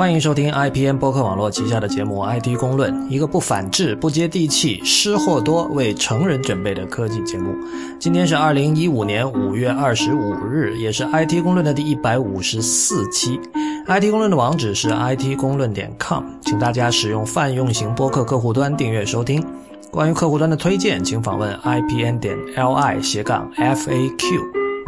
[0.00, 7.54] 欢迎收听 IPN 播客网络旗下的节目《IT 公论》，一个不反制、不接地气、失货多、为成人准备的科技节目。
[7.98, 13.38] 今天是二零一五年五月二十五日，也是 IT 公论的第一百五十四期。
[13.86, 19.44] IT 公论的网址是 IT 公论点 com，请大家使用泛用型播客客户端订阅收听。
[19.90, 24.40] 关于客户端的推荐，请访问 IPN 点 LI 斜杠 FAQ。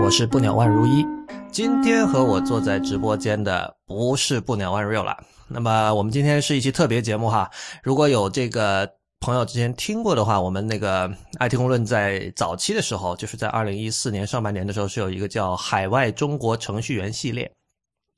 [0.03, 1.05] 我是不鸟万如一。
[1.51, 5.17] 今天和我坐在直播间的不是不鸟万 real 了。
[5.49, 7.51] 那么我们今天是一期特别节目哈。
[7.83, 17.51] 如果有这个朋友之前听过的话，我们那个 IT 公论在早期的时候，就是在二零一四年上半年的时候，是有一个叫海外中国程序员系列。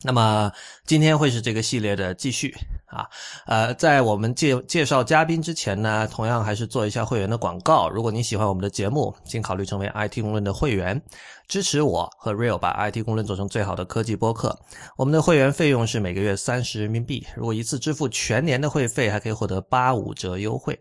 [0.04, 0.52] 那么
[0.86, 2.54] 今天会是这个系列的继续
[2.94, 3.10] 啊，
[3.46, 7.88] 呃，在我们介介绍嘉宾之前呢，同样还是做一下会员的广告。
[7.88, 11.02] 如果你喜欢我们的节目，请考虑成为 IT 公论的会员，
[11.48, 14.56] 支持我和 Real 把 IT 公论做成最好的科技播客。
[14.96, 20.78] 我们的会员费用是每个月三十人民币，如果一次支付全年的会费，还可以获得八五折优惠。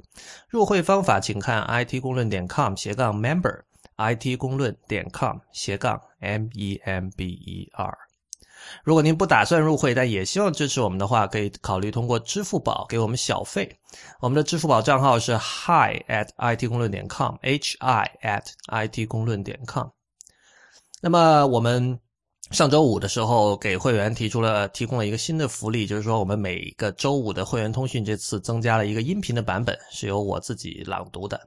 [0.47, 8.12] 入会方法请看 IT 公论点 com 斜杠 member，IT 公论点 com 斜杠 m e m b e r。
[8.83, 13.69] 如果您不打算入会，但也希望支持我们的话，可以考虑通过支付宝给我们小费。
[14.19, 19.87] 我们的支付宝账号是 hi at it 公论点 com，h i at it 公论点 com。
[21.01, 21.99] 那么我们
[22.51, 31.39] 上周五的时候给会员提出了提供了一个新的福利，就是说我们每个周五的会员通讯这次增加了一个音频的版本，是由我自己朗读的。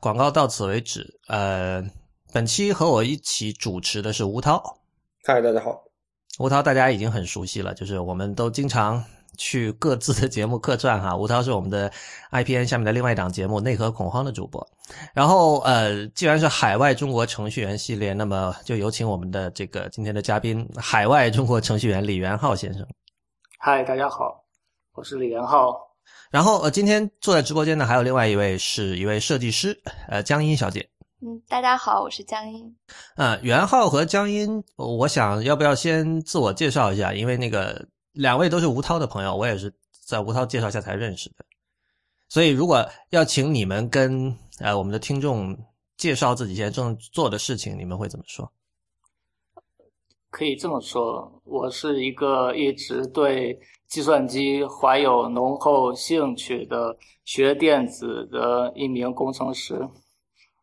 [0.00, 1.18] 广告到此为止。
[1.28, 1.82] 呃，
[2.32, 4.62] 本期和我一起主持的是吴涛。
[5.24, 5.85] 嗨，大家好。
[6.38, 9.02] 吴涛大家已经很熟悉了，就是我们都经常
[9.38, 11.16] 去各自的节目客串哈。
[11.16, 11.90] 吴涛是我们的
[12.30, 14.66] IPN 下面的另外一档节目《内核恐慌》的主播。
[15.14, 22.86] 然后呃，既然是海外中国程序员系列，那么就有请我们的这个今天的嘉宾——海外中国程序员李元浩先生。
[23.58, 24.44] 嗨，大家好，
[24.92, 25.74] 我是李元浩。
[26.30, 29.74] 然后呃，今天坐在直播间的还有另外一位是一位设计师，
[30.08, 30.86] 呃，江音小姐。
[31.22, 32.76] 嗯，大家好，我是江阴。
[33.16, 37.14] 嗯，袁浩和江阴，我想要不要先自我介绍一下？
[37.14, 39.72] 因为那个两位都是吴涛的朋友，我也是
[40.04, 41.36] 在吴涛介绍下才认识的。
[42.28, 45.56] 所以，如果要请你们跟呃我们的听众
[45.96, 48.52] 介绍自己现在正做的事情，你们会怎么说？
[50.28, 56.94] 可以这么说，我是一个一直对计算机怀有浓厚兴趣的
[57.24, 59.80] 学电子的一名工程师。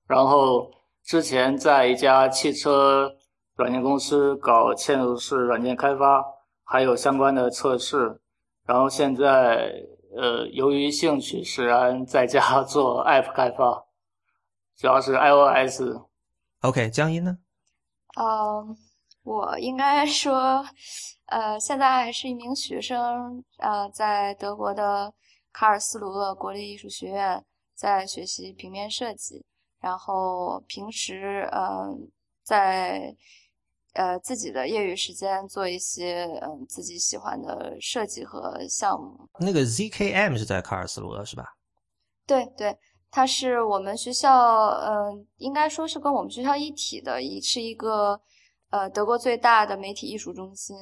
[0.07, 0.71] 然后
[1.03, 3.11] 之前在一家汽车
[3.55, 6.23] 软件公司搞嵌入式软件开发，
[6.63, 8.19] 还有相关的测试。
[8.65, 9.73] 然后现在
[10.15, 13.85] 呃，由于兴趣使然，在家 做 App 开发，
[14.77, 15.81] 主要是 iOS。
[16.61, 17.37] OK，江一呢？
[18.19, 18.77] 嗯，
[19.23, 20.63] 我应该说，
[21.25, 25.13] 呃，现在还是一名学生，呃，在德国的
[25.51, 27.43] 卡尔斯鲁厄国立艺术学院
[27.75, 29.45] 在学习平面设计。
[29.83, 32.09] 然后平时嗯，
[32.41, 33.13] 在
[33.95, 39.27] 呃自己的业余时间做一些嗯自己喜欢的设计和项目。
[39.39, 41.43] 那个 ZKM 是在卡尔斯鲁厄是吧？
[42.25, 42.77] 对对，
[43.11, 44.31] 它是我们学校
[44.69, 48.17] 嗯，应该说是跟我们学校一体的，一是一个
[48.69, 50.77] 呃德国最大的媒体艺术中心。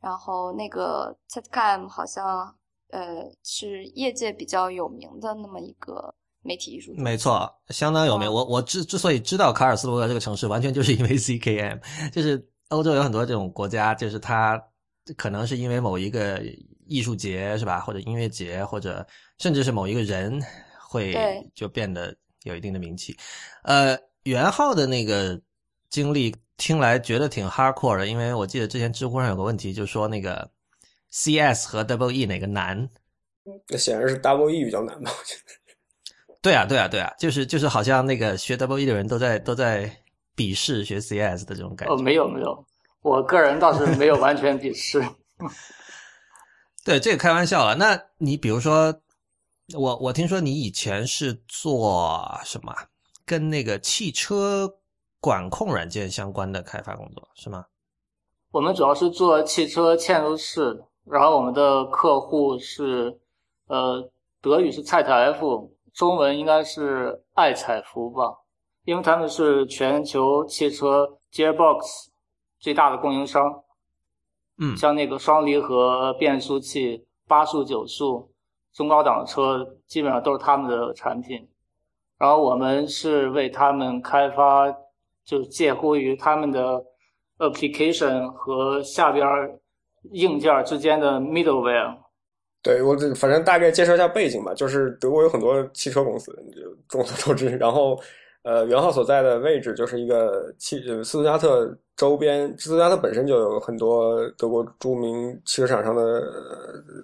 [0.00, 2.56] 然后那个 ZKM 好像
[2.88, 6.14] 呃是业界比较有名的那么一个。
[6.42, 8.32] 媒体艺术没错，相当有名。
[8.32, 11.78] 我我之之所以知道卡尔斯鲁厄这个城市，完全就是因为 CKM，
[12.10, 14.62] 就是欧洲有很多这种国家，就是它
[15.16, 16.42] 可能是因为某一个
[16.86, 19.06] 艺术节是吧，或者音乐节，或者
[19.38, 20.40] 甚至是某一个人
[20.88, 21.14] 会
[21.54, 23.14] 就变得有一定的名气。
[23.64, 25.38] 呃，元昊的那个
[25.90, 30.50] 经历听来觉得挺 hardcore 的，因为我记得之前知乎上有个问题，就说那个
[31.10, 32.88] CS 和 Double E 哪个难？
[33.68, 35.10] 那显然是 Double E 比较难吧？
[35.10, 35.59] 我觉得。
[36.42, 39.90] 对啊，对啊，对啊，就是就是，好像那个学 W E 的人都在都在
[40.34, 41.94] 鄙视学 CS 的这种感觉。
[41.94, 42.64] 哦，没有没有，
[43.02, 45.04] 我个人倒是没有完全鄙视。
[46.82, 47.74] 对，这个开玩笑了。
[47.74, 48.94] 那你比如说，
[49.74, 52.74] 我我听说你以前是做什么，
[53.26, 54.66] 跟那个汽车
[55.20, 57.66] 管控软件相关的开发工作是吗？
[58.50, 63.20] 我们主要是做汽车嵌入式，然后我们的客户是
[63.66, 64.10] 呃，
[64.40, 65.70] 德语是蔡特 F。
[66.00, 68.22] 中文应该是爱彩福吧，
[68.86, 72.06] 因为他们是全球汽车 gearbox
[72.58, 73.62] 最大的供应商。
[74.56, 78.32] 嗯，像那个双离合变速器、八速、九速
[78.72, 81.46] 中高档的车，基本上都是他们的产品。
[82.16, 84.74] 然后我们是为他们开发，
[85.22, 86.82] 就介乎于他们的
[87.36, 89.28] application 和下边
[90.12, 91.98] 硬件之间的 middleware。
[92.62, 97.56] 对我这反正大概介绍一下背景吧，就是德国有很多汽车公司，就众所周知。
[97.56, 97.98] 然后，
[98.42, 106.22] 呃，元昊所在的位置就是一个汽斯图加特周边，斯图加特本身就有很多德国著名汽车厂商的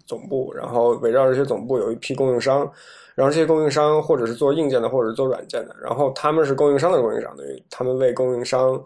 [0.06, 2.70] 总部，然后围绕这些总部有一批供应商，
[3.14, 8.78] 然后这些供应商或者是做硬件的，或者是做软件的，然后他们是供应商的供应商，等于他们为供应商。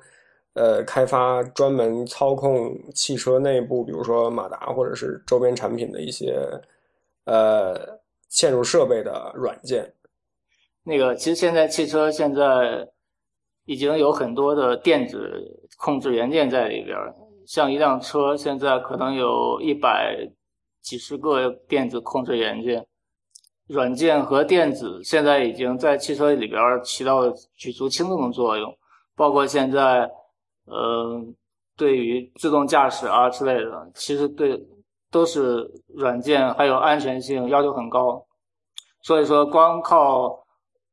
[0.55, 6.37] 呃，开发专门操控汽车内部，比如说马达或者是周边产品的一些
[7.25, 9.94] 呃嵌入设备的软件。
[10.82, 12.88] 那个，其实现在汽车现在
[13.64, 16.99] 已经有很多的电子控制元件在里边
[17.47, 20.29] 像一辆车现在可能有一百
[20.82, 22.85] 几十个电子控制元件，
[23.69, 28.76] 软件和电子现在已经在汽车里边起到举足轻重的作用，
[29.14, 30.11] 包括现在。
[30.70, 31.20] 呃，
[31.76, 34.58] 对于自动驾驶啊之类的，其实对
[35.11, 38.25] 都是软件还有安全性要求很高，
[39.02, 40.38] 所以说光靠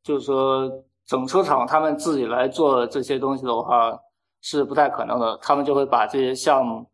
[0.01, 0.67] 就是说
[1.05, 3.95] 整车厂他们自己来做这些东西的话
[4.41, 6.89] 是不太可能的，他们就会把这些项目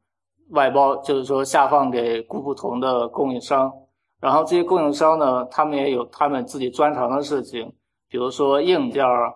[0.50, 3.72] 外包，就是说下放给不同的供应商，
[4.20, 7.74] 然后这些供应商呢，他们也有他们自己专长的事情，
[8.10, 9.32] 比如说硬件啊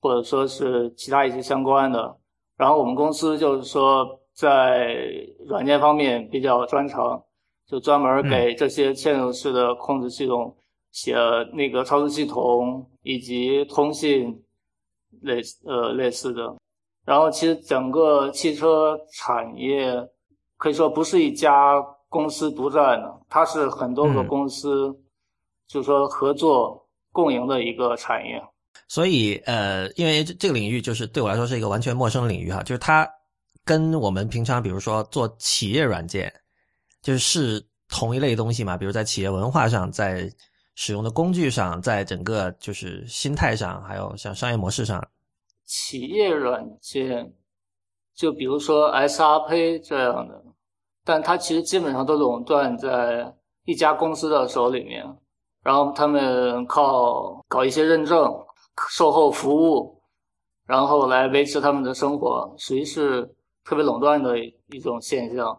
[0.00, 2.21] 或者说是其他一些相关的。
[2.62, 4.94] 然后我们公司就是说，在
[5.48, 7.20] 软件方面比较专长，
[7.66, 10.56] 就专门给这些嵌入式的控制系统
[10.92, 11.16] 写
[11.54, 14.40] 那个操作系统以及通信
[15.22, 16.54] 类呃类似的。
[17.04, 19.92] 然后其实整个汽车产业
[20.56, 24.96] 可以说不是一家公司独占的，它是很多个公司，
[25.66, 28.40] 就是说合作共赢的一个产业。
[28.92, 33.08] 所以，呃，因为这个领域就是对我来说是一个完全陌生的领域哈，就是它
[33.64, 36.30] 跟我们平常比如说做企业软件，
[37.00, 38.76] 就是是同一类东西嘛。
[38.76, 40.30] 比如在企业文化上，在
[40.74, 45.02] 使用的工具上，在整个就是心态上，还有像商业模式上，
[45.64, 47.32] 企业软件，
[48.14, 50.44] 就比如说 SRP 这样的，
[51.02, 53.34] 但它其实基本上都垄断在
[53.64, 55.02] 一家公司的手里面，
[55.62, 58.30] 然后他们靠搞一些认证。
[58.88, 60.02] 售后服务，
[60.66, 63.22] 然后来维持他们的生活，属于是
[63.64, 65.58] 特别垄断的一种现象。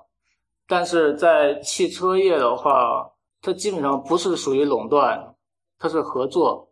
[0.68, 3.12] 但是在汽车业的话，
[3.42, 5.36] 它基本上不是属于垄断，
[5.78, 6.70] 它是合作，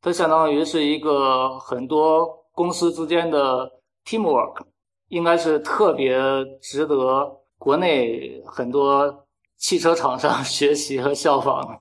[0.00, 3.70] 它相当于是一个很多公司之间的
[4.04, 4.62] teamwork，
[5.08, 6.16] 应该是特别
[6.60, 9.26] 值得国内很多
[9.56, 11.80] 汽车厂商 学习和效仿的。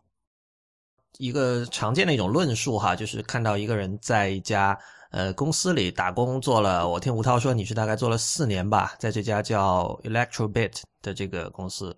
[1.17, 4.77] 一个常见的一种论述哈，就是看到一个人在一家
[5.11, 11.95] 呃公司里打工做了，我听吴涛说你是大概做了四年吧，在这家叫 Electrobit 的这个公司，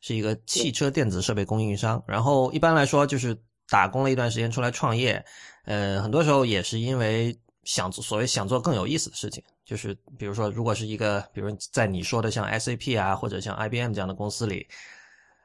[0.00, 2.02] 是一个汽车电子设备供应商。
[2.06, 3.36] 然后一般来说就是
[3.68, 5.24] 打工了一段时间出来创业，
[5.64, 14.66] 呃，很多时候也是因为想做所谓想做更有意思的事情，就是比如说如果是一个，比如在你说的像 SAP 啊或者像 IBM 这样的公司里。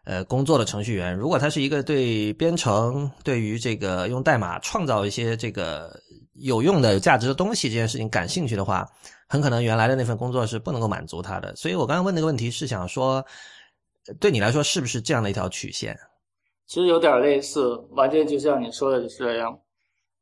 [0.04, 5.96] 呃，工作的程序员，如果他是一个对编程、对于这个用代码创造一些这个
[6.34, 8.88] 有用的、有价值的东西这件事情感兴趣的话，
[9.30, 11.56] 很可能原来的那份工作是不能够满足他的。
[11.56, 13.24] 所以我刚刚问那个问题是想说，
[14.20, 15.96] 对你来说是不是这样的一条曲线？
[16.66, 19.60] 其实有点类似，完全就像你说的就是这样。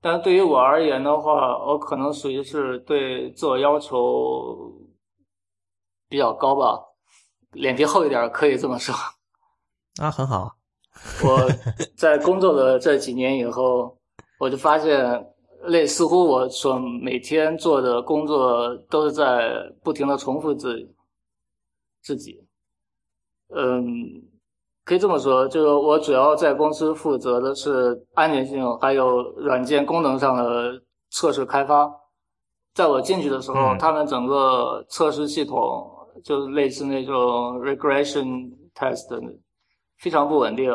[0.02, 4.74] 但对于我而言的话，我可能属于是对自我要求
[6.10, 6.82] 比较高吧，
[7.54, 8.94] 脸皮厚一点，可以这么说。
[9.98, 10.56] 啊，很好。
[11.24, 11.50] 我
[11.96, 13.98] 在工作的这几年以后，
[14.40, 15.26] 我就发现，
[15.66, 20.94] 类似乎我所每天做的工作都是在不停的重复自
[22.02, 22.44] 自己。
[23.56, 23.84] 嗯，
[24.84, 30.82] 可以这么说，就是我主要在公司负责的是安全性还有软件功能上的
[31.12, 31.90] 测试开发。
[32.74, 35.90] 在我进去的时候，他们整个测试系统
[36.24, 39.08] 就类似那种 regression test。
[40.00, 40.72] 非常不稳定，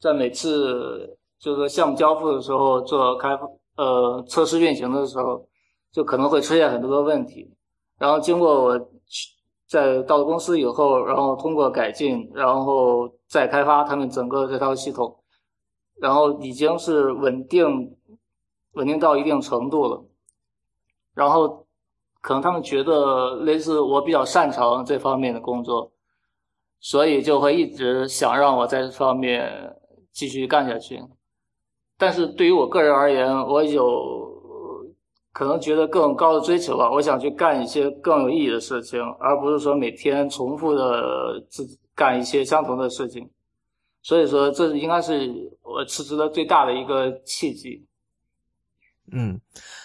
[0.00, 3.30] 在每次就是说项目交付的时候做开
[3.76, 5.46] 呃测试运行的时候，
[5.92, 7.48] 就可能会出现很多的问题。
[7.98, 9.32] 然后经过我去
[9.66, 15.22] 在到了公司以后，然后通过改进，然后再开发他们整个这套系统，
[16.00, 17.96] 然后已经是稳定
[18.72, 20.04] 稳定到一定程度了。
[21.14, 21.66] 然后
[22.20, 25.92] 可能他们觉得类似我比较擅长这方面的工作。
[26.80, 29.76] 所以就会一直想让我在这方面
[30.12, 31.02] 继续干下去，
[31.96, 34.84] 但是对于我个人而言，我有
[35.32, 36.90] 可能觉得更高的追求吧。
[36.90, 43.28] 我想去干一些更有意义的事情，而不是说每天重复的自干一些相同的事情。
[44.02, 45.28] 所以说，这应该是
[45.62, 47.84] 我辞职的最大的一个契机。
[49.12, 49.40] 嗯，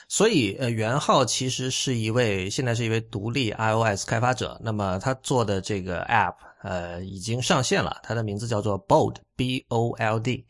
[0.08, 4.60] 所以呃，袁浩其实是一位现在是一位独立 iOS 开发者。
[4.64, 10.44] 那么他做的这个 App 呃已经上线了，它的名字叫做 Bold，B O L D。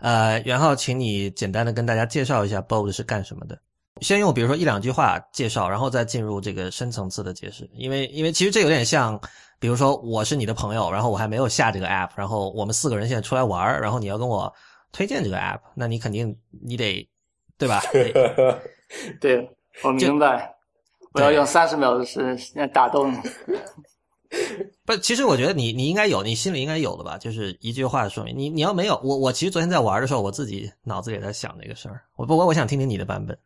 [0.00, 3.56] 呃，袁浩，请你简单的跟大家介绍一下 Bold 是干什么的。
[4.00, 7.70] 先用比如说一两句话介绍，然后再进入这个深层次的解释。
[7.74, 9.20] 因为因为其实这有点像，
[9.60, 14.52] 比如说我是你的朋友，然后我还没有下这个 App，然后我们四个人现在出来玩然后你要跟我
[14.92, 17.08] 推荐这个 App，那你肯定你得。
[17.58, 17.82] 对吧？
[19.20, 19.50] 对，
[19.82, 20.54] 我明白。
[21.10, 23.16] 我要用三十秒的时间打动你。
[24.84, 27.16] 不，其实我觉得你你应该有，你心里应该有的吧？
[27.18, 32.02] 就是一句话说明你你要没有我我其实昨天在玩的时候，我自己脑子里在想这个事儿。
[32.16, 33.38] 我不过我想听听你的版本。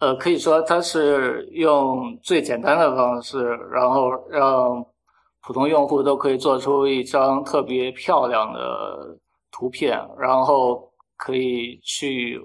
[0.00, 4.84] 呃，可以说它是用最简单的方式，然后让
[5.46, 9.18] 普通用户都可以做出一张特别漂亮的
[9.50, 12.40] 图片，然后可以去。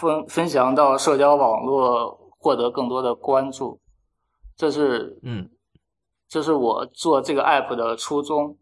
[0.00, 3.80] 分分享到社交网络，获得更多的关注，
[4.56, 5.48] 这是嗯，
[6.28, 8.56] 这是我做这个 app 的初衷。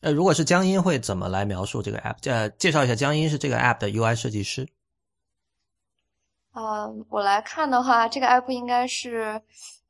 [0.00, 2.16] 呃，如果是江阴会怎么来描述这个 app？
[2.30, 4.68] 呃，介绍一下江阴是这个 app 的 UI 设计师。
[6.54, 9.40] 嗯，我来看的话，这个 app 应该是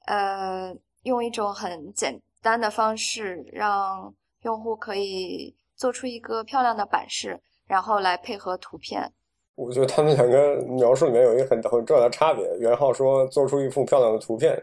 [0.06, 9.12] 呃，用一种很简单的方式，让用户可以做出一个漂亮的版式，然后来配合图片。
[9.54, 12.44] 我觉得他们两个描述里面有一个很很重要的差别。
[12.58, 14.56] 袁浩说做出一幅漂亮的图片，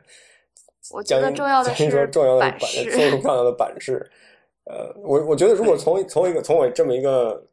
[0.91, 4.09] 我觉得重要的是说重要的版式，做出漂亮的版式。
[4.65, 7.45] 呃，我我觉得如果从从一个从我这么一个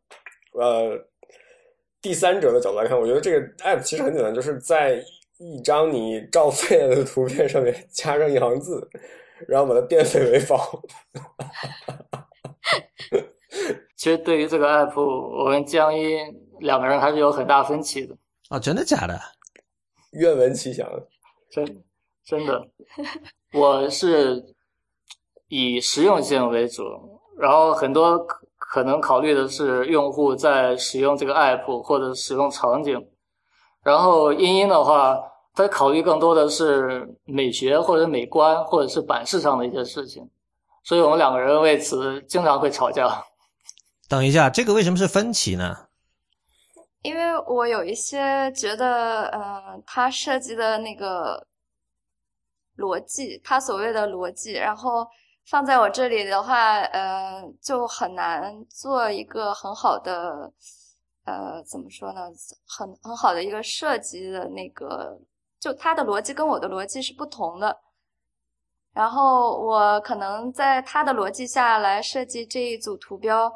[0.52, 0.98] 呃
[2.00, 5.02] 第三者的角度来看，我觉得这个 app 其实很简单，就是在
[5.38, 8.88] 一张你照废了的图片上面加上一行字，
[9.46, 10.82] 然后把它变废为宝。
[13.96, 16.18] 其实对于这个 app，我跟江一。
[16.60, 18.16] 两个人还是有很大分歧的
[18.48, 18.56] 啊！
[18.56, 19.20] 真的假的？
[20.12, 20.88] 愿闻其详。
[21.50, 21.64] 真
[22.24, 22.62] 真的，
[23.52, 24.42] 我是
[25.48, 26.82] 以实用性为主，
[27.38, 32.98] 然后很多可可能考虑的是用户在使用这个 app 或者使用场景，
[33.82, 35.18] 然后茵茵的话，
[35.52, 40.26] 他考虑更多的是美学或者美观或者是版式上的一些事情，
[40.84, 43.22] 所以我们两个人为此经常会吵架。
[44.08, 45.76] 等一下，这个为什么是分歧呢？
[47.02, 51.46] 因为我有一些觉得，嗯，他设计的那个
[52.76, 55.06] 逻辑，他所谓的逻辑，然后
[55.46, 60.52] 放在我这里的话，呃，就很难做一个很好的，
[61.24, 62.22] 呃，怎么说呢？
[62.66, 65.18] 很很好的一个设计的那个，
[65.60, 67.76] 就他的逻辑跟我的逻辑是不同的，
[68.92, 73.52] 然后我可能在他的逻辑下来设计这一组图标。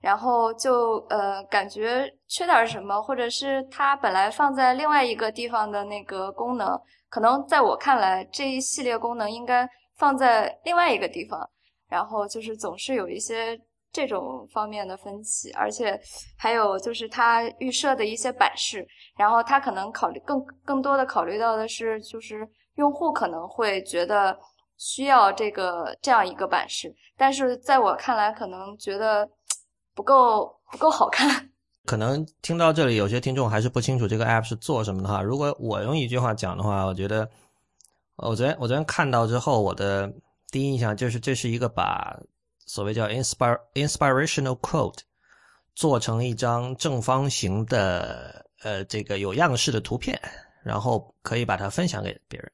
[0.00, 11.48] 然后就呃感觉缺点什么，或者是它本来放在另外一个地方的那个功能，可能在我看来这一系列功能应该放在另外一个地方。
[11.88, 13.58] 然后就是总是有一些
[13.90, 15.98] 这种方面的分歧，而且
[16.36, 18.86] 还有就是它预设的一些版式，
[19.16, 24.38] 然后它可能考虑更更多的考虑到的是，就是用户可能会觉得
[24.76, 29.28] 需要这个这样一个版式，但是在我看来，可能觉得。
[29.94, 31.50] 不够不够好看，
[31.88, 35.22] 可能听到这里有些听众还是不清楚这个 app 是做什么的哈。
[35.22, 37.26] 如果我用一句话讲的话，我觉得，
[38.16, 40.12] 我昨天我昨天看到之后，我的
[40.50, 42.14] 第一印象就是这是一个把
[42.66, 44.98] 所谓叫 inspire inspirational quote
[45.74, 50.20] 做成一张正方形的呃这个有样式的图片，
[50.62, 52.52] 然后可以把它分享给别人。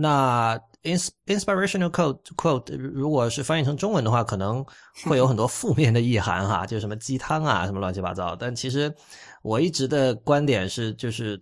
[0.00, 4.64] 那 ins inspirational quote quote 如果是翻译成中文的话，可能
[5.04, 8.36] 会有很多负面的意涵哈， 就是什么鸡汤啊，什么乱七八糟。
[8.36, 8.94] 但其实
[9.42, 11.40] 我一直的观点是，就是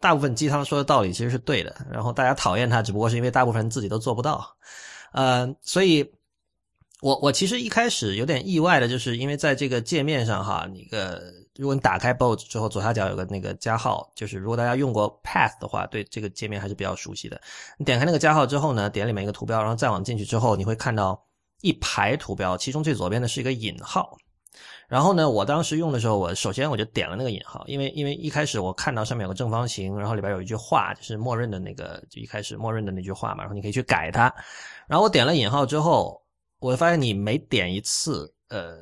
[0.00, 4.56] 大部分鸡汤说的道理其实是对的，然后大家讨厌它，只不过是因为大部分人自己都做不到。
[5.12, 6.10] 呃，所以。
[7.02, 11.20] 我我其实一开始有点意外的，就是因为在这个界面上哈，那个
[11.58, 17.40] 如果你打开 Bolt 之后，左下角有个那个加号，就是如果大家用过 Path 的话，对这个界面还是比较熟悉的。
[17.76, 21.22] 你点开那个加号之后呢，点里面一个图标，然后再往进去之后，你会看到
[21.60, 24.16] 一排图标，其中最左边的是一个引号。
[24.88, 34.34] 然后呢，我当时用的时候，我首先我就点了那个引号，因为因为一开始我看到上面有个正方形，然后里边有一句话，就是默认的那个，就一开始默认的那句话嘛，然后你可以去改它。
[34.86, 36.20] 然后我点了引号之后。
[36.62, 38.76] 我发现你每点一次，呃，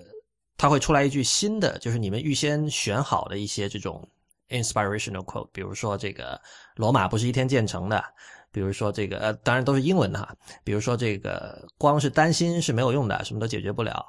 [0.61, 4.07] 它会出来一句新的，就是你们预先选好的一些这种
[4.51, 6.39] inspirational quote，比如说这个
[6.77, 8.05] 罗马不是一天建成的，
[8.53, 14.05] 比如说这个呃，当然都是英文的哈，比如说这个光是担心是没有用的，什么都解决不了。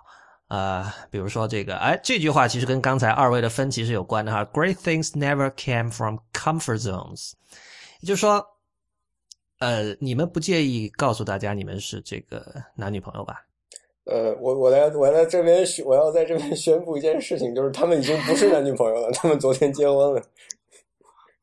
[0.50, 4.44] 呃，比如说这个，哎，这句话其实跟刚才二位的分歧是有关的哈。
[4.52, 7.32] Great things never came from comfort zones，
[8.02, 8.46] 也就是说，
[9.60, 13.38] 呃，你们不介意告诉大家你们是这个男女朋友吧？
[14.06, 20.22] 呃，我我来我来这边宣，我要在这边宣布一件事情，就是他们已经不是男女朋友了，他们昨天结婚了。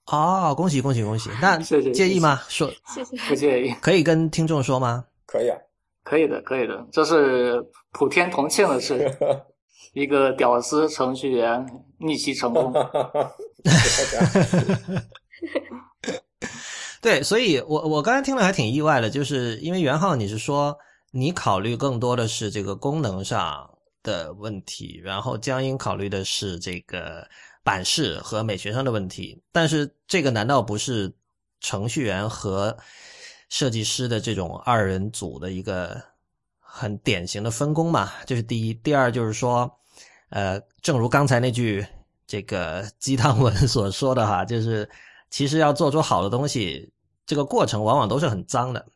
[0.06, 1.30] 哦，恭喜恭喜恭喜！
[1.40, 2.40] 那谢谢介意吗？
[2.48, 3.16] 说谢谢。
[3.28, 5.04] 不介意，可以跟听众说吗？
[5.26, 5.58] 可以啊，
[6.02, 7.62] 可以的，可以的，这是
[7.92, 9.14] 普天同庆的事。
[9.94, 11.64] 一个屌丝程序员
[11.98, 12.72] 逆袭成功，
[17.00, 20.76] 对，所以我我刚才听了还挺意外的，就是因为袁浩你是说
[21.18, 23.68] 你考虑更多的是这个功能上
[24.04, 27.28] 的问题，然后江阴考虑的是这个
[27.64, 31.12] 版式和美学上的问题，但是这个难道不是
[31.60, 32.76] 程序员和
[33.48, 36.00] 设计师的这种二人组的一个
[36.60, 38.12] 很典型的分工嘛？
[38.24, 39.68] 这是第一，第二就是说，
[40.28, 41.84] 呃，正如刚才那句
[42.28, 44.88] 这个 鸡汤文所说的哈，就是
[45.30, 46.92] 其实要做出好的东西，
[47.26, 48.86] 这个过程往往都是很脏的，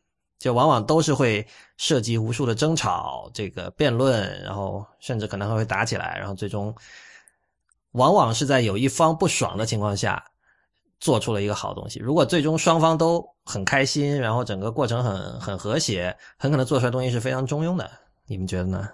[0.43, 1.47] 就往往都是会
[1.77, 6.75] 涉及无数的争吵、这个辩论，然后甚至可能还会打起来，然后最终
[7.93, 10.21] 往往是在有一方不爽的情况下
[10.99, 11.97] 做出了一个好东西。
[12.01, 17.89] 如果最终双方都很开心，然后整个过程很很和谐，很可能做出来东西是非常中庸的。
[18.25, 18.89] 你们觉得呢？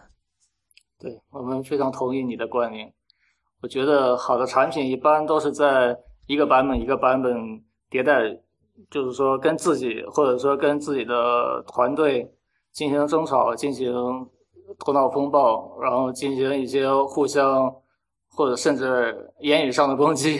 [1.00, 2.94] 对我们非常同意你的观点。
[3.64, 7.36] 我觉得好的产品一般都是在一个版本一个版本
[7.90, 8.40] 迭代，
[8.90, 12.32] 就是说跟自己或者说跟自己的团队
[12.72, 13.94] 进行争吵，进行
[14.78, 17.74] 头脑风暴，然后进行一些互相
[18.30, 20.40] 或者甚至言语上的攻击，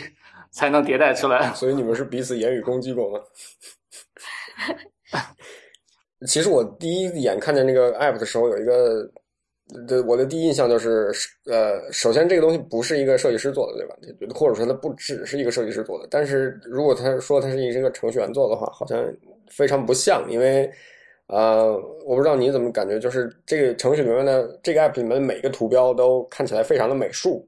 [0.52, 1.52] 才能迭代出来。
[1.54, 3.20] 所以你们是彼此言语攻击过吗？
[6.28, 9.10] 其实我第一眼看见那个 app 的时候，有一个，
[9.88, 11.12] 对我的第一印象就是，
[11.46, 13.96] 呃，首先这个东西不是一个设计师做的，对吧？
[14.34, 16.08] 或者说它不只是一个设计师做的。
[16.10, 19.06] 但是如果他说他是一个程序员做的话，好像
[19.48, 20.70] 非常不像，因为，
[21.28, 21.72] 呃，
[22.06, 27.46] 我不知道你怎么感觉，就是这个程序里面的这个 app 里面每个图标都看起来非常的美术。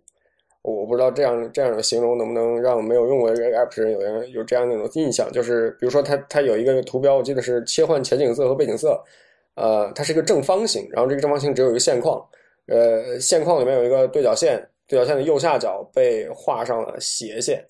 [0.63, 8.95] 我不知道这样这样的形容能不能让没有用过这个 app 的人有人有这样的一种印象，就是比如说它它有一个图标，我记得是切换前景色和背景色，
[9.55, 12.23] 呃，它是一个正方形，然后这个正方形只有一个线框，
[12.67, 17.63] 呃，线框里面有一个对角线，对角线的右下角被画上了斜线，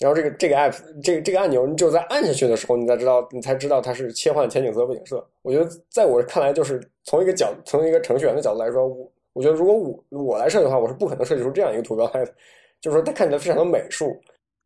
[0.00, 5.26] 然后这个这个 app 这个这个按钮，你只有在按下去的时候，你才知道你才知道它是切换前景色背景色。
[5.42, 9.10] 我觉得在我看来，就是从一个角从一个程序员的角度来说，我。
[9.36, 9.74] 我觉得如果
[10.10, 12.34] 我我来设计的话，我是不可能设计出这样一个图标来的，
[12.80, 14.18] 就是说它看起来非常的美术。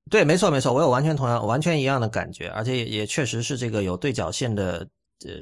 [0.09, 4.87] 对，没错没错，我有完全同样完全一样的感觉，而且也也确实是这个有对角线的
[5.27, 5.33] 呃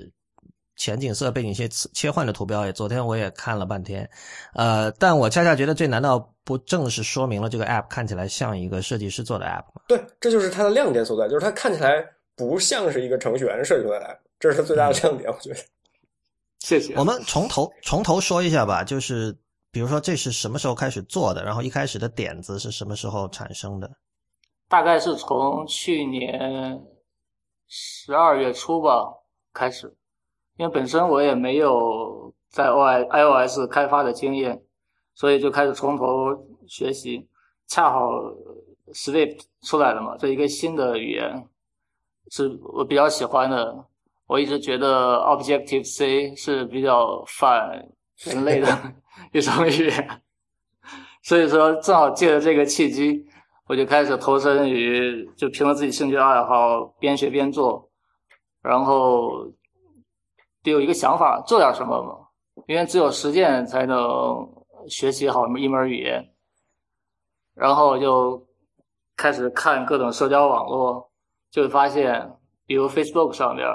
[0.78, 4.08] 前景色背景线切换的图标，也昨天我也看了半天，
[4.54, 9.82] 呃，但我恰恰觉得这难道不正是说明了这个 app 看起来像一个设计师做的 app 吗？
[9.88, 12.02] 对，这就是它的亮点所在，就是它看起来
[12.36, 15.56] 不像是一个程序员设计出来的 app，这是它最大的亮点，我觉得。
[16.60, 16.94] 谢谢。
[16.94, 19.36] 我们从头从头说一下吧，就是
[19.70, 23.90] 比如说这是什么时候开始做的，然后一开始的点子是什么时候产生的？
[24.68, 26.80] 大概是从去年
[27.68, 29.12] 十二月初吧
[29.54, 29.92] 开始，
[30.58, 34.62] 因为本身我也没有在 O I iOS 开发的经验，
[35.14, 36.04] 所以就开始从头
[36.66, 37.26] 学习。
[37.66, 38.10] 恰好
[38.92, 41.46] Swift 出来了嘛，这一个新的语言
[42.30, 43.84] 是我比较喜欢的。
[44.26, 48.68] 我一直觉得 Objective C 是比较反人类的
[49.32, 50.22] 一种语言，
[51.22, 53.24] 所以说正好借着这个契机，
[53.66, 57.88] 我就开始投身于就凭着自己兴趣爱好边学边做，
[58.62, 59.46] 然后
[60.70, 64.48] 有一个想法做点什么嘛，因为只有实践才能
[64.88, 66.32] 学习好一门语言，
[67.54, 68.46] 然后就
[69.16, 71.10] 开始看各种社交网络，
[71.50, 72.32] 就会发现，
[72.66, 73.66] 比如 Facebook 上边。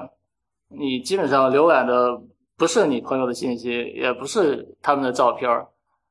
[0.67, 2.19] 你基本上浏览的
[2.58, 5.67] 不是你朋友的信息，也不是他们的照片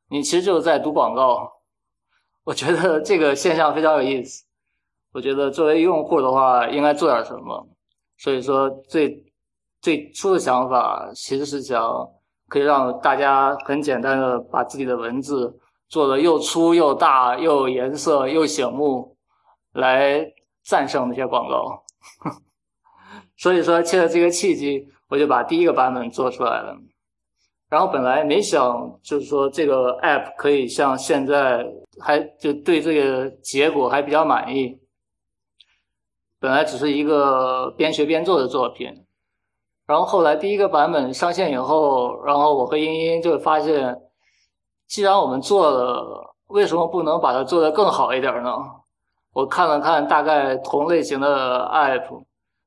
[0.08, 1.50] 你其实就是在读广告。
[2.44, 4.44] 我觉得这个现象非常有意思。
[5.12, 7.68] 我觉得作为用户的话，应该做点什么。
[8.18, 9.24] 所以说，最
[9.82, 12.08] 最初的想法其实是想
[12.48, 19.16] 可以让大家很简单的把自己的文字做的又粗又大又有颜色又醒目，
[19.72, 20.24] 来
[20.62, 21.82] 战胜那些广告。
[23.36, 26.78] 所以说，借着这个契机，我就把第一个版本做出来了。
[27.68, 31.66] 然后本来没想，就是说这个 app 可以像现在，
[31.98, 34.78] 还就对这个结果还比较满意。
[36.38, 39.04] 本来只是一个边学边做的作品。
[39.92, 43.94] 然后后来第一个版本上线以后，然后我和英英就发现，
[44.88, 48.50] 既然我们做了，为什么不能把它做得更好一点呢？
[49.34, 52.24] 我看了看大概同类型的 app，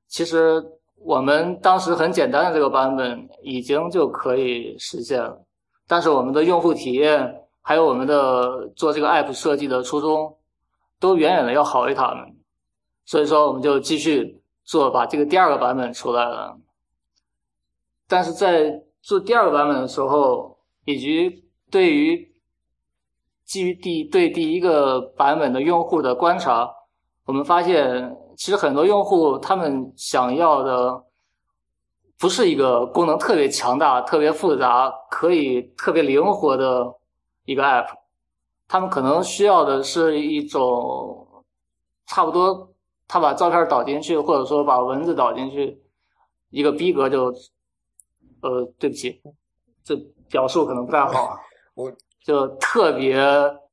[0.07, 0.63] 其实
[1.03, 5.35] 我们当时很简单的这个版本已经就可以实现了，
[5.87, 10.31] 但是我们的用户体验还有我们的做这个 app 设计的初衷，
[10.99, 12.35] 都远远的要好于他们，
[13.07, 16.55] 所以说我们就继续做，把这个第二个版本出来了。
[18.07, 22.31] 但是在做第二个版本的时候，以及对于
[23.43, 26.71] 基于第对第一个版本的用户的观察，
[27.25, 31.03] 我们发现，其实很多用户他们想要的
[32.19, 36.93] 不是一个功能特别强大、特别复杂、可以特别灵活的
[37.45, 37.87] 一个 app，
[38.67, 41.43] 他们可能需要的是一种
[42.05, 42.71] 差不多
[43.07, 45.81] 他把照片导进去，或者说把文字导进去，
[46.51, 47.33] 一个逼格就。
[48.45, 49.19] 呃，对不起，
[49.83, 49.95] 这
[50.29, 51.35] 表述可能不太好。
[51.73, 51.91] 我
[52.23, 53.17] 就特别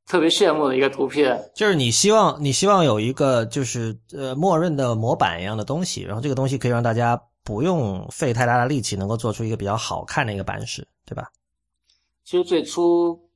[0.06, 11.30] 特别羡慕的一个图片，就是你希望你希望有一个就是呃默认的模板一样的东西，然后这个东西可以让大家不用费太大的力气，能够做出一个比较好看的一个版式，对吧？
[12.24, 13.28] 其实最初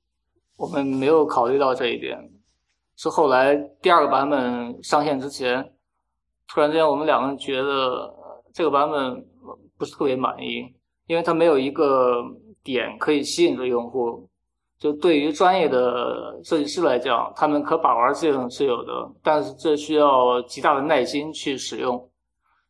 [0.57, 2.18] 我们没有考虑到这一点，
[2.96, 5.72] 是后来第二个版本上线之前，
[6.49, 8.14] 突然之间我们两个人觉得
[8.55, 9.27] 这个版本
[9.77, 10.75] 不是特别满意。
[11.07, 12.23] 因为它没有一个
[12.62, 14.29] 点可以吸引着用户，
[14.79, 22.11] 就对于专业的设计师来讲，他们可把玩性是有的，但是这需要极大的耐心去使用、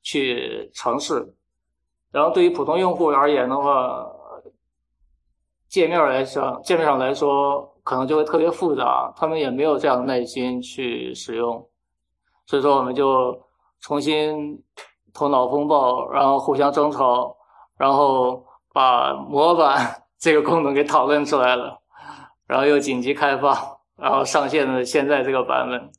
[0.03, 1.35] 去尝试。
[2.13, 4.07] 然后对于普通用户而言的话，
[5.69, 11.69] 界面来讲，界面上来说可能就会特别复杂，他们也没有这样的耐心去使用。
[12.47, 13.37] 所以说，我们就
[13.81, 14.63] 重新
[15.13, 17.36] 头脑风暴，然后互相争吵。
[17.77, 21.81] 然后把模板这个功能给讨论出来了，
[22.47, 25.91] 然后又紧急开发，然后上线了现在这个版本。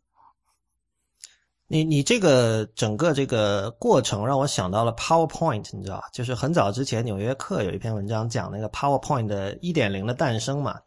[1.70, 6.04] 你你这个整个这个过程让我想到了 PowerPoint，你知道吧？
[6.14, 10.80] 就是很早之前《纽约客》有一篇文章讲那个 PowerPoint 的一点零的诞生嘛，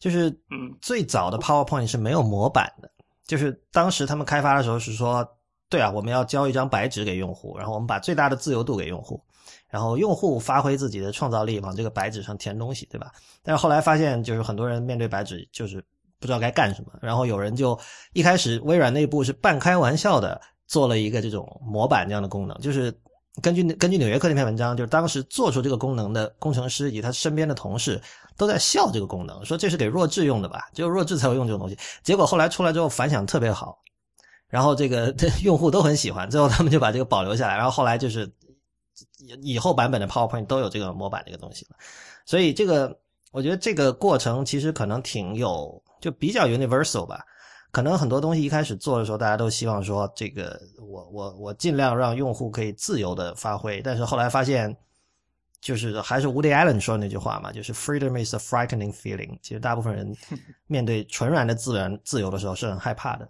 [0.00, 2.90] 就是嗯，最早的 PowerPoint 是没有模板的，
[3.28, 5.24] 就是当时他们开发的时候是说，
[5.68, 9.22] 对啊，我们要交一张白纸给用户，然后我们把最大的自由度给用户。
[9.74, 13.10] 然后用户发挥自己的创造力，往这个白纸上填东西，对吧？
[13.42, 15.84] 但是后来发现，就是很多人面对白纸就是
[16.20, 16.92] 不知道该干什么。
[17.02, 17.76] 然后有人就
[18.12, 22.94] 一开始微软内部是半开玩笑的做了一个这种模板这样的功能，就是
[23.42, 28.00] 根据根据纽约客那篇文章，就是当时做出这个功能的工程师以及他身边的同事
[28.36, 30.68] 都在笑这个功能，说这是给弱智用的吧？
[30.72, 31.76] 只有弱智才会用这种东西。
[32.04, 33.76] 结果后来出来之后反响特别好，
[34.48, 37.56] 然后这个 用户都很喜欢，最后他们就把这个保留下来。
[37.56, 38.32] 然后后来就是。
[39.42, 41.76] 以后版本的 PowerPoint 都有这个模板这个东西了，
[42.24, 42.98] 所以这个
[43.32, 47.24] 我觉得这个过程其实可能挺有，就比较 universal 吧。
[47.70, 54.76] 可能很多东西一开始做的时候，大家都希望说这个我我我尽量让用户可以自由的发挥，但是后来发现，
[55.60, 59.36] 就是还是 Woody Allen 说的那句话嘛，就是 freedom is a frightening feeling。
[59.42, 60.16] 其实大部分人
[60.68, 63.28] 面对纯然的自然自由的时候是很害怕的。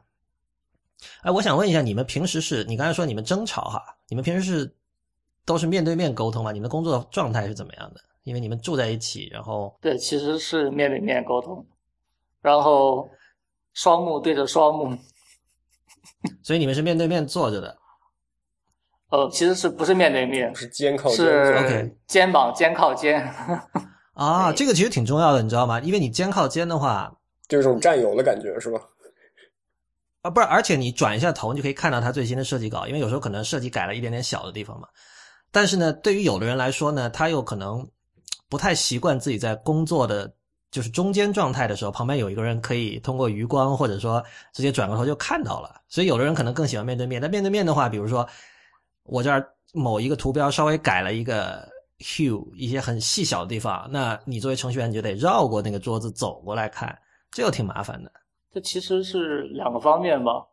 [1.23, 4.77] 哎，我想问一下，你们平时是你刚才说你们争吵哈，你们平时是？
[5.45, 6.53] 都是面对面沟通嘛？
[6.53, 8.01] 你们的工作状态是怎么样的？
[8.23, 11.67] 因为你们住在一起，然后对，其实是面对面沟通，
[12.41, 13.11] 然后
[13.75, 14.97] 双目对着双目，
[16.43, 17.77] 所以你们是面对面坐着的。
[19.11, 20.55] 呃，其实是不是面对面？
[20.55, 23.23] 是肩靠肩，是 OK，肩膀肩靠肩。
[24.15, 25.79] 啊，这个其实挺重要的，你知道吗？
[25.81, 27.15] 因为你肩靠肩的话，
[27.47, 28.81] 就一种战友的感觉，是吧？
[30.23, 34.89] 啊，不是，而且你转一下头，你就可以看到他最新的设计稿，因为有时候可能设计改了一点点小的地方嘛。
[35.55, 37.89] 但是呢，对于有的人来说呢，他又可能
[38.49, 40.35] 不太习惯自己在工作的
[40.73, 44.21] 就是中间状态的时候，旁边有一个人可以通过余光或者说
[44.53, 45.81] 直接转过头就看到了。
[45.87, 47.23] 所以有的人可能更喜欢面对面。
[47.23, 48.29] 但面对面的话，比如说
[49.05, 51.65] 我这儿某一个图标稍微改了一个
[52.01, 56.99] hue，一些很细小的地方，那你作为程序员你就得绕过那个桌子走过来看，
[57.31, 58.11] 这又挺麻烦的。
[58.53, 60.45] 这其实是两个方面吧，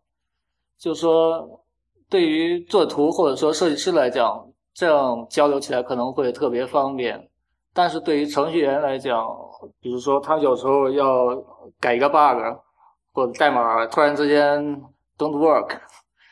[0.78, 1.66] 就是说
[2.08, 4.48] 对于做图或者说设计师来讲。
[4.74, 7.30] 这样交流起来可能会特别方便，
[7.74, 9.28] 但是对于程序员来讲，
[9.80, 11.36] 比如说他有时候要
[11.80, 12.42] 改一个 bug，
[13.14, 14.62] 或者代码突然之间
[15.18, 15.78] don't work，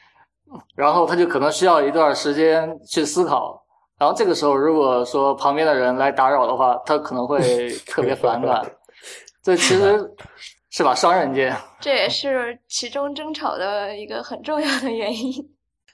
[0.75, 3.61] 然后他就可能需要一段时间去思考，
[3.97, 8.65] 然后这个时候如果说旁边的人来打扰的话，他可能会 特别反感。
[9.41, 9.97] 这其实
[10.69, 15.33] 是把双刃剑，这也是其中争吵的一个很重要的原因。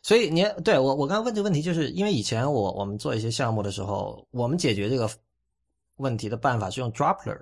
[0.06, 5.10] 所以你对我我刚刚问这个问题，就是因为以前我我们做一些项目的时候，我们解决这个
[5.96, 7.42] 问题的办法是用 Dropler，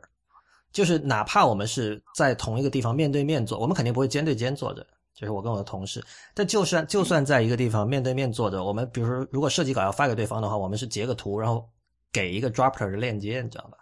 [0.71, 4.81] 就是哪怕我们是在同一个地方面对面坐，我们肯定不会肩对肩坐着，
[5.13, 6.01] 就是我跟我的同事。
[6.33, 11.67] 但就算就算在一个地方面对面坐着，我们比如说如果设计稿要发给对方的话，我们是截个图，然后
[12.13, 13.77] 给一个 Dropler 的链接，你知道吧？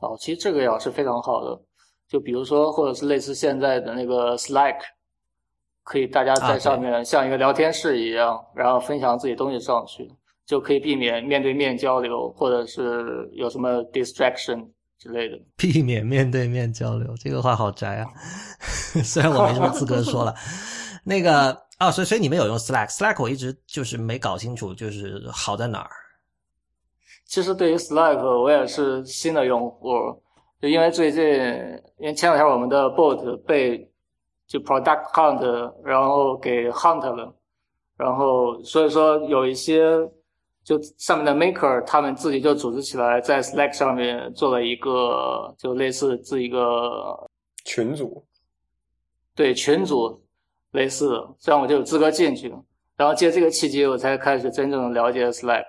[0.00, 1.58] 哦，其实这个也是非常好的。
[2.08, 4.76] 就比如说，或者是类似现在的那个 Slack，
[5.90, 10.08] 可以大家在上面像一个聊天室一样，然后分享自己东西上去，
[10.46, 14.64] 就可以避免面对面交流，或者是有什么 distraction
[15.00, 15.36] 之类的。
[15.58, 18.06] 避免面对面交流，这个话好宅啊！
[19.02, 20.32] 虽然我没什么资格说了。
[21.02, 25.90] 那个啊，所以所以你们有用 Slack？Slack 我一直就是没搞清楚，就是好在哪儿。
[27.26, 29.88] 其实对于 Slack，我也是新的用户，
[30.62, 31.24] 就因为最近，
[31.98, 33.89] 因为前两天我们的 bot 被
[34.50, 37.32] 就 product hunt 然后给 hunt 了，
[37.96, 39.80] 然后所以说有一些
[40.64, 47.16] 就上面的 maker 他们自己就组织起来在 Slack 上面做了一个就类似这一个
[47.64, 48.26] 群组，
[49.36, 50.20] 对群组
[50.72, 52.52] 类似的，这样我就有资格进去，
[52.96, 55.64] 然后借这个契机我才开始真正了解 Slack。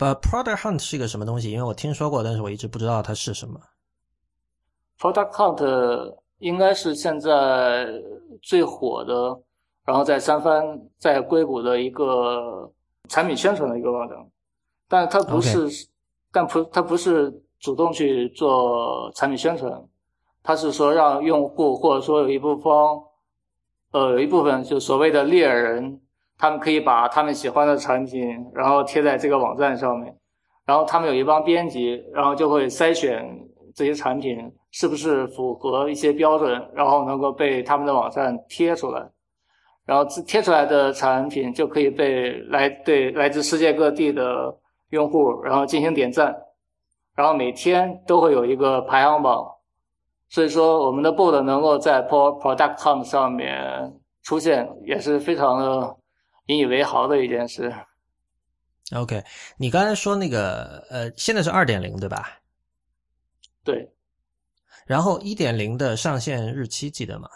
[0.00, 1.52] 呃，Product Hunt 是一个什么东西？
[1.52, 3.60] 因为我听说过，但是我一直不知道它是什么。
[4.98, 7.88] Product Hunt 应该是现在
[8.42, 9.38] 最火的，
[9.84, 12.70] 然后在三番在硅谷的一个
[13.08, 14.18] 产品宣传的一个网站，
[14.88, 15.68] 但它不是，
[16.32, 19.82] 但不，它不是主动去做产品宣传，
[20.42, 22.72] 它是说让用户或者说有一部分，
[23.92, 26.00] 呃，有一部分就所谓的猎人。
[26.36, 30.14] 他们可以把他们喜欢的产品，然后贴在这个网站上面，
[30.66, 33.24] 然后他们有一帮编辑，然后就会筛选
[33.72, 39.08] 这些产品是不是符合一些标准，然后能够被他们的网站贴出来，
[39.86, 44.52] 然后贴出来的产品就可以被来对来自世界各地的
[44.90, 46.36] 用户，然后进行点赞，
[47.14, 49.46] 然后每天都会有一个排行榜，
[50.28, 55.96] 所以说我们的 bot 能够在 product hunt 上面出现，也是非常的。
[56.48, 57.72] 引以为豪的一件事。
[58.94, 59.24] OK，
[59.56, 62.38] 你刚才说那个呃，现在是二点零对吧？
[63.64, 63.93] 对。
[64.86, 67.28] 然后一点零的上线日期记得吗？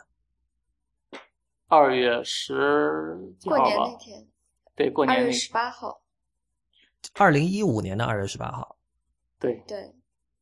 [1.68, 4.26] 二月十几号过年那天。
[4.74, 5.16] 对，过年。
[5.16, 6.00] 二月十八号。
[7.14, 8.76] 二零一五年的二月十八号。
[9.38, 9.94] 对对。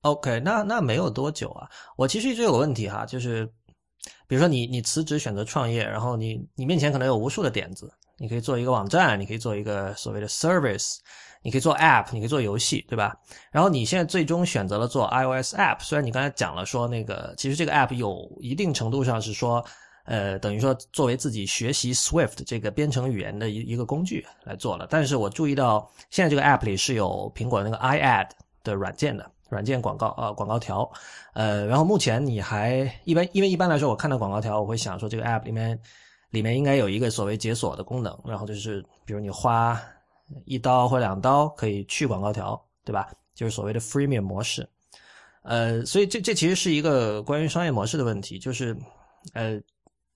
[0.03, 1.69] OK，那那没有多久啊。
[1.97, 3.45] 我其实一直有个问题哈，就是
[4.29, 7.93] 比如说你你辞职选择创业，然后你你面前可能有无数的点子。
[8.19, 10.99] 你可以做一个网站，你可以做一个所谓的 service，
[11.47, 13.17] 你可以做 app，你可以做游戏，对吧？
[13.53, 19.65] 然后你现在最终选择了做 iOS app，虽然你刚才讲了说那个，其实这个 app 有一定程度上是说，
[20.07, 24.89] 呃，等于说作为自己学习 Swift 这个编程语言的一一个工具来做了。
[24.91, 28.29] 但是我注意到现在这个 app 里是有苹果那个 iAd
[28.65, 30.91] 的软件的软件广告啊广告条，
[31.33, 35.79] 呃，然后目前你还一般，因为一般来说我看到广告条，我会想说这个 app 里面。
[36.31, 39.81] 里面应该有一个所谓解锁的功能，然后就是比如你花
[40.45, 43.11] 一刀或两刀可以去广告条，对吧？
[43.35, 44.69] 就是所谓的 freemium 模式。
[45.43, 48.77] 呃，所以这这其实是一个关于商业模式的问题，就是
[49.35, 49.61] 呃，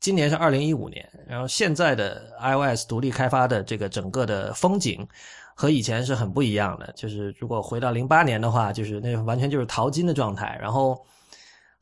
[0.00, 5.06] 今年是二零一五年，然后现在的 iOS 独立开发的这个整个的风景
[5.54, 6.92] 和以前是很不一样的。
[6.96, 11.00] 就是如果回到零八年的话，就是那完全就是淘金的状态，然后。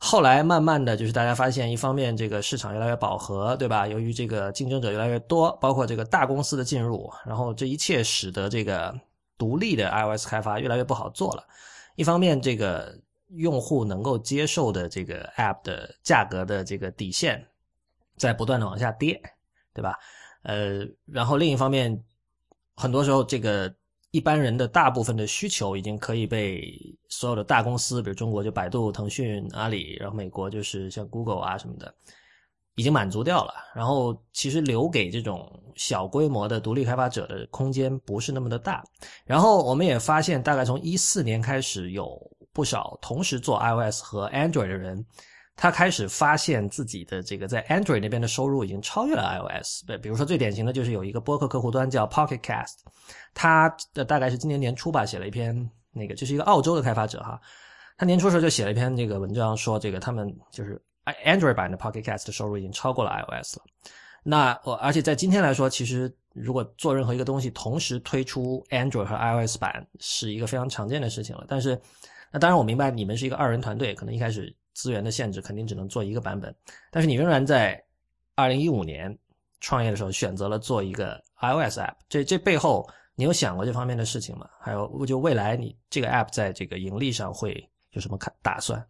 [0.01, 3.85] 后来慢慢的就是大家发现，一方面这个市场越来越饱和，对吧？
[3.85, 8.97] 由于这个竞争者越来越多，包括这个大公司的进入，然后这一切使得这个
[9.37, 11.43] 独立的 iOS 开发越来越不好做了。
[11.95, 12.97] 一方面，这个
[13.35, 17.45] 用户能够接受的这个 App 的价格的这个底线
[18.15, 19.21] 在不断的往下跌，
[19.73, 19.99] 对吧？
[20.43, 22.01] 呃，然后另一方面，
[22.75, 23.73] 很多时候这个。
[24.11, 26.63] 一般人的大部分的需求已经可以被
[27.09, 31.93] 所有的大公司，比如中国就百度、腾讯、阿里，然后美国就是像 Google 啊什么的，
[32.75, 33.53] 已经满足掉了。
[33.75, 38.83] 然后其实留给这种小规模的独立开发者的空间不是那么的大。
[39.25, 42.19] 然后我们也发现，大概从一四年开始，有
[42.51, 45.05] 不少同时做 iOS 和 Android 的人。
[45.61, 49.85] 他开始发现自己的这个在 Android 那边的收入已经超越了 iOS。
[49.85, 52.75] 对，比如说最典型的就是有一个播客客户端叫 Pocket Cast，
[53.33, 57.37] 他的大概是今年年初吧写了一篇那个，就是一个澳洲的开发者哈，
[57.97, 60.81] 他年初的时候就写了一篇这个文章，说这个他们就是
[61.25, 63.63] Android 版的 Pocket Cast 的收入已经超过了 iOS 了。
[64.23, 71.43] 那我而且在今天来说，其实如果做任何一个东西同时推出 Android 和 iOS 版是一个非常常见的事情了。
[71.49, 71.77] 但是
[72.31, 74.55] 那当然我明白你们是一个二人团队，可能一开始。
[74.79, 76.55] 资源的限制肯定只能做一个版本，
[76.89, 77.83] 但是你仍然在
[78.35, 79.13] 二零一五年
[79.59, 84.49] 创业的时候选择了做一个 iOS app，这这背后你有想过这方面的事情吗？
[84.61, 87.61] 还有，就未来你这个 app 在这个盈利上会
[87.91, 88.81] 有什么看打算？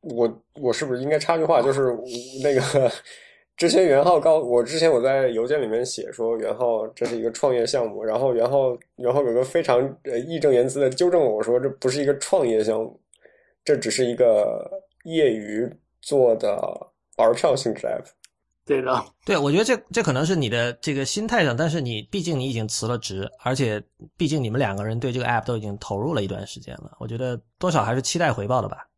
[0.00, 1.62] 我我是不是应该插句话？
[1.62, 1.96] 就是
[2.42, 2.90] 那个
[3.56, 13.00] 之前袁浩告我之前我在邮件里面写说袁浩这是一个创业项目，然后袁浩袁浩有个非常呃义正言辞的纠正我说这不是一个创业项目，
[13.64, 14.68] 这只是一个
[15.04, 15.66] 业余
[16.02, 16.58] 做的
[17.16, 18.04] 玩票性质 app。
[18.66, 23.82] 对的，对，我觉得这这可能是你的这个心态上，但是你毕竟你已经辞了职，而且
[24.16, 28.88] 毕竟你们两个人对这个 app 都已经投入了一段时间了，我觉得多少还是期待回报的吧。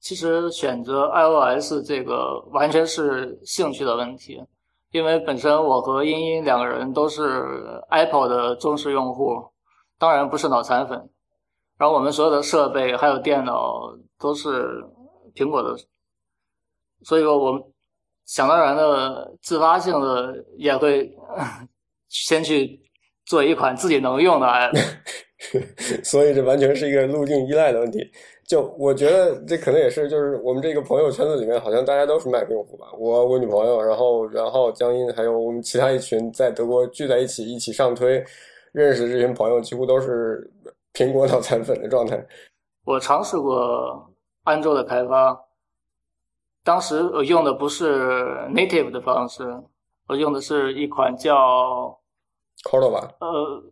[0.00, 4.42] 其实选择 iOS 这个完全是兴趣的问题，
[4.92, 7.44] 因为本身我和茵茵两个人都是
[7.90, 9.36] Apple 的忠实用户，
[9.98, 10.98] 当然不是脑残粉。
[11.76, 14.82] 然后我们所有的设备还有电脑都是
[15.34, 15.76] 苹果的，
[17.02, 17.62] 所以说我们
[18.26, 21.10] 想当然的自发性的也会
[22.08, 22.80] 先去
[23.26, 24.72] 做一款自己能用的 app。
[26.04, 27.98] 所以这完全是一个路径依赖的问题。
[28.46, 32.88] 就我觉得这可能也是，就是我们这个朋友圈子里面，好像大家都是 Mac 用户吧。
[32.98, 38.22] 我我女朋友，然后然后江阴，还有我们其他一群在德国聚在一起一起上推
[38.72, 40.50] 认识的这群朋友，几乎都是
[40.92, 42.22] 苹果脑残粉的状态。
[42.84, 44.09] 我尝试过
[44.44, 45.44] 安卓的开发，
[46.62, 49.62] 当时我用的不是 native 的方式，
[50.06, 51.98] 我用的是一款叫
[52.64, 53.62] Cordova，呃，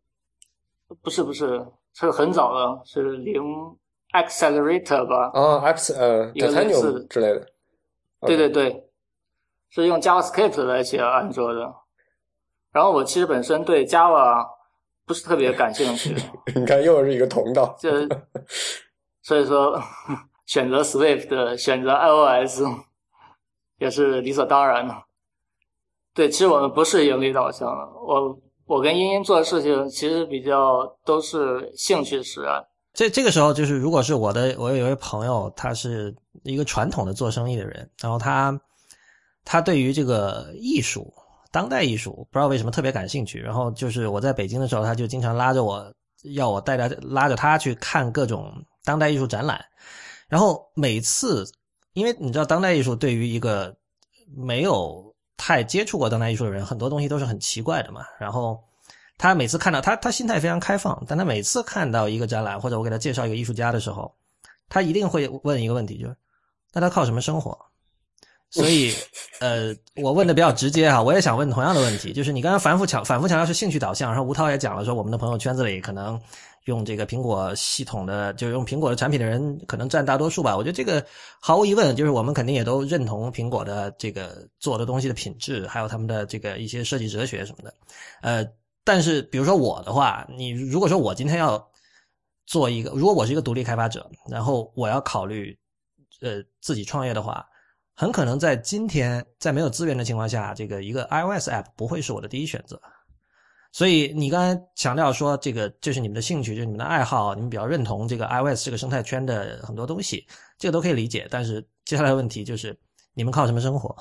[1.02, 3.42] 不是不是，是很早的，是零。
[4.14, 7.46] Accelerator 吧，啊，X 呃，Titanium 之类的，
[8.22, 8.88] 对对对，
[9.68, 11.74] 是用 JavaScript 来写安卓的。
[12.72, 14.48] 然后我其实本身对 Java
[15.04, 16.16] 不是特别感兴趣。
[16.56, 17.76] 你看，又是一个同道。
[17.78, 17.90] 就
[19.20, 19.78] 所以说，
[20.48, 22.62] 选择 Swift，选择 iOS
[23.78, 24.94] 也是理所当然的。
[26.14, 27.86] 对，其实我们不是盈利导向的。
[28.00, 32.64] 我我跟茵茵做的事情其实比较都是兴趣使然。
[32.94, 38.58] 这这个时候就是，如果是我的，我有一位朋友，他是一个传统的做生意的人，然后他
[39.44, 41.12] 他对于这个艺术、
[41.52, 45.94] 当代艺术不知道为什么特别感兴趣，然后就是我在北京的时候，他就经常拉着我
[46.34, 49.64] 要我带他拉着他去看各种当代艺术展览，
[50.28, 51.50] 然后每次，
[51.94, 53.74] 因为你知道当代艺术对于一个
[54.36, 58.62] 没有太接触过当代艺术的人，很多东西都是很奇怪的嘛，然后。
[59.20, 64.14] 他每次看到他，他心态非常开放，但他每次看到一个展览或者我给他介绍一个艺术家的时候，
[64.68, 66.16] 他一定会问一个问题，就是
[66.72, 67.58] 那他靠什么生活？
[68.48, 68.94] 所以，
[69.40, 76.20] 呃，我问的比较直接哈，我也想问同样的问题，就是你刚刚反复强反复强调是兴趣导向，然后吴涛也讲了说，我们的朋友圈子里可能
[76.68, 80.56] 用这个苹果系统的，就是用苹果的产品的人可能占大多数吧。
[80.56, 81.04] 我觉得这个
[81.40, 87.74] 毫无疑问，就是我们肯定也都认同苹果的这个做的东西的品质，还有他们的这个一些设计哲学什么的，
[88.22, 88.46] 呃。
[88.84, 91.62] 但是，比如说我的话，你如果说我今天要
[92.46, 95.54] 做一个，如果我是一个独立开发者，然后我要考虑，
[96.22, 97.46] 呃，自己创业的话，
[97.94, 102.80] 很可能在今天在没有资源的情况下，这个一个 iOS app 不会是我的第一选择。
[103.70, 110.26] 所以你刚才强调说，这个这是你们的兴趣，就是你们的爱好，你们比较认同这个 iOS 这个生态圈的很多东西，
[110.58, 111.28] 这个都可以理解。
[111.30, 112.76] 但是接下来的问题就是，
[113.14, 113.94] 你们靠什么生活？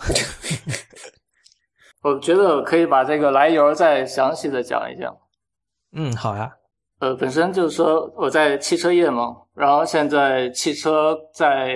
[2.02, 5.16] 我觉得可以把这个来由再详细的讲一讲。
[5.92, 6.52] 嗯，好呀。
[7.00, 11.76] 呃，本身就是说我在汽车业嘛，然后现在汽车在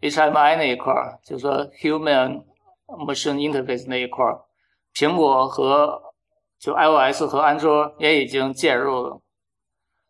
[0.00, 2.42] HMI 那一块儿，就是说 Human
[2.86, 4.40] Machine Interface 那一块儿，
[4.94, 6.00] 苹果和
[6.60, 9.20] 就 iOS 和安卓也已经介入了。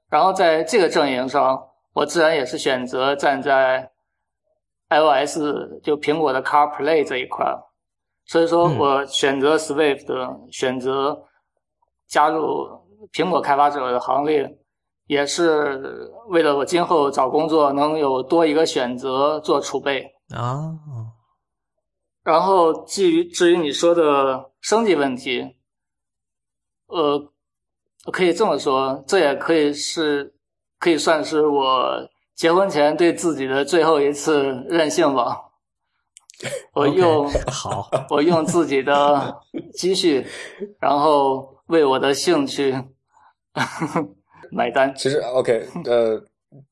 [0.08, 3.92] 然后在这个阵营上，我自然也是选择站在
[4.88, 5.38] iOS
[5.84, 7.46] 就苹果的 CarPlay 这一块。
[8.26, 11.26] 所以说我选择 Swift，选择
[12.08, 12.68] 加入
[13.12, 14.58] 苹果开发者的行列，
[15.06, 20.74] 也是为了我今后找工作能有多一个选择做储备啊。
[22.22, 25.56] 然后至于至于你说的升级问题，
[26.90, 27.32] 呃，
[28.12, 30.34] 可以这么说，这也可以是
[30.78, 35.38] 可以算是我结婚前对自己的最后一次任性吧。
[36.72, 39.40] 我用 好，我用自己的
[39.74, 40.26] 积蓄，
[40.80, 42.74] 然后为我的兴趣
[44.50, 44.94] 买单。
[44.94, 46.22] 其实 OK，呃，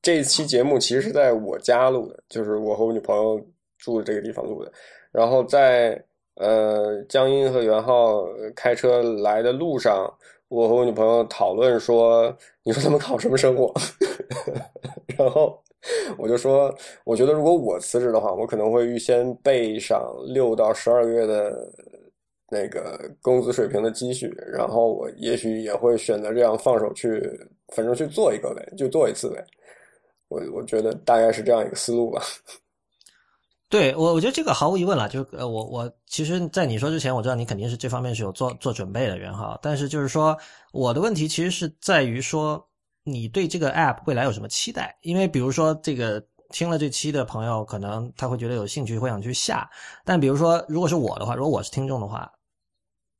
[0.01, 3.39] 这一期节目其实是在我家录的，就是我和我女朋友
[3.77, 4.71] 住的这个地方录的。
[5.11, 6.03] 然后在
[6.39, 8.25] 呃江阴和袁浩
[8.55, 10.11] 开车来的路上，
[10.47, 13.71] 我和我女朋友讨论说：“你说他们考什么生活？”
[15.17, 15.61] 然后。
[16.17, 16.75] 我就说，
[17.05, 21.71] 我觉得如果我辞职的话，我可能会预先备上六到十二个月的
[22.49, 27.21] 那个工资水平的积蓄，然后我也许也会选择这样放手去，
[27.69, 29.41] 反正去做一个呗，就做一次呗。
[30.27, 32.21] 我我觉得大概是这样一个思路吧。
[33.69, 35.07] 对我，我觉得这个毫无疑问了。
[35.07, 39.57] 就是呃，我我其实，在你说之前，我知道你肯定是这方面是有做做准备的，人哈。
[39.61, 40.35] 但是就是说，
[40.71, 42.67] 我的问题其实是在于说，
[43.03, 44.97] 你对这个 app 未来有什么期待？
[45.01, 49.69] 因为比如说，这个听了这期的朋友，可能他会觉得有兴趣，会想去下。
[50.03, 52.31] 但比如说，如果是我的话，如果我是听众的话，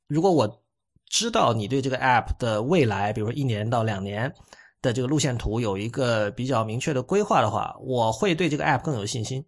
[0.08, 0.62] 如果我
[1.08, 4.34] 知道你对这个 app 的未来，比如说一年到两年
[4.82, 9.45] 的这个路线图有一个比较明确的规划的话，我会对这个 app 更有信心。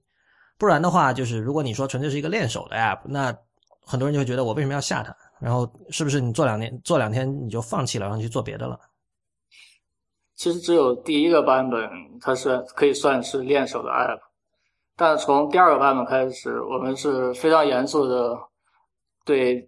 [0.61, 3.35] 不然的话，就是如果你说纯粹是一个练手的 app，那
[3.83, 5.11] 很多人就会觉得我为什么要下它？
[5.39, 8.79] 然后是不是你做两年做两天你就放弃了，然后去做别的了？
[10.35, 11.89] 其实只有第一个版本
[12.21, 14.19] 它是可以算是练手的 app，
[14.95, 18.37] 但从第二个版本开始，我们是非常严肃的
[19.25, 19.67] 对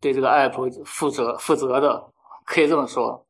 [0.00, 2.02] 对这个 app 负责负责的，
[2.44, 3.24] 可以这么说。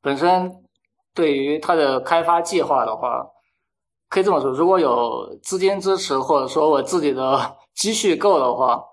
[0.00, 0.64] 本身
[1.12, 3.28] 对于它的开发计划的话。
[4.12, 8.84] 可以这么说，如果有资金支持，或者说我自己的 积蓄够的话，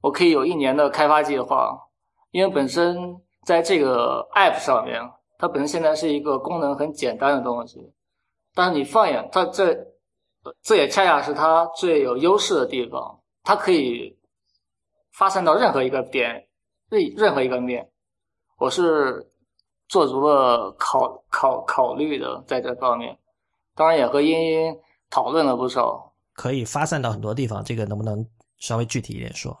[0.00, 1.76] 我可以有一年的开发计划。
[2.30, 2.96] 因为本身
[3.44, 5.02] 在这个 App 上面，
[5.36, 7.92] 它本身现在是一个功能很简单的东西，
[8.54, 9.76] 但是你放眼它这，
[10.62, 14.16] 这也恰恰是它最有优势的地方，它可以
[15.10, 16.46] 发散到任何一个点，
[16.88, 17.90] 任任何一个面。
[18.58, 19.28] 我是
[19.88, 23.18] 做足了考考考虑的，在这方面。
[23.78, 24.76] 当然也和茵茵
[25.08, 27.62] 讨论了不少，可以发散到很多地方。
[27.62, 28.26] 这个能不能
[28.58, 29.56] 稍微具体一点说？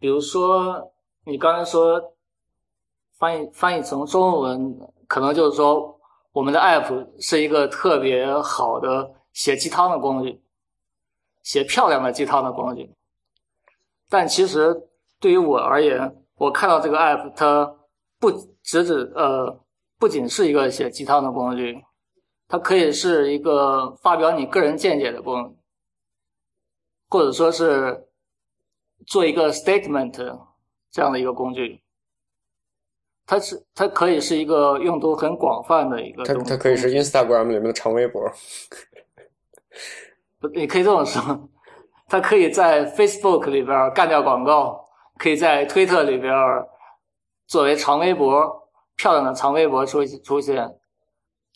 [0.00, 0.92] 比如说，
[1.24, 2.12] 你刚才说
[3.16, 5.96] 翻译翻译成中文，可能就是说
[6.32, 10.42] 我们的 app 是一个特别好的写鸡汤的工具，
[11.44, 12.92] 写漂亮的鸡汤的工具。
[14.08, 14.76] 但其实
[15.20, 17.76] 对于我而言，我看到这个 app，它
[18.18, 18.28] 不
[18.64, 19.56] 只只呃，
[20.00, 21.80] 不仅是一个写鸡汤的工具。
[22.52, 25.56] 它可以是一个发表你个人见解的功能，
[27.08, 28.06] 或者说是
[29.06, 30.12] 做一个 statement
[30.90, 31.82] 这样的一个工具。
[33.24, 36.24] 它是它可以是一个用途很广泛的一个。
[36.24, 38.30] 它它可以是 Instagram 里面的长微博。
[40.38, 41.48] 不，你可以这么说，
[42.06, 44.78] 它可以在 Facebook 里边干掉广告，
[45.16, 46.34] 可以在推特里边
[47.46, 50.70] 作为长微博，漂亮的长微博出出现。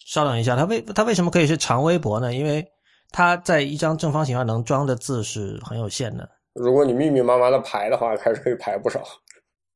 [0.06, 2.32] 稍等一下，它为它为什么可以是长微博呢？
[2.32, 2.64] 因为
[3.10, 6.28] 它在一张正方形上能装的字是很有限的。
[6.54, 9.00] 如果你密密麻麻的排的话，还是可以排不少。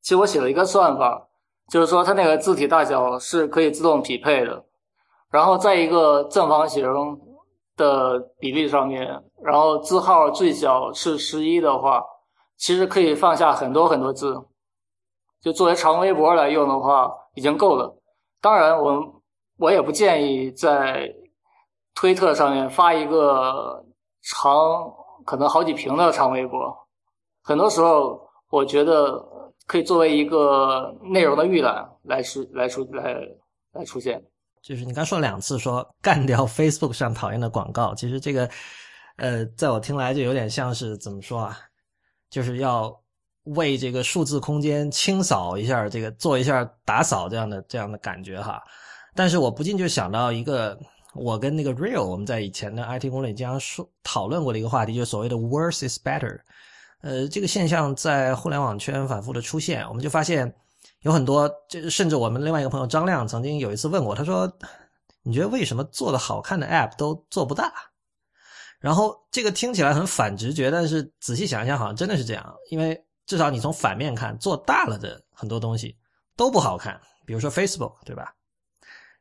[0.01, 1.27] 其实我写了一个算法，
[1.69, 4.63] 就是说它那个字体大小是可以自动匹配的，
[5.29, 6.81] 然后在一个正方形
[7.75, 9.05] 的比例上面，
[9.43, 12.01] 然后字号最小是十一的话，
[12.57, 14.41] 其实可以放下很多很多字。
[15.41, 17.93] 就作为长微博来用的话，已经够了。
[18.39, 19.20] 当然，我们。
[19.61, 21.07] 我也不建议在
[21.93, 23.85] 推特上面发一个
[24.23, 24.91] 长
[25.23, 26.75] 可能好几屏的长微博。
[27.43, 29.23] 很多时候，我觉得
[29.67, 33.15] 可以作为一个内容的预览来出来出来
[33.73, 34.19] 来出现。
[34.63, 38.49] 就是你刚说了两次说干掉 Facebook 上讨厌的广告，其实这个
[39.17, 41.55] 呃，在我听来就有点像是怎么说啊？
[42.31, 42.91] 就是要
[43.43, 48.59] 为这个数字空间清扫一下，这个做一下打扫这样的这样的感觉哈。
[49.15, 50.77] 但是我不禁就想到一个，
[51.13, 56.39] 我跟那个 Real 我们在以前的 IT 攻略经常说讨论过的一个话题，就是所谓的 “worse is better”。
[57.01, 60.53] 呃，这个现象在互联网圈反复的出现，我们就发现
[61.01, 64.51] 有很多，这甚至我们另外一个朋友张亮曾经有一次问我，他说
[65.23, 67.73] ：“你觉得为什么做的好看的 App 都做不大？”
[68.79, 72.55] 然后这个听起来很反直觉，但是仔细想一想，好像真的是这样。
[72.69, 75.95] 因为至少你从反面看，做大了的很多东西
[76.35, 78.33] 都不好看，比如说 Facebook，对吧？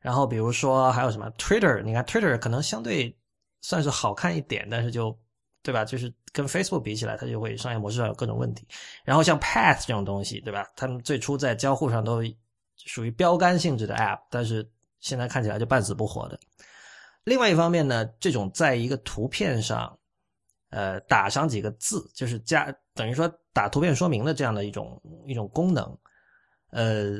[0.00, 3.14] 然后比如说还有什么 Twitter，你看 Twitter 可能相对
[3.60, 5.14] 算是好看一点，但是就
[5.62, 5.84] 对吧？
[5.84, 8.66] 就是跟 Facebook 比起来，它就会商业模式上有各种问题。
[9.04, 10.66] 然后像 Path 这种东西，对吧？
[10.74, 12.22] 他们最初在交互上都
[12.76, 14.66] 属于标杆性质的 App，但是
[15.00, 16.40] 现在看起来就半死不活的。
[17.24, 19.98] 另外一方面呢，这种在一个图片上，
[20.70, 25.98] 呃，打上几个字，就是加等于说打图片说明的这样的一种一种功能，
[26.70, 27.18] 呃。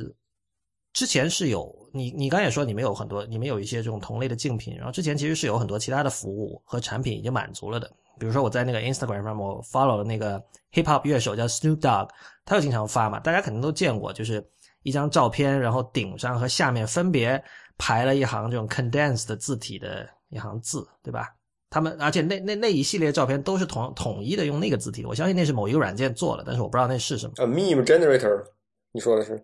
[0.92, 7.90] 之前是有你，你刚也说你们有很多，你们有一些这种同类的竞品，然后之前其实是有很多其他的服务和产品已经满足了的。
[8.18, 10.38] 比如说我在那个 Instagram 上，我 follow 了那个
[10.72, 12.08] hip hop 乐手叫 Snoop Dogg，
[12.44, 14.44] 他就经常发嘛，大家肯定都见过，就是
[14.82, 17.42] 一张照片，然后顶上和下面分别
[17.78, 21.28] 排了一行这种 condensed 字体的一行字，对吧？
[21.70, 27.32] 他们而且那那那一系列照片都是统统一的用那个字体，我相信那是某一个软件做的，但是我不知道那是什么。
[27.36, 28.44] A，meme generator，
[28.92, 29.42] 你说的是？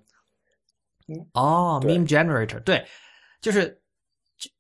[1.35, 2.85] 哦，meme generator，对，
[3.41, 3.81] 就是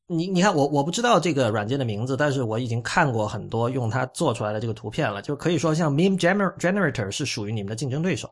[0.07, 8.31] 你你看我我不知道这个软件的名字，但是我已经看过很多用它做出来的这个图片了，就可以说像 meme gener generator 是属于你们的竞争对手，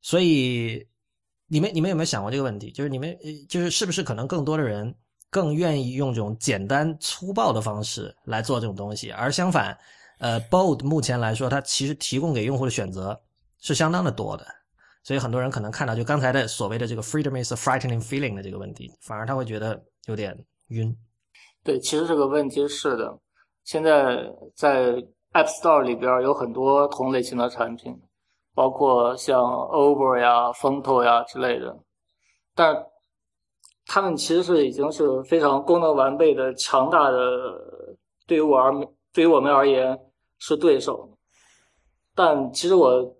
[0.00, 0.86] 所以
[1.48, 2.70] 你们你们有没有想过这个问题？
[2.70, 4.94] 就是你们呃就是是不是可能更多的人
[5.30, 9.76] 更愿意用这种简单粗暴的方式来做这种东西，而相反，
[10.18, 13.20] 呃，Bold 目前来说，它其实提供给用户的选择
[13.58, 14.46] 是相当的多的。
[15.02, 20.36] 所以很多人可能看到就刚才的所谓的这个 freedom is a frightening feeling 的这个问题，反而他会觉得有点
[20.68, 20.94] 晕。
[21.64, 23.18] 对，其实这个问题是的，
[23.64, 24.92] 现在在
[25.32, 27.98] App Store 里边有很多同类型的产品，
[28.54, 31.76] 包括像 Over 呀、Fonto 呀之类的，
[32.54, 32.76] 但
[33.86, 37.18] 他们其实是已经是非常功能完备的、强大的，
[38.26, 38.72] 对于我而
[39.12, 39.98] 对于我们而言
[40.38, 41.16] 是对手。
[42.14, 43.16] 但其实我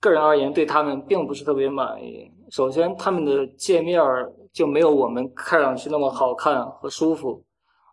[0.00, 2.30] 个人而言，对他们并不是特别满意。
[2.50, 7.44] 首先，他们的界面儿就没有我们看上去那么好看和舒服，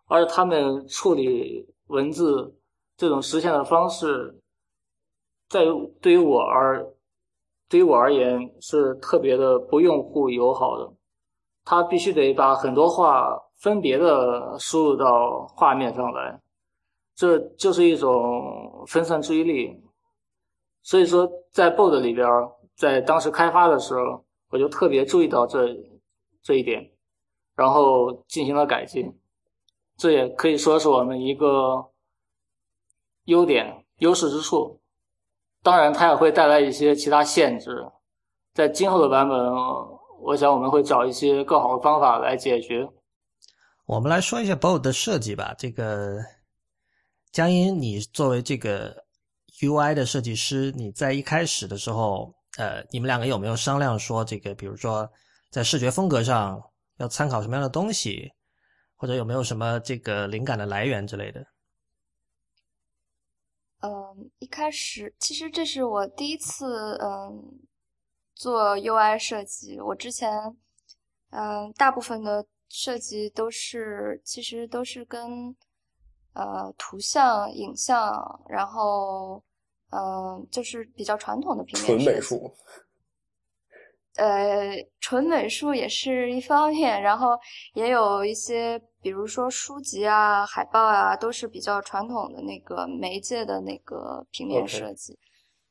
[0.06, 2.54] 而他们处理文字
[2.96, 4.40] 这种实现的方式，
[5.48, 5.64] 在
[6.00, 6.86] 对于我而
[7.68, 10.92] 对于我而言是特别的不用户友好的。
[11.64, 16.40] 他必须得把很多话分别的输入到画面上来，
[17.16, 19.76] 这就是一种分散注意力。
[20.86, 22.24] 所以说，在 Bold 里边，
[22.76, 25.76] 在当时开发的时候，我就特别注意到这
[26.44, 26.88] 这一点，
[27.56, 29.12] 然后进行了改进。
[29.96, 31.90] 这也可以说是我们一个
[33.24, 34.80] 优点、优势之处。
[35.60, 37.84] 当然，它也会带来一些其他限制，
[38.54, 39.36] 在今后的版本，
[40.20, 42.88] 我想我们会找一些更好的方法来解决。
[43.86, 45.52] 我们来说一下 Bold 的设计吧。
[45.58, 46.20] 这个
[47.32, 49.05] 江阴，你作为这个
[49.60, 55.10] UI 的设计师，你在一开始的时候，呃，你们两个有没有商量说，这个比如说
[55.50, 56.62] 在视觉风格上
[56.98, 58.30] 要参考什么样的东西，
[58.96, 61.46] 或者有没有什么这个灵感的来源之类的？
[63.80, 67.60] 嗯，一开始其实这是我第一次嗯
[68.34, 69.78] 做 UI 设计。
[69.80, 70.30] 我之前
[71.30, 75.54] 嗯大部分的设计都是其实都是跟
[76.36, 78.12] 呃图像、影像，
[78.48, 79.42] 然后
[79.90, 82.52] 嗯就是比较传统的平面纯美术，
[84.16, 87.38] 呃，纯美术也是一方面，然后
[87.74, 95.18] 也有一些，比如说书籍啊、海报啊，都是比较传统的那个媒介的那个平面设计。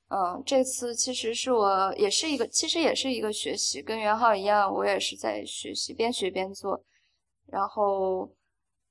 [0.09, 6.79] 嗯，这次其实是我也是一个，其实也是一个学习，跟袁浩一样，我也是在学习，边学边做，
[7.47, 8.29] 然后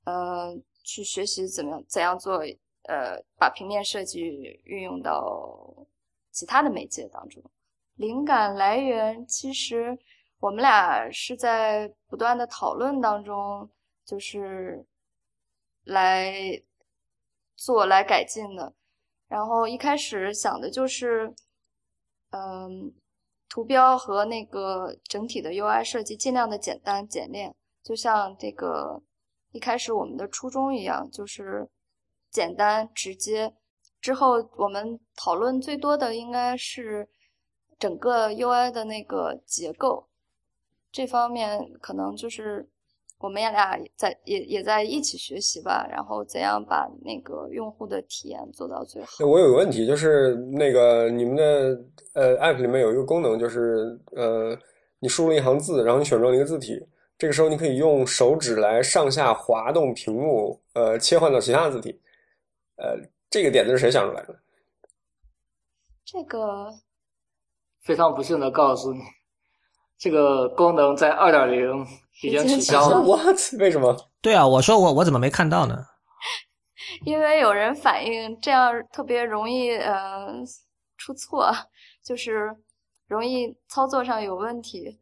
[0.03, 0.53] 呃，
[0.85, 2.37] 去学习怎么样怎样做，
[2.83, 4.21] 呃，把平面设计
[4.63, 5.85] 运用到
[6.31, 7.43] 其他的媒介当中。
[7.95, 9.97] 灵感来源其实
[10.39, 13.69] 我们俩是在不断的讨论当中，
[14.05, 14.85] 就是
[15.85, 16.61] 来
[17.55, 18.73] 做来改进的。
[19.27, 21.33] 然后一开始想的就是，
[22.29, 22.93] 嗯，
[23.49, 29.01] 图标和那个整体的 UI 设计尽量的简单简练，就像这个
[29.55, 31.65] 一开始我们的初衷一样，就是
[32.29, 33.53] 简单直接。
[34.01, 37.07] 之后我们讨论最多的应该是
[37.79, 40.07] 整个 UI 的那个结构，
[40.91, 42.67] 这方面可能就是
[43.19, 49.25] 我们俩也在也也在一起学习吧，然后怎样把那个用户的体验做到最好。
[49.25, 51.81] 我有个问题，就是那个你们的
[52.13, 54.53] 呃 app 里面有一个功能，就是呃
[54.99, 56.85] 你输入一行字，然后你选中了一个字体，
[57.17, 61.99] 这个时候你可以用手指来上下滑动屏幕，呃切换到其他字体。
[62.77, 62.97] 呃，
[63.29, 64.35] 这个点子是谁想出来的？
[66.03, 66.71] 这个
[67.81, 68.99] 非常不幸的告诉你，
[69.97, 71.85] 这个功能在二点零
[72.21, 72.99] 已经取消了。
[73.07, 73.37] What？
[73.59, 73.95] 为什么？
[74.21, 75.85] 对啊，我说我我怎么没看到呢？
[77.05, 80.27] 因为有人反映这样特别容易呃
[80.97, 81.51] 出错，
[82.03, 82.55] 就是
[83.07, 84.99] 容易操作上有问题，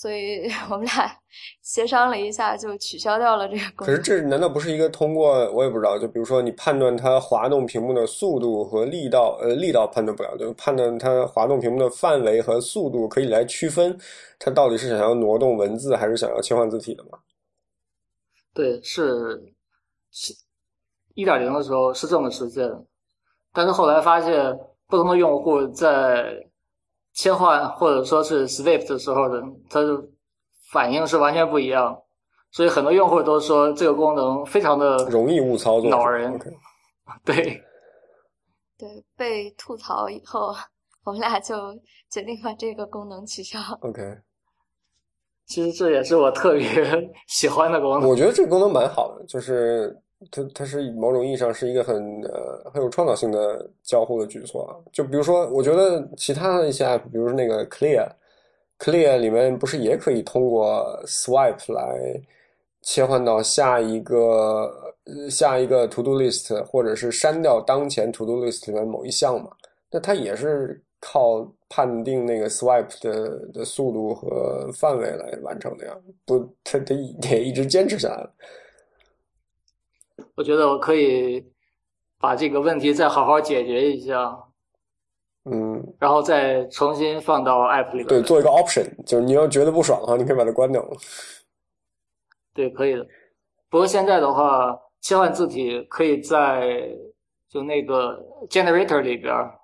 [0.00, 1.12] 所以 我们俩
[1.60, 3.86] 协商了一下，就取消掉了这个功能。
[3.86, 13.98] 可是这难道不是一个通过我也不知道，就比如说你判断它滑动屏幕的速度和力道，呃，力道判断不了，就判断它滑动屏幕的范围和速度，可以来区分
[14.38, 17.18] 它到底是想要挪动文字还是想要切换字体的吗？
[18.54, 19.52] 对，是
[21.14, 22.84] 一点零的时候是这么实现的，
[23.52, 26.40] 但是后来发现不同的用户在
[27.18, 29.88] 切换或者说是 Swift 的时候的，它的
[30.70, 32.00] 反应是完全不一样。
[32.52, 36.38] 所以很多用户都说这个功能非常的容易误操作，恼人。
[37.24, 37.60] 对，
[38.78, 40.54] 对，被吐槽以后，
[41.02, 41.56] 我们俩就
[42.08, 43.58] 决定把这个功能取消。
[43.80, 44.00] OK，
[45.46, 46.64] 其实这也是我特别
[47.26, 48.08] 喜欢的功能。
[48.08, 50.00] 我觉得这个功能蛮好的，就是
[50.30, 54.74] 它它是某种意义上是一个很呃很有创造性的交互的举措啊。
[54.92, 62.20] 就比如说，我觉得其他的一些 app，比如说那个 Clear，Clear 里面不是也可以通过 swipe 来
[62.82, 64.94] 切换到下一个
[65.30, 69.50] 下一个 to do list，或者是删掉当前 to do list 里面某一项嘛？
[69.90, 75.96] 那它也是靠判定那个 swipe 的的速度和范围来完成的呀，
[76.26, 76.94] 不，它它
[77.30, 78.34] 也一直坚持下来了。
[80.34, 81.44] 我觉得我可以
[82.18, 84.38] 把这个问题再好好解决一下，
[85.44, 88.06] 嗯，然后再重新放到 app 里边。
[88.06, 90.84] 对，做一个 option，就是你要觉得不爽的话，你可以把它关掉。
[92.54, 93.06] 对，可以的。
[93.68, 96.90] 不过现在的话，切换字体可以在
[97.48, 99.58] 就那个 generator 里边儿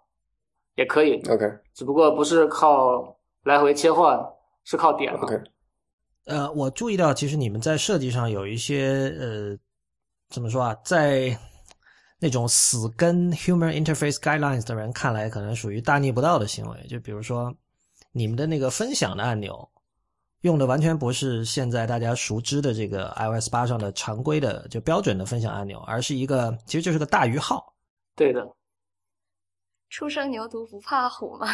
[0.77, 4.19] 也可以，OK 只不过不是靠来回切换，
[4.65, 5.21] 是靠点了。
[5.21, 5.41] OK，
[6.27, 9.59] 呃，我注意到，其实你们在设计上有一些呃，
[10.35, 11.39] 怎么说啊，在
[12.18, 16.87] 那种死跟 Human Interface Guidelines 的人看来，可能属于大逆不道的行为。
[16.89, 17.55] 就比如说，
[18.11, 19.70] 你们的那个分享的按钮，
[20.41, 27.72] 用的完全不是现在大家熟知的这个 iOS 八上的常规的就标准的分享按钮，而是一个其实就是个大于号。
[28.16, 28.45] 对的，
[29.89, 31.47] 初生牛犊不怕虎嘛。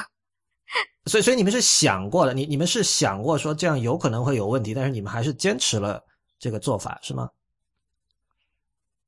[1.04, 6.02] 所以，所以你们是想过的，你你们是想过说这样有可能会有问题，但是你们还是坚持了
[6.38, 7.28] 这个做法，是吗？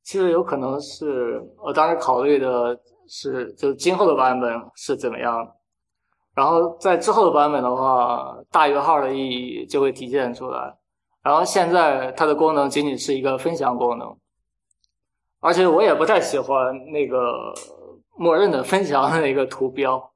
[0.03, 2.79] 其实有可能是我当时考虑的
[3.09, 5.47] 是，就今后的版本是怎么样，
[6.35, 10.77] 然后在之后的版本的话，大于号的意义就会体现出来。
[11.23, 14.17] 然后现在它的功能仅仅是一个分享功能，
[15.39, 17.55] 而且我也不太喜欢那个
[18.17, 20.13] 默认的分享的那个图标，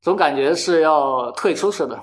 [0.00, 1.96] 总感觉是要退出似的。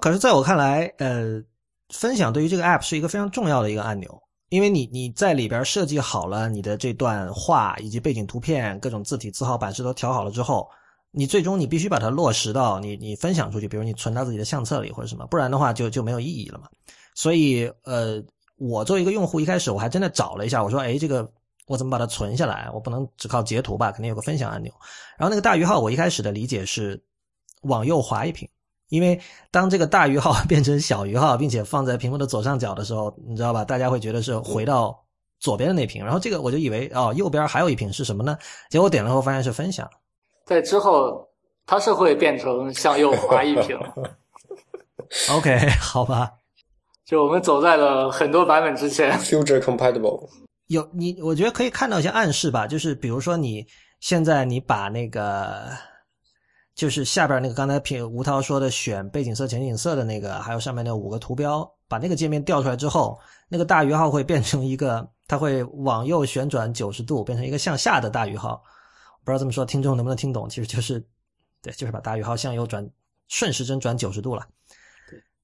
[0.00, 1.42] 可是在我看来，呃，
[1.88, 10.68] 分享对于这个 app 是一个非常重要的一个按钮，因为你你在里边设计好了你的这段话以及背景图片、各种字体、字号、版式都调好了之后，
[11.12, 16.68] 你最终你必须把它落实到你你分享出去，比如你存到自己的相册里或者什么，不然的话就就没有意义了嘛。
[17.14, 18.22] 所以，呃，
[18.56, 21.28] 我作为一个用户，一开始我还真的找了一下，我说，哎，这个
[21.66, 22.68] 我怎么把它存下来？
[22.74, 24.72] 我不能只靠截图吧，肯定有个分享按钮。
[25.16, 27.00] 然后那个大于号，我一开始的理解是
[27.62, 28.48] 往右滑一屏。
[28.90, 29.18] 因为
[29.50, 33.64] 当这个大于号 变成小于号，并且放在屏幕的左上角的时候，你知道吧？
[33.64, 35.02] 大家会觉得是回到
[35.38, 38.36] 左边的那屏，然后这个我就以为哦，右边还有一屏是什么呢？
[38.68, 39.88] 结果点了后发现是分享。
[40.44, 41.26] 在之后，
[41.64, 43.78] 它是会变成向右滑一屏，
[45.32, 46.32] OK，好吧。
[47.06, 49.12] 就我们走在了很多版本之前。
[49.18, 50.28] Future compatible，
[50.66, 53.66] 有你，我觉得可以看到一些暗示吧，就是比如说你
[54.00, 55.68] 现在你把那个，
[56.80, 63.20] 就是下边那个刚才平吴涛说的选背景色、前景色的那个，还有上面那五个图标，把那个界面调出来之后，
[63.50, 68.62] 那个大于号会变成一个，它会往右旋转九十度，变成一个向下的大于号。
[69.22, 70.48] 不知道这么说听众能不能听懂？
[70.48, 71.06] 其实就是，
[71.60, 72.88] 对，就是把大于号向右转，
[73.28, 74.46] 顺时针转九十度了。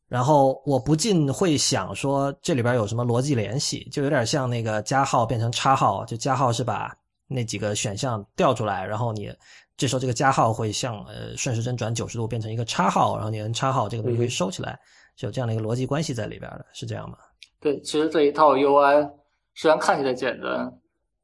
[0.09, 3.87] 然后我不禁会想说，这里边有什么逻辑联系？
[3.93, 9.31] 就有点像那个加号变成叉号，就加号是把那几个选项调出来，然后你
[9.77, 14.79] 这时候这个加号会向呃顺时针转九十度变成一个叉号，然后你摁叉号，这个东西会收起来，
[15.17, 17.19] 是有这样的一个逻辑关系在里边的，是这样吗？
[17.61, 19.11] 对，其实这一套 UI
[19.55, 20.73] 虽然看起来简单，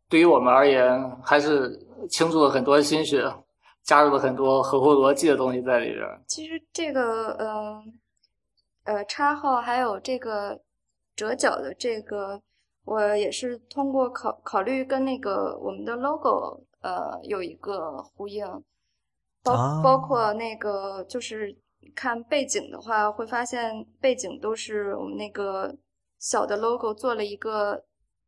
[0.08, 1.78] 对于我们而言还是
[2.10, 3.24] 倾注了很多心血，
[3.82, 6.06] 加入了很多合乎逻辑的东西在里边。
[6.26, 7.82] 其实这个呃
[8.84, 10.60] 呃叉号还有这个
[11.16, 12.40] 折角的这个，
[12.84, 18.46] 我也是通过考考虑跟那个我们的 logo 呃有一个呼应，
[19.42, 21.56] 包、啊包括那个就是
[21.94, 25.74] 看背景的话，会发现背景都是我们那个
[26.18, 27.82] 小的 logo 做了一个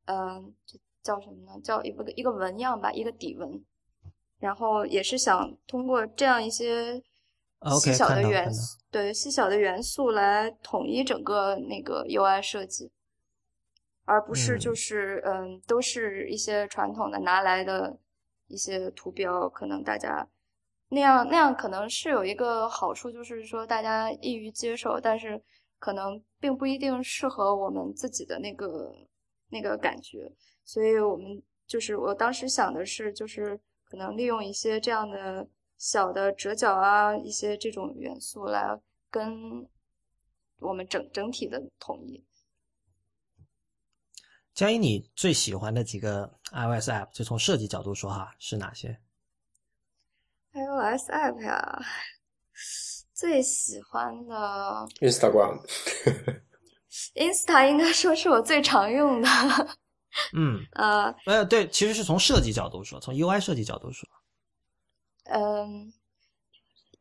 [0.07, 1.61] 呃这叫什么呢？
[1.63, 3.65] 叫一个一个纹样吧，一个底纹。
[4.41, 7.01] 然后也是想通过这样一些
[7.61, 12.91] OK，细小的元素，对细小的元素来统一整个那个 UI 设计，
[14.05, 17.97] 而不是嗯就是嗯都是一些传统的拿来的
[18.47, 20.28] 一些图标，可能大家
[20.88, 25.42] 那样那样可能是有一个好处，就是说大家易于接受，但是
[25.78, 28.95] 可能并不一定适合我们自己的那个
[29.51, 30.30] 那个感觉，
[30.64, 38.78] 所以我们就是我当时想的是，就是可能利用一些这样的小的折角啊，一些这种元素来
[39.11, 39.66] 跟
[40.61, 42.24] 我们整整体的统一。
[44.55, 48.97] 江一，你最喜欢的几个 iOS app，就从设计角度说哈，是哪些
[50.53, 51.83] ？iOS app 呀，
[53.13, 59.29] 最喜欢的 Instagram，Insta 应该说是我最常用的。
[60.33, 64.09] 嗯， 呃，呃，对，其实是从设计角度说，从 UI 设计角度说。
[65.25, 65.93] 嗯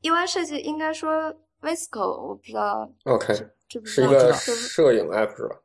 [0.02, 1.32] ，UI 设计应该说
[1.62, 2.92] Visco，我不知道。
[3.04, 5.60] OK，这是一个摄影 app 是吧？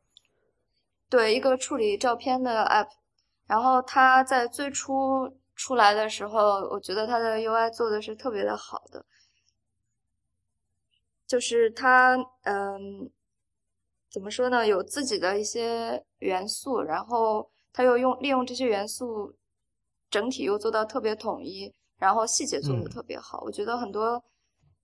[1.09, 2.89] 对一个处理照片的 app，
[3.47, 9.05] 然后它在最初出来的时候，我觉得它的 UI 做的是特别的好的，
[11.27, 13.11] 就是它嗯，
[14.11, 14.67] 怎么说呢？
[14.67, 19.35] 有自己的一些元素，然后它又用利用这些元素，
[20.11, 23.41] 整体又做到特别统一，然后细节做的特别好。
[23.43, 24.23] 我觉得很多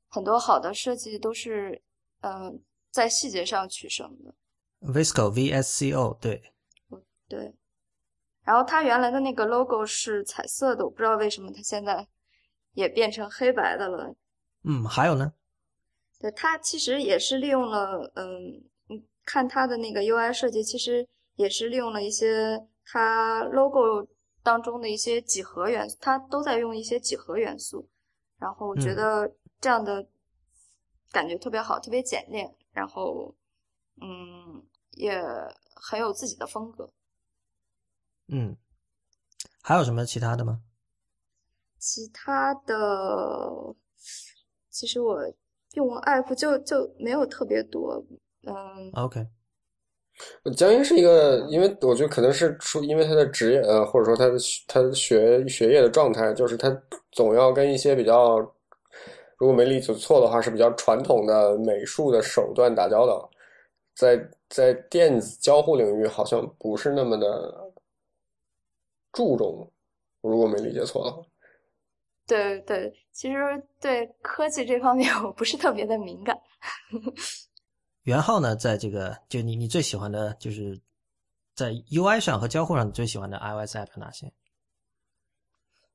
[0.09, 1.83] 很多好的设计都是
[2.21, 4.35] 嗯在细节上取胜的。
[4.87, 6.43] Visco V S C O 对，
[7.27, 7.55] 对，
[8.43, 12.07] 然后它原来的那个 logo 是彩色的，我不知道为什么它现在
[12.75, 14.15] 也变成黑白的了。
[14.65, 15.33] 嗯，还有呢？
[16.21, 18.63] 对，它其实也是利用了，嗯，
[19.25, 24.07] 看它的那个 UI 设计，其实也是利用了一些它 logo
[24.43, 27.89] 当中的一些几何元素，它都在用一些几何元素，
[28.39, 30.07] 然后我觉得这样的
[31.11, 33.35] 感觉特别好，特别简练，然后，
[34.03, 34.63] 嗯。
[34.97, 35.23] 也
[35.75, 36.91] 很有自己的风格。
[38.29, 38.57] 嗯，
[39.63, 40.61] 还有什么其他的吗？
[41.79, 42.77] 其他的，
[44.71, 45.21] 其实我
[45.75, 48.03] 用 app 就就没有特别多。
[48.47, 48.55] 嗯
[48.95, 49.27] ，OK。
[50.57, 54.39] 江阴是一个，因为我觉得可能是出，因为他的职业呃，或者说他的
[54.69, 56.71] 他的学学业的状态，就是他
[57.13, 58.39] 总要跟一些比较，
[59.37, 63.29] 如果没理解错的话，是比较传统的美术的手段打交道。
[63.97, 64.17] 在
[64.55, 67.73] 在电子交互领域，好像不是那么的
[69.11, 69.69] 注重，
[70.21, 71.21] 如果没理解错的话。
[72.25, 73.37] 对对，其实
[73.81, 76.39] 对科技这方面我不是特别的敏感。
[78.05, 80.81] 元浩呢，在这个就你你最喜欢的就是
[81.57, 84.33] 在 UI 上和交互上，你最喜欢的 iOS app 哪些？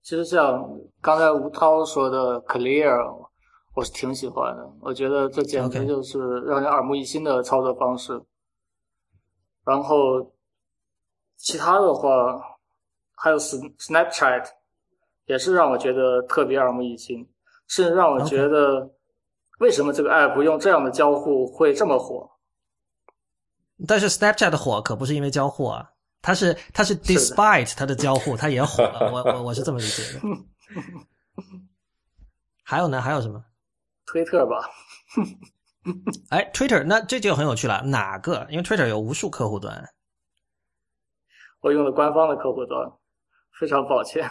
[0.01, 3.29] 其实像刚才吴涛说的 Clear。
[3.75, 8.21] 我是挺喜欢的，我觉得这简直就是让人耳目一新的操作方式。
[9.69, 10.33] 然后
[11.37, 12.41] 其他的话，
[13.15, 14.49] 还有 Snapchat，
[15.25, 17.29] 也是让我觉得特别耳目一新，
[17.67, 18.89] 甚至让我觉得
[19.59, 22.29] 为什么这个 app 用这样的交互会这么火？
[23.87, 25.91] 但是 Snapchat 的火可不是因为交互啊，
[26.21, 29.11] 它是它是 despite 它的交互，它也火了。
[29.13, 30.19] 我我我是这么理解的。
[32.63, 33.01] 还有呢？
[33.01, 33.43] 还有什么？
[34.05, 34.69] 推特吧，
[36.29, 37.81] 哎，Twitter，那这就很有趣了。
[37.83, 38.45] 哪个？
[38.49, 39.83] 因为 Twitter 有无数客户端，
[41.61, 42.91] 我用的官方的客户端，
[43.59, 44.29] 非常抱歉。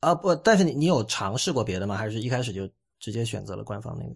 [0.00, 1.96] 啊不，但是你你有尝试过别的吗？
[1.96, 2.68] 还是一开始就
[2.98, 4.14] 直接选择了官方那个？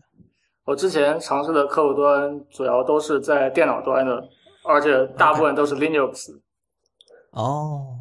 [0.64, 4.22] 我之前尝试的客户端主要都是在电脑端的，
[4.64, 6.39] 而且大部分都是 Linux。
[7.31, 7.97] 哦，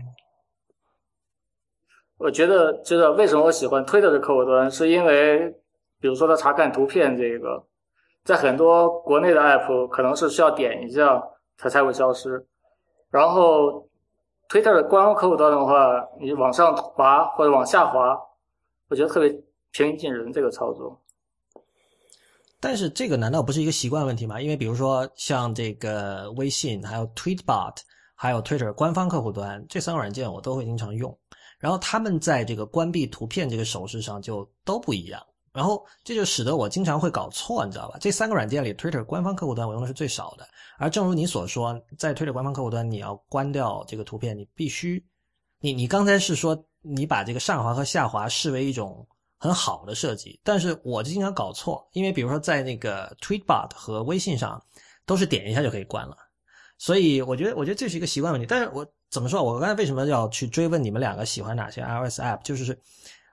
[2.18, 5.56] 我觉得，知道为什么我喜欢 Twitter 的客户端，是因为。
[6.00, 7.66] 比如说，它查看图片这个，
[8.28, 11.24] 在很多国内的 app 可能是需要点一下
[11.58, 12.46] 它才会消失。
[13.10, 13.88] 然后
[14.50, 18.20] ，Twitter 的官方客户端的话，你往上滑或者往下滑，
[18.90, 19.30] 我觉得特别
[19.72, 21.02] 平易近人这个操作。
[22.60, 24.42] 但是这个难道不是一个习惯问题吗？
[24.42, 27.78] 因为比如说像这个微信、还有 Tweetbot、
[28.14, 31.18] 还有 Twitter 官方客户端这三个软件，我都会经常用。
[31.60, 35.24] 然后他们在这个关闭图片这个手势上就都不一样。
[35.58, 37.98] 然后这就使得我经常会搞错，你知道吧？
[38.00, 40.48] 这三个软件里，Twitter 官方客户端我用的是最少的。
[40.78, 45.04] 而正如你所说，在 Twitter 官方客户端，你要关掉这个图片，你必须，
[45.60, 49.04] 你你刚才是说你把这个上滑和下滑视为一种
[49.40, 54.64] 很好的设计，但是我就经常搞错，因为比如说在那个 Tweetbot 和微信上，
[55.08, 56.16] 都是点一下就可以关了，
[56.78, 58.46] 所以我觉得我觉得这是一个习惯问题。
[58.48, 59.42] 但是我怎么说？
[59.42, 62.44] 我刚才为什么要去追问你们两个喜欢哪些 iOS app？
[62.44, 62.80] 就是。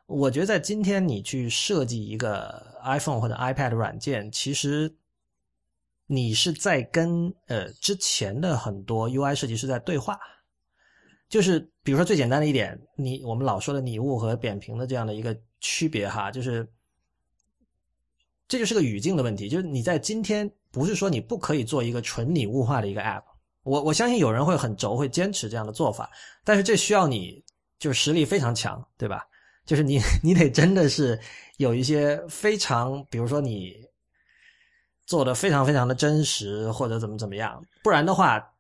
[0.06, 4.94] 我觉得在今天，你去设计一个 iPhone 或者 iPad 软件，其实
[6.06, 10.18] 你是在跟呃之前的很多 UI 设计师在对话。
[11.26, 16.70] 就是比如说最简单的一点，你我们老说的拟物和扁平的这样的一个区别哈，就是
[18.46, 19.48] 这就是个语境的问题。
[19.48, 23.24] 就是你在今天不是说你不可以做一个纯拟物化的一个 App，
[23.62, 26.10] 我我相信有人会很轴，会坚持这样的做法，
[26.44, 27.42] 但是这需要你
[27.78, 29.26] 就是实力非常强，对吧？
[29.64, 31.18] 就是你， 你得真的是
[31.56, 33.74] 有一些非常，比如说你，
[35.06, 38.52] 做的非常非常的真实，或者怎么怎么样，不然的话，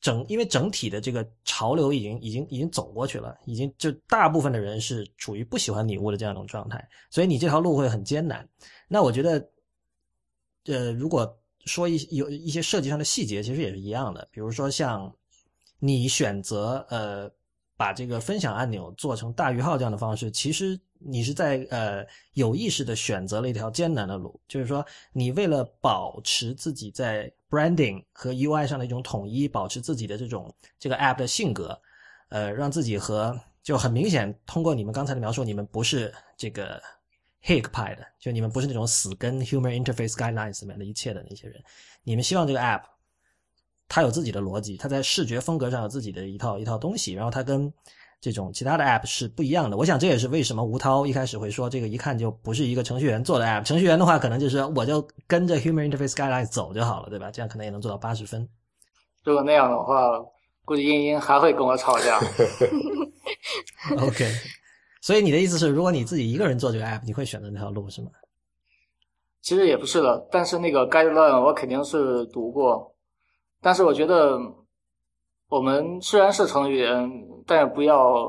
[0.00, 8.46] 整因为整体的这个潮流已经已经已经走过去了，已经就大部分的人是处于不喜欢礼物的这样一种状态，所以你这条路会很艰难。
[8.88, 9.48] 那我觉得，
[10.66, 15.10] 呃，如果说一有一些设计上的细节，其实也是一样的，比如说像
[15.78, 17.30] 你选择呃
[17.76, 20.80] 把这个分享按钮做成大于号这样的方式，其实。
[21.06, 22.02] 你是在呃
[22.32, 31.78] 有意识的选择了一条艰难的路，就是说你为了保持自己在 branding 和 UI 上的一种统一，保持自己的这种这个 app 的性格，
[32.30, 36.82] 呃，让自己和就很明显通过你们刚才的描述，你们不是这个
[37.42, 41.62] Hig 派的，就你们不是那种死跟 Human Interface Guidelines 里面的一切的那些人，
[42.02, 42.80] 你们希望这个 app
[43.88, 47.72] 它有自己的逻辑，它在视觉风格上有自己的一套一套东西，然后它跟
[48.20, 53.62] 这种其他的 App 是不一样的，我想这也是为什么吴涛一开始会说这个一看就不是一个程序员做的 App。
[53.64, 57.30] 程序员的话，可能就是我就跟着 Human Interface Guidelines 走就好了，对吧？
[57.30, 58.48] 这样可能也能做到八十分。
[59.22, 60.18] 如果那样的话，
[60.64, 62.18] 估计英英还会跟我吵架。
[64.00, 64.30] OK，
[65.02, 68.10] 所以你的意思是，如果你自己一个人做这个 App，你会选择那条路是吗？
[69.42, 72.93] 其实也不是的，但是那个 Guideline 我肯定是读过，
[73.64, 74.38] 但是我觉得。
[75.50, 77.08] 我们虽然是程序员，
[77.46, 78.26] 但也不要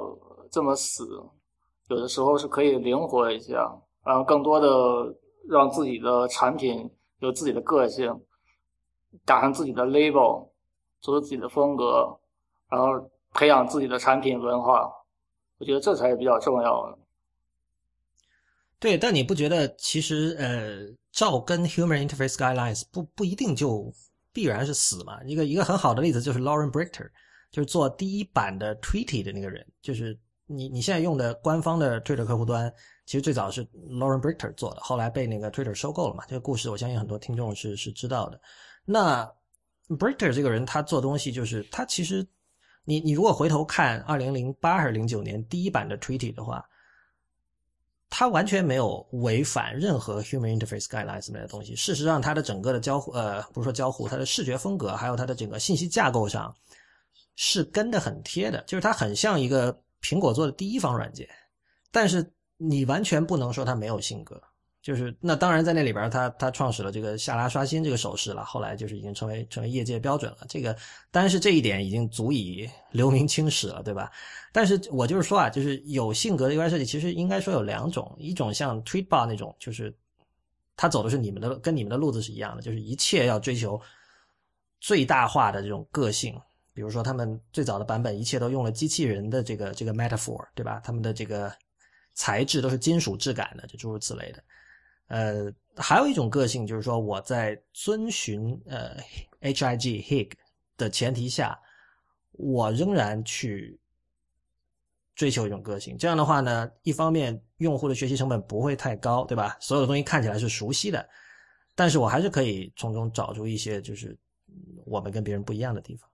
[0.51, 1.07] 这么死。
[1.88, 3.53] 有的时候是可以灵活一下，
[4.05, 4.67] 然后更多的
[5.49, 6.88] 让自己的产品
[7.19, 8.13] 有自己的个性，
[9.23, 10.49] 打上自己的 label，
[10.99, 12.15] 做出自己的风格，
[12.69, 14.88] 然后培养自己的产品文化。
[15.57, 16.97] 我觉得这才是比较重要的。
[18.77, 23.91] 对，但你不觉得其实呃，照跟 Human Interface Guidelines 不不一定就。
[24.36, 25.23] 必然是死嘛？
[25.23, 27.09] 一个一个很好的例子就是 Lauren Bricker，
[27.49, 32.69] 就是做第一版的 Tweety 的那个人，就是你你现在用的官方的 Twitter 客户端，
[33.05, 36.25] 其实最早是 Lauren Bricker 做的，后来被那个 Twitter 收购了嘛。
[36.27, 38.38] 这个故事我相信很多听众是是知道的。
[38.83, 39.25] 那
[39.88, 42.27] Bricker 这个人他做东西就是他其实，
[42.83, 46.61] 你你如果回头看二零零八还是零九年第一版的 Tweety 的话。
[48.18, 51.76] 它完全没有违反任何 Human Interface Guidelines 类的东西。
[51.76, 56.55] 事实上，它的整个的交互，呃，不是说交互，它的视觉风格，还有它的整个信息架构上，
[57.36, 58.63] 是跟的很贴的。
[58.68, 61.28] 就是它很像一个苹果做的第一方软件，
[61.91, 64.41] 但是你完全不能说它没有性格。
[64.86, 70.45] 就是那当然在那里边，他他创始了这个下拉刷新这个手势了，后来就是已经成为成为业界标准了。
[70.47, 70.77] 这个
[71.09, 74.11] 但是这一点已经足以留名青史了，对吧？
[74.51, 79.91] 但是我就是说啊，就是有性格的 UI 设计，其实应该说有两种，一种像 Tweetbot 那种，就是
[80.77, 83.81] 他走的是你们的跟你们的路子是一样的，就是一切要追求
[84.79, 86.39] 最大化的这种个性。
[86.75, 90.79] 比如说他们最早的版本，一切都用了机器人的这个这个 metaphor，对吧？
[90.83, 91.51] 他们的这个
[92.13, 94.43] 材质都是金属质感的，就诸如此类的。
[95.08, 98.97] 呃，还有一种个性就是说，我在遵循呃
[99.41, 100.01] H.I.G.
[100.01, 100.32] Hig
[100.78, 101.60] 的前提下，
[102.32, 103.80] 我仍然去
[105.16, 105.95] 追求一种个性。
[105.95, 109.56] 这样的话呢，一方面用户的学习成本不会太高，对吧？
[109.60, 111.08] 所有的东西看起来是熟悉的，
[111.76, 114.18] 但是我还是可以从中找出一些就是
[114.86, 116.10] 我们跟别人不一样的地方。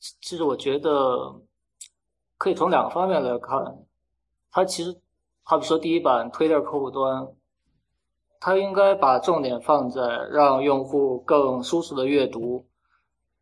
[0.00, 1.40] 其实我觉得
[2.36, 3.56] 可以从两个方面来看，
[4.50, 5.00] 它其实
[5.44, 7.28] 好比说第一版 Twitter 客户端。
[8.46, 12.64] 它应该把重点放在让用户更舒适的阅读，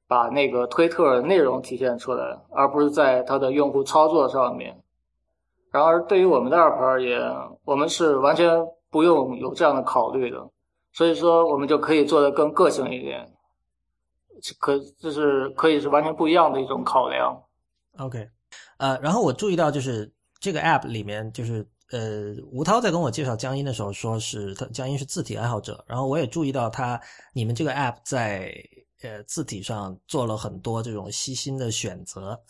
[0.09, 4.83] 把那个推特内容体现出来，而不是在它的用户操作上面。
[5.71, 7.21] 然而，对于我们的 app 而言，
[7.67, 10.49] 我们是完全不用有这样的考虑的，
[10.95, 13.31] 所以说我们就可以做的更个性一点，
[14.59, 17.43] 可这是可以是完全不一样的一种考量。
[17.99, 18.27] OK，
[18.79, 21.69] 呃，然后我注意到就是这个 app 里面就是。
[21.91, 27.01] 呃，吴涛在跟我介绍江阴的时候，说是他江阴是字体爱好者，然后我也注意到他
[27.33, 28.55] 你们这个 app 在
[29.03, 32.41] 呃字体上做了很多这种细心的选择，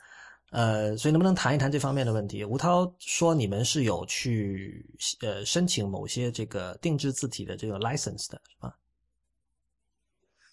[0.53, 2.45] 呃，所以能不能谈一谈这方面的问题？
[2.45, 4.89] 吴涛说你们是有去
[5.21, 8.77] 呃申请某些这个定制字体的这个 license 的是吧？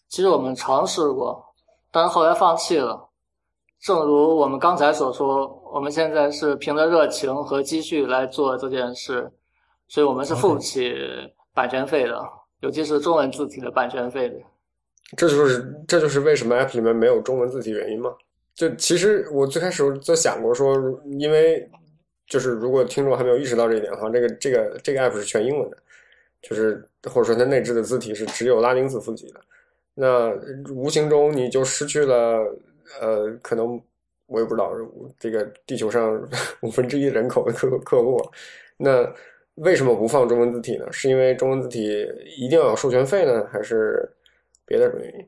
[0.09, 1.45] 其实我们尝试过，
[1.91, 3.11] 但是后来放弃了。
[3.82, 9.27] 正如我们刚才所说，我们现在是凭着热情和积蓄来做这件事，
[9.88, 10.93] 所以我们是付不起
[11.51, 12.21] 版权费的，
[12.59, 14.36] 尤其是中文字体的版权费的。
[15.17, 18.13] 这就是这就是为什么 App 里面没有中文字体原因吗？
[18.53, 20.77] 就其实我最开始就想过说，
[21.17, 21.67] 因为
[22.27, 25.77] 就是如果听众还没有意识到这一点的话，这个这个这个 App 是全英文的，
[26.43, 29.41] 就是或者说它内置的字体是只有拉丁字符集的，
[29.95, 30.32] 那
[30.71, 32.45] 无形中你就失去了。
[33.00, 33.82] 呃，可能
[34.26, 34.72] 我也不知道，
[35.20, 36.22] 这个地球上
[36.62, 38.18] 五分之一人口的客客户，
[38.78, 39.08] 那
[39.56, 40.92] 为什么不放中文字体呢？
[40.92, 44.12] 是因为中文字体一定要有授权费呢，还是
[44.66, 45.28] 别的什么原因？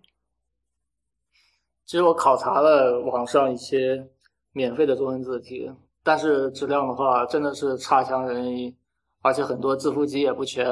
[1.86, 4.08] 其实我考察了网上一些
[4.54, 5.70] 免费的中文字体，
[6.02, 8.76] 但是质量的话真的是差强人意，
[9.22, 10.66] 而且很多字符集也不全。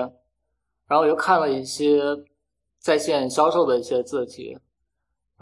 [0.88, 2.02] 然后我又看了一些
[2.80, 4.58] 在线销售的一些字体，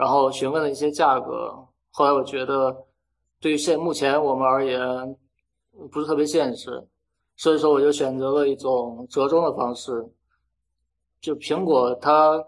[0.00, 1.54] 然后询问了一些价格。
[1.90, 2.74] 后来我觉得，
[3.38, 5.16] 对于现目前我们而言，
[5.92, 6.88] 不是特别现实，
[7.36, 10.08] 所以说我就选择了一种折中的方式。
[11.20, 12.42] 就苹果它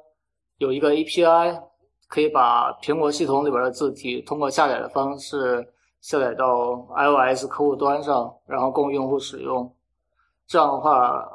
[0.56, 1.62] 有一个 API。
[2.12, 5.66] 可以把苹果系统里边的字体通过下载的方式
[6.02, 9.74] 下载到 iOS 客户端上，然后供用户使用。
[10.46, 11.26] 这样的话，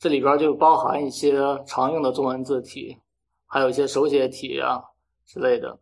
[0.00, 2.98] 这里边就包含一些常用的中文字体，
[3.46, 4.82] 还有一些手写体啊
[5.26, 5.78] 之类的。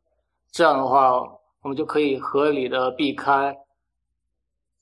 [0.50, 1.20] 这样的话，
[1.62, 3.56] 我们就可以合理的避开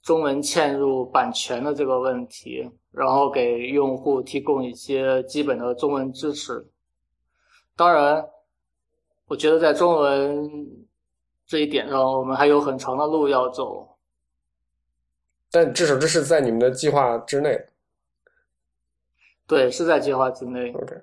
[0.02, 6.66] 中文嵌入版权的这个问题，然后给用户提供一些基本的中文支持。
[7.76, 8.26] 当然。
[9.26, 10.50] 我觉得在中文
[11.46, 13.96] 这一点上，我们还有很长的路要走。
[15.50, 17.58] 但至少这是在你们的计划之内。
[19.46, 20.70] 对，是在计划之内。
[20.72, 20.94] OK，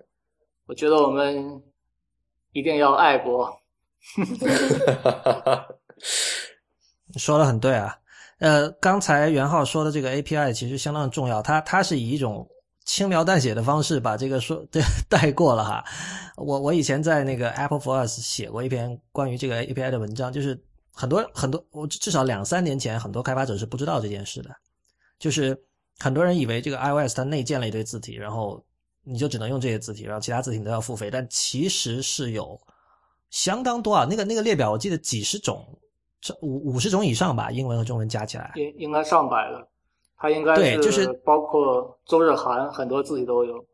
[0.67, 1.59] 我觉得我们
[2.51, 3.49] 一定要爱国。
[7.17, 7.97] 说的很对啊。
[8.39, 12.47] 呃，刚才袁浩说的这个 API 其实相当重要，它它是以一种。
[12.85, 15.85] 轻描淡写的方式把这个说对 带过了哈，
[16.37, 20.59] 我我以前在那个 Apple for Us 写过一篇关于这个 API 的文章，就是
[20.91, 24.49] 很多很多我至少两三年前很多开发者是不知道这件事的，
[25.19, 25.55] 就是
[25.99, 28.65] 很多人以为这个 iOS 它内建了一堆字体，然后
[29.09, 32.59] 你就只能用这些字体，然后其他字体都要付费，但其实是有
[33.29, 35.65] 相当多啊，那个那个列表我记得几十种，
[36.21, 39.67] 这五五十种以上吧，英文和中文加起来，应应该上百了。
[40.21, 43.65] 它应该对，就是包括周日韩很多字体都有。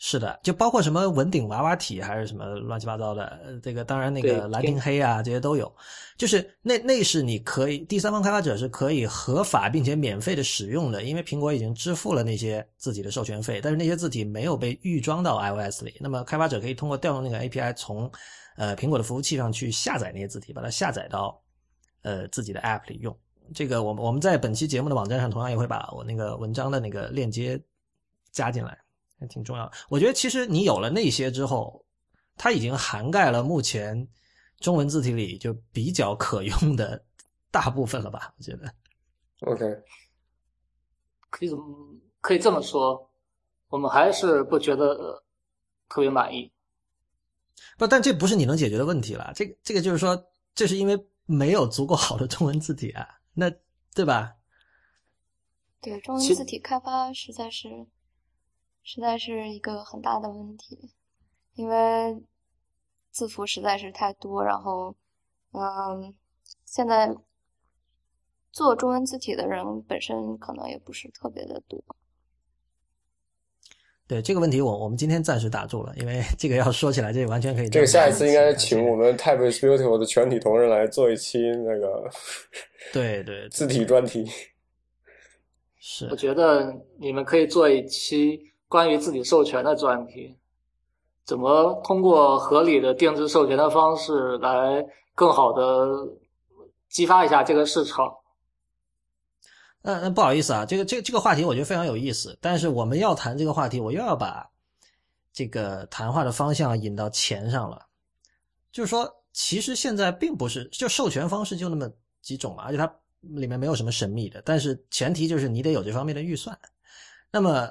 [0.00, 5.72] 是的，就包括什么文鼎娃娃体还是什么乱七八糟的，这个当然那个兰亭黑啊这些都有。
[6.16, 15.96] 就是那那是你可以第三方开发者是可以合法并且免费的使用的，因为苹果已经支付了那些自己的授权费，但是那些字体没有被预装到 iOS 里。
[15.98, 18.08] 那么开发者可以通过调用那个 API 从
[18.56, 21.40] 呃苹果的服务器上去下载那些字体，把它下载到
[22.02, 23.16] 呃自己的 App 里用。
[23.52, 27.60] 这个，我们我们在本期节目的网站上同样也会把我那个文章的那个链接
[28.30, 28.76] 加进来，
[29.18, 29.70] 还挺重要。
[29.88, 31.84] 我觉得其实你有了那些之后，
[32.36, 34.08] 它已经涵盖了目前
[34.60, 37.04] 中文字体里就比较可用的
[37.50, 38.32] 大部分了吧？
[38.38, 38.72] 我觉得。
[39.40, 39.64] OK，
[41.30, 41.64] 可以怎么
[42.20, 43.08] 可以这么说？
[43.68, 45.22] 我们还是不觉得
[45.88, 46.50] 特别满意。
[47.76, 49.32] 不，但这不是你能解决的问题了。
[49.34, 50.20] 这个这个就是说，
[50.54, 53.06] 这是因为没有足够好的中文字体啊。
[53.34, 53.48] 那
[53.94, 54.34] 对吧？
[55.80, 57.68] 对中文字体开发实在是，
[58.90, 60.90] 实在是一个很大的问题，
[61.56, 62.18] 因为
[63.10, 64.96] 字符实在是太多，然后，
[65.52, 66.14] 嗯，
[66.64, 67.14] 现在
[68.50, 71.78] 做中文字体的人本身可能也不是特别的多。
[74.06, 77.68] 对这个问题，我我们今天暂时打住了，因为这个要说起来，这完全可以。
[77.68, 82.10] 这个下一次应该请我们 Type is Beautiful 的全体同仁来做一期那个，
[82.94, 84.26] 对对字体专题。
[85.76, 90.36] 是，我觉得你们可以做一期关于自己授权的专题，
[91.24, 96.06] 怎么通过合理的定制授权的方式来更好的
[96.88, 98.14] 激发一下这个市场。
[99.80, 104.46] 那那不好意思啊，这个这个这个话题我觉得非常有意思，但是我们要谈这个话题，我又要把
[105.32, 107.86] 这个谈话的方向引到钱上了。
[108.70, 111.90] 就是说，其实现在并不是就授权方式就那么
[112.20, 116.58] 几种嘛，而且它里面没有什么神秘的，但是前提就是你得有这方面的预算。
[117.30, 117.70] 那么，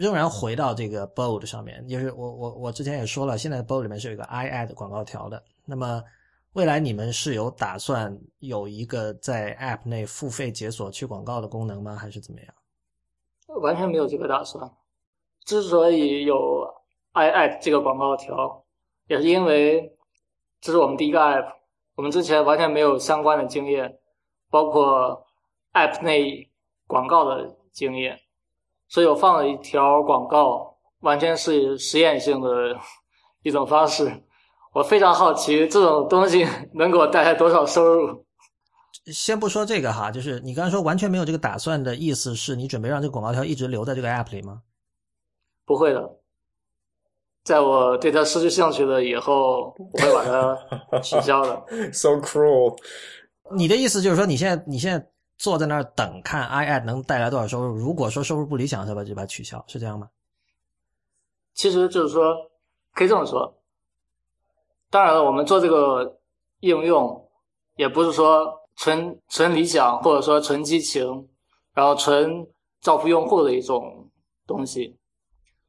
[0.00, 6.02] 仍然回到这个 Bold 上面，就是我我我之前也说了，现在 Bold 里面是有一个 iAd 广告条的，那么。
[6.54, 11.94] 未来你们是有打算有一个在 App 内付费解锁去广告的功能吗？
[11.94, 12.52] 还是怎么样？
[13.62, 14.68] 完全没有这个打算。
[15.44, 16.66] 之所以有
[17.12, 18.64] iAd 这个广告条，
[19.06, 19.96] 也是因为
[20.60, 21.52] 这是我们第一个 App，
[21.94, 24.00] 我们之前完全没有相关的经验，
[24.50, 25.24] 包括
[25.72, 26.50] App 内
[26.88, 28.18] 广告的经验，
[28.90, 32.76] 所以我放了一条广告，完全是实验性的
[33.42, 34.24] 一种方式。
[34.74, 38.26] 我非常好奇，这种东西能给我带来多少收入？
[39.06, 44.62] 先不说这个哈，就是你刚才说完全没有这个打算的意思，是你准备让这个广告条一直留在这个 app 里吗？
[45.64, 46.10] 不会的，
[47.44, 51.64] 在我对它失去兴趣了以后，我会把它取消的。
[51.94, 52.76] So cruel！
[53.56, 55.04] 你的意思就是说，你现在你现在
[55.40, 57.74] 坐在那儿等看 iAd 能带来多少收入。
[57.74, 60.10] 如果说收入不理想，是吧，就把它取消，是这样吗？
[61.54, 62.36] 其实就是说，
[62.92, 63.58] 可以这么说。
[64.90, 66.20] 当然了，我们做这个
[66.60, 67.26] 应用，
[67.76, 71.26] 也不是说纯纯理想，或者说纯激情，
[71.72, 72.46] 然后纯
[72.82, 74.10] 造福用户的一种
[74.46, 74.98] 东西。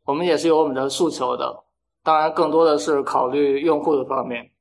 [0.03, 1.63] 我们也是有我们的诉求的。
[2.03, 4.51] 当然，更多的是考虑用户的方面。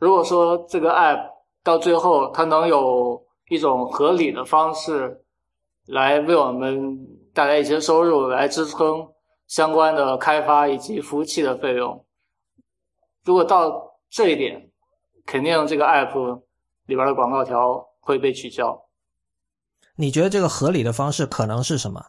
[0.00, 1.30] 如果说这个 app
[1.62, 5.24] 到最后它能有一种合理的方式
[5.86, 6.98] 来为我们
[7.32, 9.08] 带来一些收入，来支撑
[9.46, 12.04] 相关的开发以及服务器的费用，
[13.24, 14.70] 如果到这一点，
[15.26, 16.42] 肯定这个 app
[16.86, 18.86] 里边的广告条会被取消。
[19.96, 22.04] 你觉得这个合理的方式可能是什么？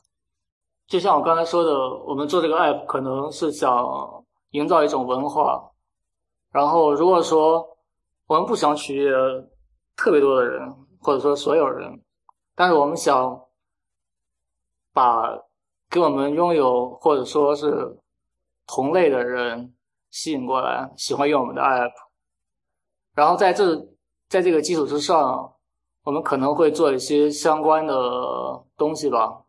[0.88, 1.74] 就像我刚才说的，
[2.06, 3.72] 我们做这个 app 可能是想。
[4.52, 5.70] 营造一种文化，
[6.50, 7.78] 然后如果说
[8.26, 9.12] 我们不想取悦
[9.98, 10.74] 特别多的人，
[11.06, 12.02] 或者说所有人，
[12.56, 13.40] 但是我们想
[14.92, 15.40] 把
[15.88, 17.96] 给我们拥有或者说是
[18.66, 19.76] 同类的人
[20.10, 21.92] 吸引过来，喜欢用我们的 app，
[23.14, 23.88] 然后在这
[24.28, 25.54] 在这个基础之上，
[26.02, 27.94] 我们可能会做一些相关的
[28.76, 29.44] 东西吧。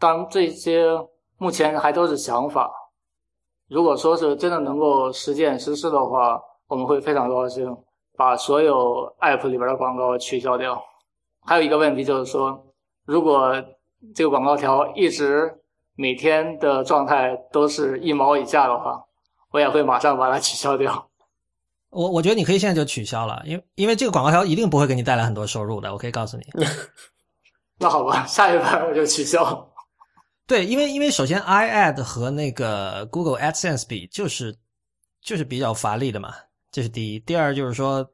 [0.00, 0.88] 当然，这些
[1.38, 2.90] 目前还都是想法。
[3.68, 7.76] 如果说是真的能够实践实施的话，我们会非常高兴，
[8.16, 10.82] 把所有 App 里边的广告取消掉。
[11.44, 12.66] 还有一个问题就是说，
[13.04, 13.52] 如果
[14.14, 15.52] 这个广告条一直
[15.94, 19.04] 每天的状态都是一毛以下的话，
[19.50, 21.08] 我也会马上把它取消掉。
[21.90, 25.92] 我我觉得你可以现在就取消了，因为因为这个广告条一定不会给你带来很多收入的。
[25.92, 26.44] 我可以告诉你。
[27.78, 29.68] 那好吧，下一盘我就取消。
[30.46, 34.56] 对，因为因为首先，iAd 和那个 Google AdSense 比，就是
[35.20, 36.32] 就是比较乏力的嘛，
[36.72, 37.20] 这是第一。
[37.20, 38.04] 第二就是说，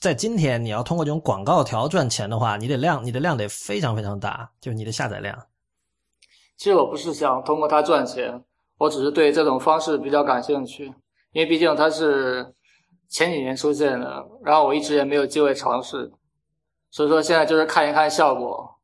[0.00, 5.46] 在今天你要通过这种广告条赚钱的话，你得量，你的量得非常非常大，就是你的下载量。
[6.56, 8.44] 其实我不是想通过它赚钱，
[8.76, 10.86] 我只是对这种方式比较感兴趣，
[11.32, 12.54] 因为毕竟它是
[13.08, 16.12] 前几年出现的，然后我一直也没有机会尝试，
[16.90, 18.78] 所以说现在就是看一看效果。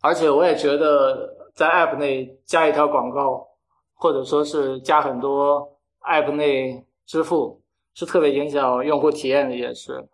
[0.00, 3.46] 而且我也觉得，在 App 内加一条广告，
[3.94, 5.73] 或者说是加很多
[6.04, 7.60] App 内支付，
[7.94, 10.08] 是特别影响用户体验的一件事。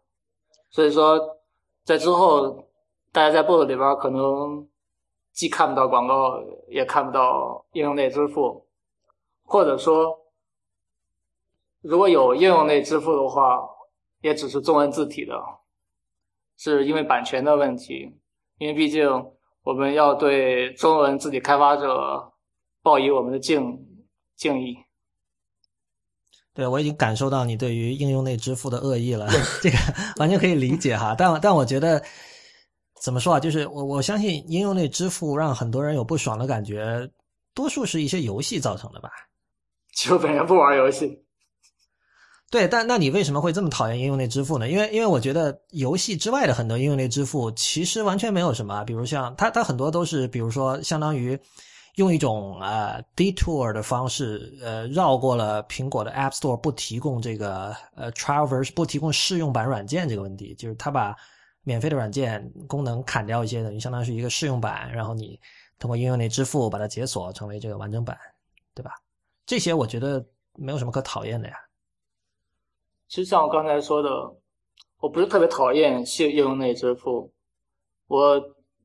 [0.70, 1.38] 所以说，
[1.84, 2.68] 在之后，
[3.12, 4.68] 大家在 Bot 里边可能
[5.32, 8.66] 既看不到广告，也看不到应用内支付，
[9.45, 10.18] 或者说，
[11.80, 13.68] 如果有应用内支付的话，
[14.20, 15.41] 也只是中文字体的，
[16.57, 18.14] 是因为版权的问题，
[18.59, 19.30] 因为毕竟。
[19.62, 22.32] 我们要对中文字体开发者
[22.82, 23.86] 报以我们的敬
[24.34, 24.74] 敬意。
[26.61, 29.26] 对，我已经感受到你对于应用内支付的恶意了，
[29.62, 29.78] 这个
[30.20, 31.14] 完全可以理解哈。
[31.16, 32.02] 但但我觉得
[33.00, 33.40] 怎么说啊？
[33.40, 37.08] 就是我我相信应用内支付让很多人有不爽的感觉，
[37.54, 39.08] 多数是一些游戏造成的吧？
[39.96, 41.24] 其实本人不玩游戏。
[42.50, 44.68] 对，但那你为什么会这么讨厌应用内支付呢？
[44.68, 51.38] 因为因为我觉得游戏之外的很多应用内支付其实完全没有什么，比如像它它很多都是，比如说相当于
[52.01, 61.14] 用一种呃 detour 的方式，呃绕过了苹果的 App Store 不提供这个呃 trial version 不提供试用版软件这个问题，就是它把
[61.62, 65.38] 免费的软件功能砍掉一些，等于相当于是一个试用版，然后你
[65.78, 68.18] 通过应用内支付把它解锁成为这个完整版，
[68.74, 68.92] 对吧？
[69.44, 70.24] 这些我觉得
[70.55, 71.55] 没有什么可讨厌的呀。
[73.09, 74.08] 其实像我刚才说的，
[75.00, 77.30] 我不是特别讨厌应应用内支付，
[78.07, 78.41] 我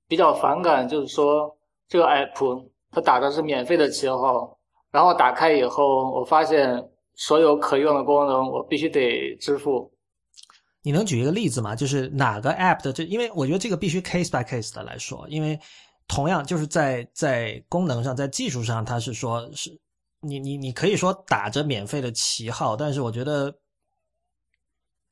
[0.07, 1.57] 比较反感就是说
[1.87, 4.57] 这个 app 它打的是免费的旗号，
[4.89, 6.81] 然后打开以后，我发现
[7.15, 9.91] 所有可用的功能我必须得支付。
[10.81, 11.75] 你能举一个例子吗？
[11.75, 13.03] 就是哪个 app 的这？
[13.03, 15.59] 因为我觉得这个必须 case by case 的来说，因为
[16.07, 19.77] 同样就是在在功能上，在技术上，它是说是
[20.21, 23.53] 你你你可以说打着免费的旗号，但是我觉得。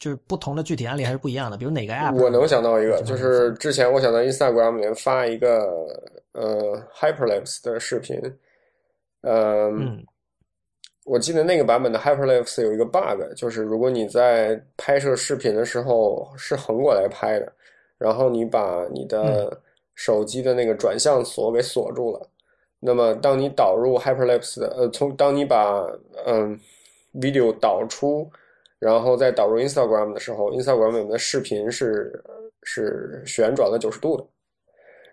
[0.03, 2.13] 就是不同的具体案例还是不一样的，比如哪个 app？
[2.21, 5.65] 我能想到一个，就是之前我想到 Instagram 里面发一个
[6.33, 8.19] 呃 Hyperlapse 的视频，
[9.21, 10.05] 嗯，
[11.05, 17.49] 我记得那个版本的 Hyperlapse 有一个 bug，就是如果你在拍摄视频的时候是横过来拍的，
[17.97, 19.57] 然后你把你的
[19.95, 22.27] 手机的那个转向锁给锁住了，
[22.81, 25.81] 那么当你导入 Hyperlapse 的呃，从当你把
[26.25, 26.59] 嗯
[27.13, 28.29] video 导出。
[28.83, 32.21] 然后在导入 Instagram 的时候，Instagram 里面的视频是
[32.63, 34.25] 是旋转了九十度的。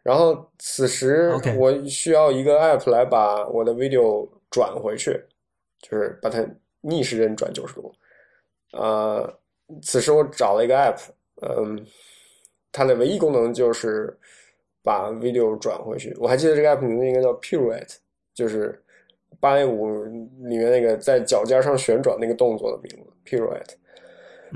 [0.03, 5.13] 然后此时我需要一个 app 来把我的 video 转回去，
[5.83, 6.45] 就是把它
[6.81, 7.93] 逆时针转九十度。
[8.73, 9.33] 呃，
[9.83, 10.99] 此时我找了一个 app，
[11.43, 11.87] 嗯，
[12.73, 14.13] 它的唯一功能就是
[14.83, 16.13] 把 video 转回去。
[16.19, 17.97] 我还记得这个 app 名字应该叫 Pirouette，
[18.35, 18.83] 就是
[19.39, 20.03] 芭蕾舞
[20.49, 23.75] 里面那个在脚尖上旋转那个动作的名字 Pirouette。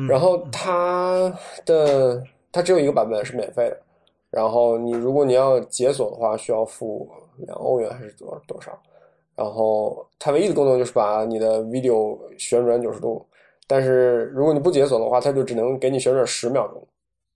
[0.08, 1.32] 然后它
[1.64, 2.20] 的
[2.50, 3.80] 它只有一个版本是免费的，
[4.28, 7.08] 然后你如果你要解锁的话，需要付
[7.46, 8.76] 两欧元还是多多少？
[9.36, 13.24] 然后它唯一的功能就是把你的 video 旋转九十度，
[13.68, 16.84] 但是如果你不解锁的话，它就只能给你旋转十秒钟。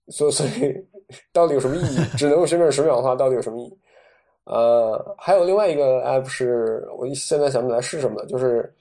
[0.09, 0.85] 所以所以
[1.31, 1.99] 到底有什么意义？
[2.17, 3.77] 只能旋转十秒的话，到底有什么意义？
[4.45, 8.73] 呃，还有另外一个 app 是我现在想不起来是什么了，就是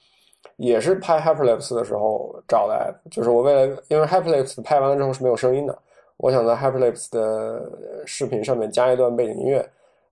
[0.59, 5.77] 也是拍 Hyperlapse 的时候找的 app，就是我为了因为 Hyperlapse 拍完了之后是没有声音的，
[6.19, 9.69] 我想在 Hyperlapse 的视频上面加一段背景音乐。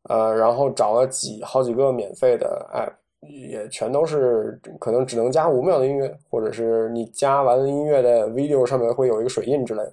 [0.09, 2.93] 呃，然后找了几好几个免费的 app，
[3.29, 9.93] 也全都是可能只能加五秒的音乐，或者是你加完音乐的 video 上面会有一个水印之类的，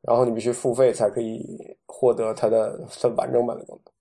[0.00, 3.92] 然后你必须付费才可以获得它的它完整版的功能。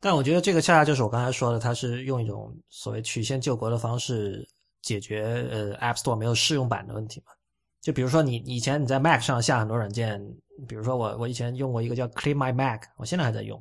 [0.00, 4.46] 但我觉得这个恰恰就是我刚才说的，它是用一种所谓曲线救国的方式
[4.82, 7.32] 解决呃 App Store 没有试用版的问题嘛。
[7.80, 10.20] 就比如说你以前你在 Mac 上下很多软件。
[10.68, 13.58] 比如说我我以前用过一个叫 Clean My Mac，我现在还在用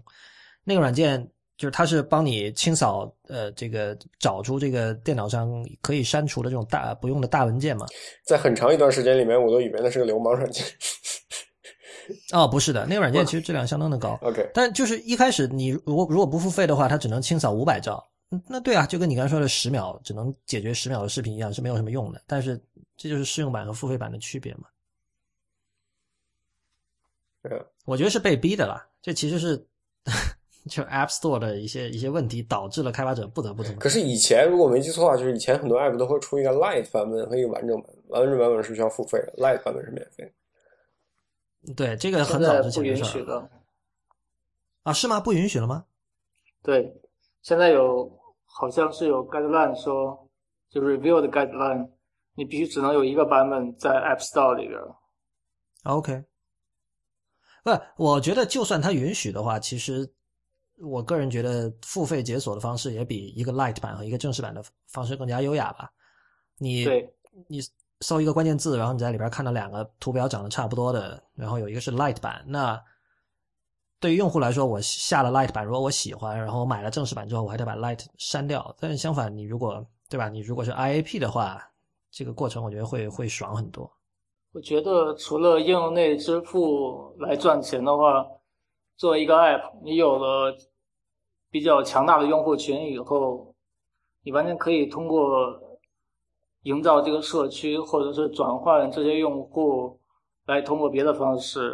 [0.66, 1.26] 那个软件，
[1.56, 5.50] 就是它是帮你清扫呃这个找出这个电脑上
[5.80, 7.86] 可以删除的这种大不用的大文件嘛。
[8.26, 10.66] 在很长一段时间里面，我都以为那是个流氓软件。
[12.34, 14.18] 哦，不是的，那个软件其实质量相当的高。
[14.22, 18.06] OK，但就是一开始你如果如果不付费的话，它只能清扫五百兆。
[18.48, 22.22] 那对啊，就跟你刚才说的十秒只能解决十秒的视频一样，是没有什么用的。
[22.28, 22.62] 但是
[22.96, 24.66] 这就是试用版和付费版的区别嘛。
[27.42, 28.86] 对我觉得是被逼的啦。
[29.02, 29.58] 这其实是
[30.70, 33.78] 就 App Store 的一些一些问题导致了开发者不得不这么。
[33.80, 40.32] 可是以前如果没记错的话，就是以前很多 App 都会出一个 Lite 版本和一个完整版，完整版本是需要付费的，Lite 版本是免费。
[41.76, 43.50] 对，这个很早之前不允许的。
[44.84, 45.20] 啊，是吗？
[45.20, 45.86] 不允许了吗？
[46.64, 46.94] 对，
[47.42, 48.12] 现在有
[48.46, 50.28] 好像是有 Guideline 说，
[50.70, 51.90] 就 Review 的 Guideline，
[52.34, 54.80] 你必须只能有一个版本在 App Store 里边。
[55.84, 56.24] OK。
[57.62, 60.10] 不，我觉得就算它允许的话，其实
[60.78, 65.92] 我个人觉得付费解锁的方式也比一个 light 版和一个正式版的方式更加优雅吧。
[66.58, 66.86] 你
[67.48, 67.60] 你
[68.02, 72.82] 搜一个关键字，然后你在里边看到两个图标长得差不多的，然后有一个是 Light 版，那
[74.00, 78.74] 对于用户来说，我下了 Light 版，如果我喜欢，然后我买了正式版之后，我还得把 Light 删掉。
[78.80, 81.62] 但是相反，你如果对吧，你如果是 IAP 的话，
[82.10, 83.92] 这个过程我觉得会会爽很多。
[84.54, 88.26] 我觉得除了应用内支付来赚钱的话，
[88.96, 90.56] 作为一个 App，你有了
[91.52, 93.54] 比较强大的用户群以后，
[94.24, 95.69] 你完全可以通过
[96.64, 100.00] 营造这个社区，或者是转换这些用户，
[100.46, 101.74] 来通过别的方式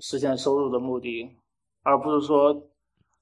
[0.00, 1.28] 实现收入的目的，
[1.82, 2.54] 而不是说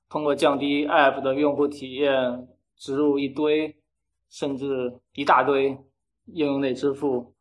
[0.09, 3.77] 通过降低 App 的用户体验，植入一堆
[4.31, 5.77] 甚至一大堆
[6.27, 7.35] 应用内支付。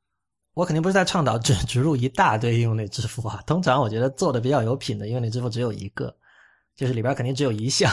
[0.53, 3.39] 我肯定不是在倡导植植入一大堆应用内支付啊。
[3.45, 6.11] 通常我觉得做的比较有品的应用内支付只有一个，
[6.75, 7.91] 就是里边肯定只有一项，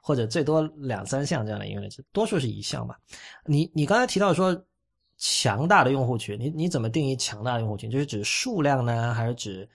[0.00, 2.96] 或者最多两三项这样的应用内支付，多数是一项吧。
[3.44, 4.56] 你你刚才提到说
[5.18, 7.90] 强大的用户群，你你怎么定义强大的用户群？
[7.90, 9.68] 就是指数量呢，还是指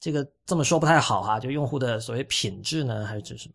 [0.00, 1.38] 这个这么说不太好哈？
[1.38, 3.54] 就用户的所谓品质呢，还是指什么？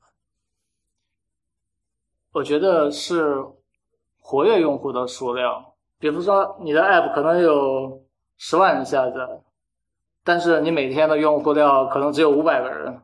[2.32, 3.44] 我觉得是
[4.20, 5.66] 活跃用户的数量。
[5.98, 8.04] 比如说，你的 App 可能有
[8.38, 9.16] 十万人下载，
[10.24, 13.02] 但是你每天的用户量可能只有五百个人，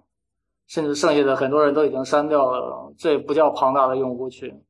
[0.67, 4.61] 甚至剩下的很多人都已经删掉了，这不叫庞大的用户群。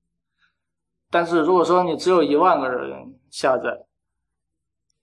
[1.12, 3.86] 但是如果说你只有一万个人下载，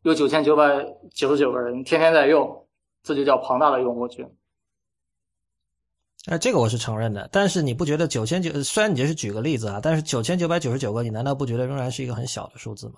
[0.03, 2.67] 有九千九百九十九个人天天在用，
[3.05, 4.29] 这就叫庞大的用户群。
[6.27, 8.51] 哎，这个我是承认的，但是你不觉得九千九？
[8.63, 12.95] 虽然你这是举个例子啊，但是九千九百九十九个，你难道不觉得仍然是一个很小的数字吗？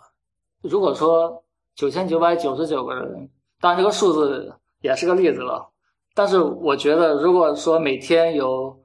[0.63, 3.29] 如果说九千九百九十九个人，
[3.61, 5.69] 当然这个数字也是个例子了。
[6.15, 8.80] 但是我觉得，如果说每天有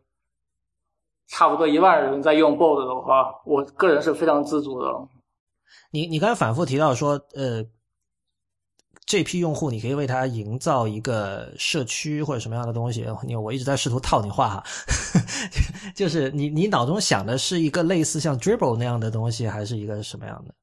[1.28, 4.88] 差不多一万人在用 Bot 的话，我个人是非常知足的。
[5.92, 7.66] 你你刚才反复提到说，呃。
[9.08, 13.06] 这批用户，你可以为他营造一个社区或者什么样的东西？
[13.24, 14.64] 你我一直在试图套你话哈，
[15.94, 20.56] 就是你你脑中想的是一个类似像 Dribble 那样的东西，还是一个什么样的？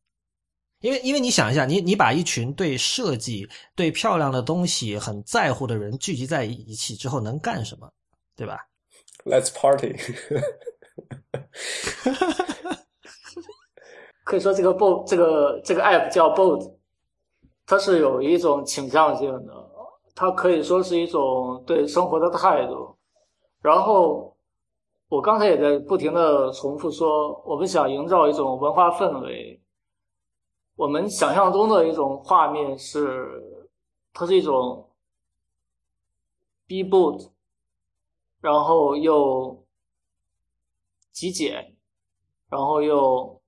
[0.81, 7.89] 因为因为你想一下，你你把一群对设计、对漂亮的东西很在乎的人聚集在一起之后，能干什么？
[8.35, 8.59] 对吧
[9.25, 9.97] ？Let's party。
[14.25, 16.73] 可以说这个 Bo 这个这个 App 叫 Boat。
[17.65, 19.71] 它是有一种倾向性的，
[20.15, 22.95] 它可以说是一种对生活的态度。
[23.63, 24.37] 然后
[25.09, 29.59] 我刚才也在不停的重复说，我们想营造一种文化氛围。
[30.75, 33.43] 我们想象中的一种画面是，
[34.13, 34.91] 它是一种
[36.67, 37.31] be bold，
[38.43, 39.65] 然后又
[41.13, 41.75] 极简，
[42.49, 43.41] 然后又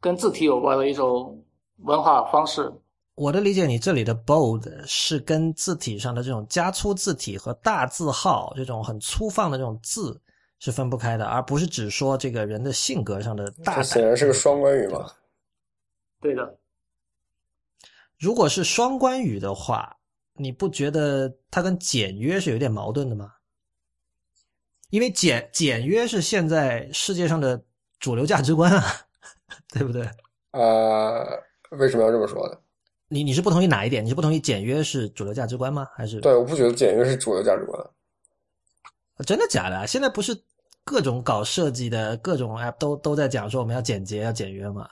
[0.00, 1.44] 跟字体有关的一种
[1.84, 2.70] 文化方式。
[3.14, 10.20] 我的理解，你这里的 bold 是跟字体上的这种加粗字体和大字号这种很粗放的这种字
[10.58, 15.08] 是分不开的，而不是只说这个人的性格上的大这显然是个双关语嘛。
[16.20, 16.58] 对的，
[18.18, 19.96] 如果是双关语的话，
[20.32, 23.34] 你不觉得它跟简约是有点矛盾的吗？
[24.90, 27.62] 因为简简约是现在世界上的
[28.00, 28.82] 主流价值观啊，
[29.70, 30.08] 对不对？
[30.52, 31.26] 呃，
[31.70, 32.58] 为什么要这么说呢？
[33.08, 34.04] 你你是不同意哪一点？
[34.04, 35.86] 你是不同意简约是主流价值观吗？
[35.94, 37.82] 还是对，我不觉得简约是主流价值观。
[39.26, 39.86] 真的假的？
[39.86, 40.38] 现在不是
[40.84, 44.88] 各种搞设计的各种 app 都都在讲说我们要简洁要简约吗？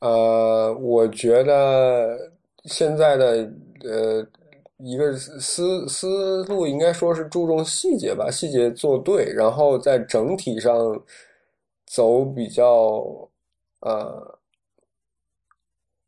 [0.00, 2.32] 呃，我觉得
[2.64, 3.50] 现在的
[3.84, 4.26] 呃
[4.78, 11.02] 一个思思路应该说是注重细节吧，细节做对，然后在整体上
[11.86, 13.28] 走比较
[13.80, 14.38] 呃，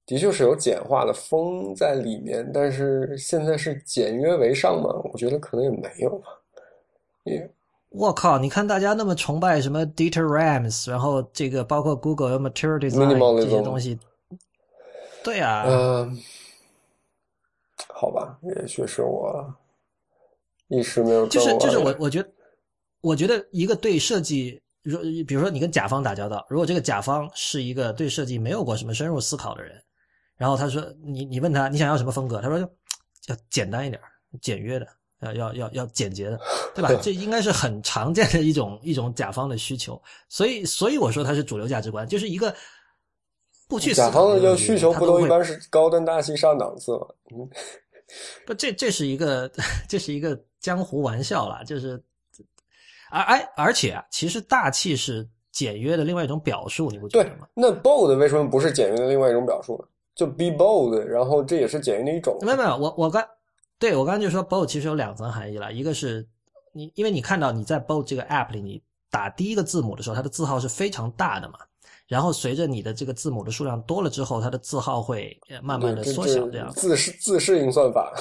[0.04, 4.90] 的确是有简化的风在里面，但是现在是简约为上嘛？
[5.12, 6.26] 我觉得可能也没有吧，
[7.24, 7.50] 也。
[7.90, 8.38] 我靠！
[8.38, 13.98] 你看大家那么崇拜什么 Dieter Rams，然后这个包括 Google 和 Material Design 这些东西，
[15.24, 16.18] 对啊，嗯，
[18.00, 19.44] 好吧，也许是我
[20.68, 22.30] 一时没有就是就是我我觉得
[23.00, 29.82] 我觉得一个对设计，如比如说你跟甲方打交道，如果这个甲方是一个对设计没有过什么深入思考的人，
[30.36, 34.00] 然后他说你你问他你想要什么风格，他说要简单一点，
[34.40, 34.86] 简约的。
[35.20, 36.38] 要要要要简洁的，
[36.76, 36.88] 对吧？
[37.02, 42.54] 这应该是很常见的一种一种甲方的需求，所以所以我说它是主流价值观，就是一个
[43.68, 47.06] 不去甲方的要需求不都一般是高端大气上档次吗？
[47.32, 47.50] 嗯，
[48.46, 49.50] 不，这这是一个
[49.88, 52.02] 这是一个江湖玩笑啦，就是
[53.10, 57.46] 而哎而且啊，其实大气是简约的另外一种表述，你不觉得吗？
[57.54, 59.88] 那 bold 为什么不是简约的另外一种表述呢？
[60.14, 62.36] 就 be bold，然后这也是简约的一种。
[62.42, 63.24] 没有没有，我我刚。
[63.80, 66.26] 对我刚刚就说，bold 其实有两层含义了，一个是
[66.72, 71.60] 你，因为你看到你在 bold 这个 app 里，你打第一个字母的时候，它的字号是非常大的嘛，
[72.08, 78.12] 然后随着你的这个字母的数量多了之后，它的字号会慢慢的缩小，这样自适自适应算法。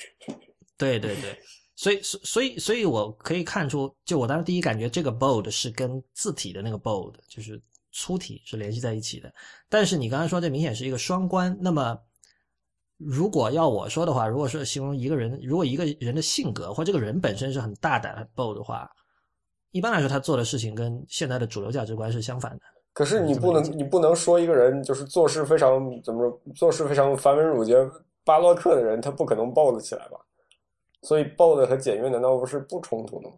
[0.78, 1.38] 对对对，
[1.74, 7.60] 所以所所以所以我可以看出，就我当时第一感觉，这个 bold 是跟字体的那个 bold 就是
[7.92, 9.30] 粗体是联系在一起的，
[9.68, 11.98] 但是你刚才说这明显是一个双关，那么。
[12.98, 18.90] 如果要我说的话，如果说形容一个人，如果一个人的性格或这个人本身是很大胆、很 bold 的话，
[19.70, 22.62] 一般来说他做的事情跟现在的主流价值观是相反的。
[22.96, 27.76] 可是你不能，你不能说一个人就是做事非常怎么说，做事非常繁文缛节、
[28.24, 30.18] 巴洛克的人，他不可能 bold 起来吧？
[31.02, 33.34] 所以 bold 和简约难道不是不冲突的吗？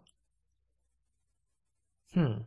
[2.15, 2.45] 嗯，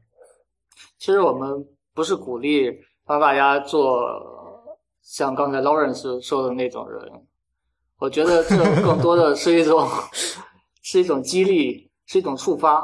[0.97, 4.31] 其实我们不是鼓励让大家做。
[5.03, 7.27] 像刚才 Lawrence 说的那种人，
[7.99, 9.87] 我觉得这更多的是一种，
[10.81, 12.83] 是一种激励，是一种触发。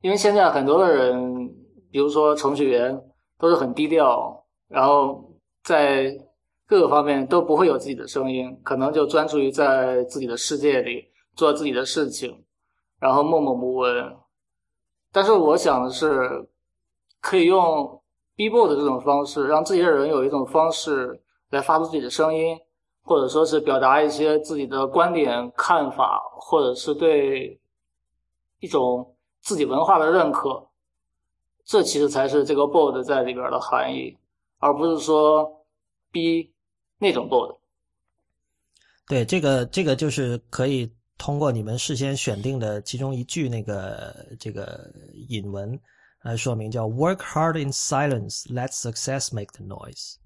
[0.00, 1.54] 因为现在很多的人，
[1.90, 2.98] 比如说程序员，
[3.44, 5.22] 都是很低调，然后
[5.62, 6.10] 在
[6.66, 11.04] 各个方面都不会有自己的声音，可能就专注于在自己的世界里
[11.36, 12.44] 做自己的事情，
[12.98, 14.16] 然后默默无闻。
[15.12, 16.48] 但是我想的是，
[17.20, 18.02] 可以用
[18.34, 21.20] B board 的这种方式，让这些人有一种方式。
[21.50, 22.58] 来发出自己的声音，
[23.04, 27.60] 或者说是表达一些自己的观点、看法，或者是对
[28.58, 30.66] 一种自己文化的认可，
[31.64, 34.16] 这其实才是这个 bold 在里边的含义，
[34.58, 35.66] 而不是说
[36.10, 36.52] b
[36.98, 37.58] 那种 bold。
[39.06, 44.90] 对，这个这个就是可以通过你们事先选定的其中一句那个这个
[45.28, 45.78] 引文
[46.22, 50.16] 来说明，叫 “Work hard in silence, let success make the noise”。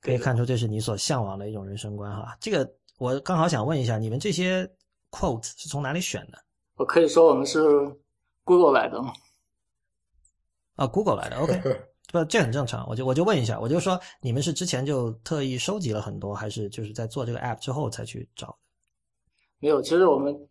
[0.00, 2.36] 可以看出，这是你所向往的一种人生观哈。
[2.40, 4.64] 这个我刚好想问一下，你们这些
[5.10, 6.38] quote 是从哪里选的？
[6.76, 7.60] 我可以说我们是
[8.44, 9.00] Google 来的。
[10.78, 11.60] 啊，Google 来的，OK，
[12.12, 12.88] 不，这很正常。
[12.88, 18.56] 我就我就问一下，我就说你们是之前就特意收集了很多，还是就是在做这个 app 之后才去找的？
[19.58, 20.48] 没有，其实我们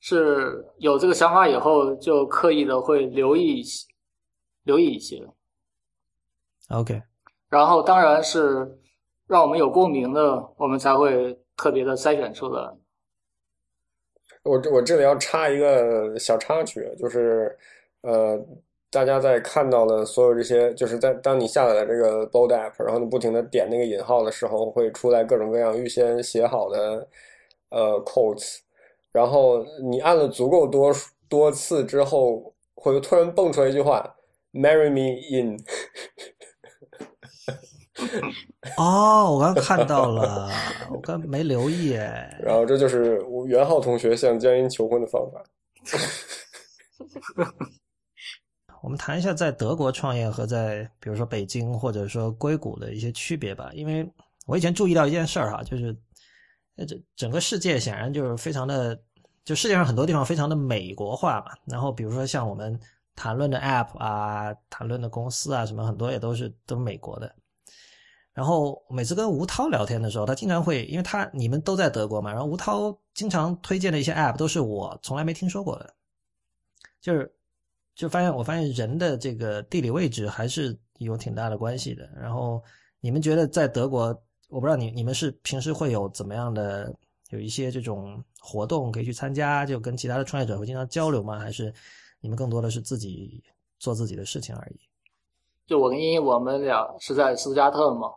[0.00, 3.86] 是有这个想法以后，就刻意的会留意一些，
[4.62, 5.22] 留意一些。
[6.70, 7.02] OK。
[7.50, 8.78] 然后当然是
[9.26, 12.72] 让我们有共鸣的，我们才会特别的筛选出来。
[14.42, 17.54] 我我这里要插一个小插曲，就是
[18.00, 18.42] 呃，
[18.90, 27.08] 大家在看到了所有这些，就是在当你下载了这个 Bold App，然后你不停的点那个引号的时候，会出来各种各样预先写好的
[27.70, 28.58] 呃 quotes，
[29.12, 30.92] 然后你按了足够多
[31.28, 34.16] 多次之后，会突然蹦出来一句话
[34.52, 35.56] ：“Marry me in。
[38.76, 40.50] ”哦，我刚看到了，
[40.90, 42.40] 我刚没留意哎。
[42.42, 45.44] 然后这就是袁浩同学向江阴求婚的方法。
[48.82, 53.70] 我们谈一下在德国创业和在比如说北京或者说硅谷的一些区别吧。
[53.74, 54.10] 因为
[54.46, 55.96] 我以前注意到一件事儿哈，就是
[56.76, 58.98] 这整个世界显然就是非常的，
[59.44, 61.52] 就世界上很多地方非常的美国化嘛。
[61.66, 62.78] 然后比如说像我们
[63.14, 67.34] 谈论的 App 啊，谈论的公司啊，什么很多也都是都美国的。
[68.32, 75.94] 然后每次跟吴涛聊天的时候，他经常会，因为他你们都在德国嘛，然后吴涛经常推荐的一些 App 都是我从来没听说过的，
[77.00, 77.30] 就是
[78.00, 82.08] 就发现我发现人的这个地理位置还是有挺大的关系的。
[82.16, 82.62] 然后
[82.98, 84.06] 你们觉得在德国，
[84.48, 86.90] 我不知道你你们是平时会有怎么样的
[87.28, 91.38] 有一些这种活动可以去参加，就跟其他的创业者会经常交流吗？
[91.38, 91.70] 还是
[92.22, 93.44] 你们更多的是自己
[93.78, 94.80] 做自己的事情而已？
[95.66, 98.10] 就我跟英英，我们俩是在斯图加特嘛。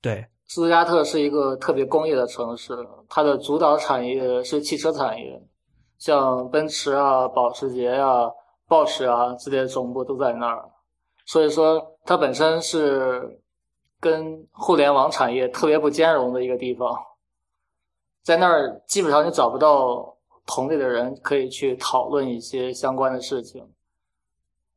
[0.00, 2.76] 对，斯图加特是一个特别工业的城市，
[3.08, 5.40] 它的主导产业是汽车产业，
[5.96, 8.28] 像奔驰啊、保时捷啊、
[8.66, 10.70] 暴驰啊这些总部都在那儿，
[11.26, 13.40] 所以说它本身是
[14.00, 16.96] 跟互联网产业特别不兼容的一个地方，
[18.22, 20.16] 在那儿基本上就找不到
[20.46, 23.68] 同类的人可以去讨论一些相关的事情。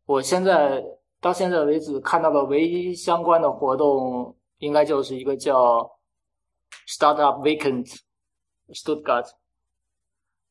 [0.05, 0.83] 我现在
[1.19, 4.33] 到现在为止看到的唯一相关的活动。
[4.59, 5.87] 应该就是一个叫
[6.87, 7.95] Startup Weekend
[8.69, 9.29] Stuttgart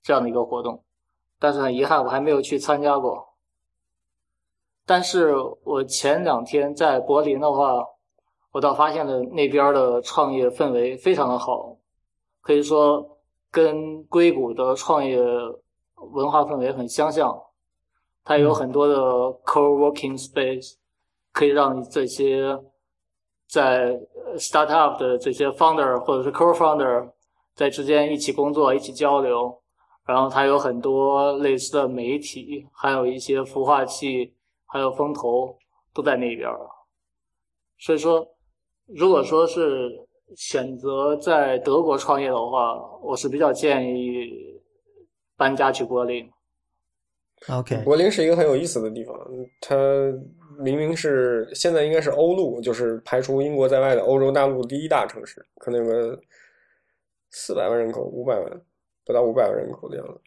[0.01, 0.85] 这样的一个活动，
[1.41, 3.26] 但是很遗憾，我还没有去参加过。
[4.87, 5.35] 但是
[5.65, 7.85] 我前两天在柏林的话，
[8.53, 11.77] 我倒发现了那边的创业氛围非常的好，
[12.41, 13.19] 可以说
[13.51, 15.19] 跟硅谷的创业
[16.13, 17.39] 文化氛围很相像。
[18.25, 18.97] 它有很多的
[19.45, 20.77] Co-working Space，
[21.33, 22.59] 可以让这些。
[23.49, 23.97] 在
[24.37, 27.09] startup 的这些 founder 或者是 co-founder
[27.55, 29.57] 在之间一起工作、一起交流，
[30.05, 34.35] 然后它有很多类似的媒体，还有一些孵化器，
[34.77, 35.57] 还有风投
[35.95, 36.49] 都在那边。
[37.79, 38.27] 所以说，
[38.87, 39.91] 如果说是
[40.37, 44.31] 选择在德国创业的话，我是比较建议
[45.37, 46.31] 搬家去柏林。
[47.49, 49.19] OK，柏林是一个很有意思的地方，
[49.61, 49.77] 它。
[50.59, 56.19] 明明是现在应该是欧陆，就是排除英国在外的欧洲大陆第一大城市，可能有个
[57.29, 58.63] 四百万人口、五百万
[59.05, 60.19] 不到五百万人口的样子。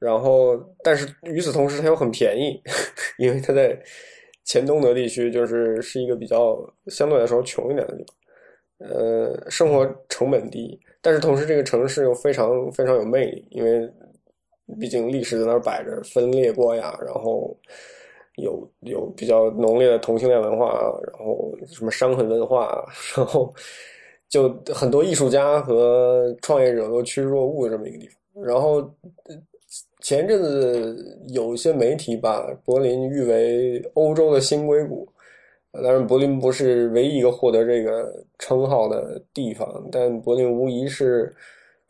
[0.00, 2.60] 然后，但是与此同时，它又很便宜，
[3.18, 3.78] 因为它在
[4.44, 8.88] 前东德地区，就是是一个比较相对来说穷一点的地方。
[8.88, 13.88] 呃，生活成本低，但是同时这个城市又非常非常有魅力，因为
[14.80, 17.56] 毕竟历史在那儿摆着，分裂过呀，然后。
[18.36, 22.82] 有有比较浓烈的同性恋文化，然后什么伤痕文化，
[23.14, 23.52] 然后
[24.30, 28.42] 就很多艺术家和创业者都趋之若鹜的这么一个地方。
[28.42, 28.80] 然后
[30.00, 35.08] 前阵子有一些媒体把柏林誉为欧洲的新硅谷，
[35.72, 41.34] 当然柏林不是唯一一个获得这个称号的地方，但柏林无疑是。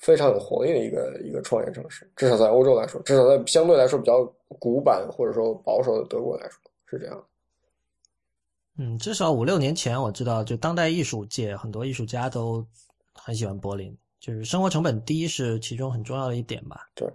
[0.03, 4.25] 非常有活力的一个一个创业城市，至少在欧洲来说，至少在相对来说比较
[4.59, 7.23] 古板或者说保守的德国来说是这样。
[8.79, 12.67] 嗯，至少五六年前我知道，就当代艺术界很多艺术家都
[13.13, 16.89] 很喜欢柏林，就是生活成本低是其中很重要的一点吧。
[16.95, 17.07] 对。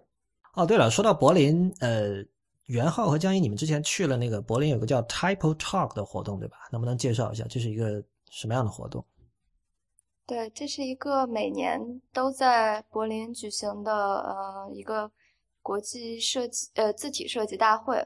[0.55, 2.23] 哦，对了，说到柏林，呃，
[2.67, 6.57] 袁浩和江一，你们之前去了那个柏林有个叫 Type Talk 的活动，对吧？
[6.71, 9.05] 能不能介绍一下这是一个什么样的活动？
[10.25, 15.11] 对，这是一个每年都在柏林举行的呃一个
[15.61, 18.03] 国际设计呃字体设计大会，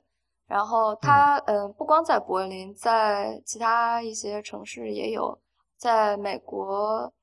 [0.47, 5.39] 然后它呃不光在柏林，在其他一些城市也有，
[5.77, 7.13] 在美国，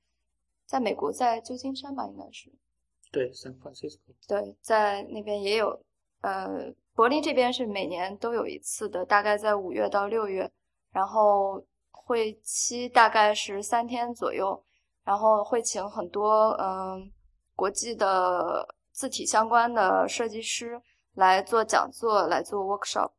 [0.67, 2.51] 在美国在旧金山吧应该是，
[3.17, 3.99] 对，San Francisco，
[4.29, 5.81] 对，在那边也有，
[6.21, 10.51] 呃，柏林这边是每年都有一次的，大概在五月到六月，
[10.93, 14.63] 然后会期大概是三天左右。
[15.07, 17.09] 然后会请很多嗯
[17.55, 20.83] 国际的字体相关的设计师
[21.15, 23.13] 来做讲座，来做 workshop，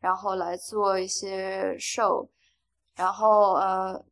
[0.00, 2.26] 然后来做一些 show，
[2.96, 4.04] 然后呃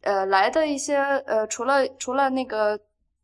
[0.00, 2.76] 呃来的一些呃除了除了那个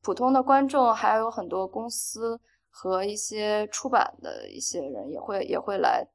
[0.03, 6.07] 普通的观众，还有很多公司和一些出版的一些人也会也会来，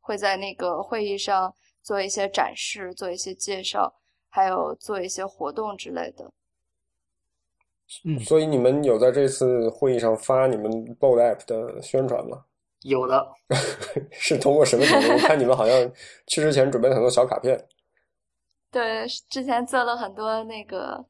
[0.00, 3.94] 会在那个会议上做一些展示，做一些介绍，
[4.28, 6.30] 还有做一些活动之类的。
[8.04, 12.44] 嗯，所以你们有在这次会议上发你们 Bold App 的宣传吗？
[12.80, 13.26] 有的，
[14.10, 15.12] 是通过什么途径？
[15.12, 15.92] 我看你们好像
[16.26, 17.66] 去之前准备了很多小卡片。
[18.70, 21.04] 对，之前做了很多那个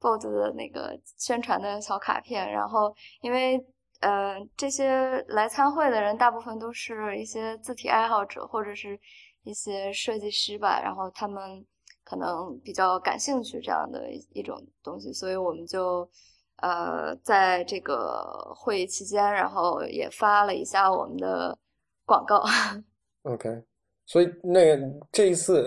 [0.00, 3.64] boss 的那个宣传的小卡片，然后因为
[4.00, 8.98] 呃这些来参会的人大部分都是一些字体爱好者或者是
[9.42, 11.64] 一些设计师吧，然后他们
[12.02, 16.08] 可能比较感兴趣这样的一种东西，所以我们就
[16.56, 21.56] 呃在这个会议期间，然后也发了一下我们的
[22.04, 22.42] 广告。
[23.22, 23.62] OK，
[24.06, 25.62] 所以那个这一次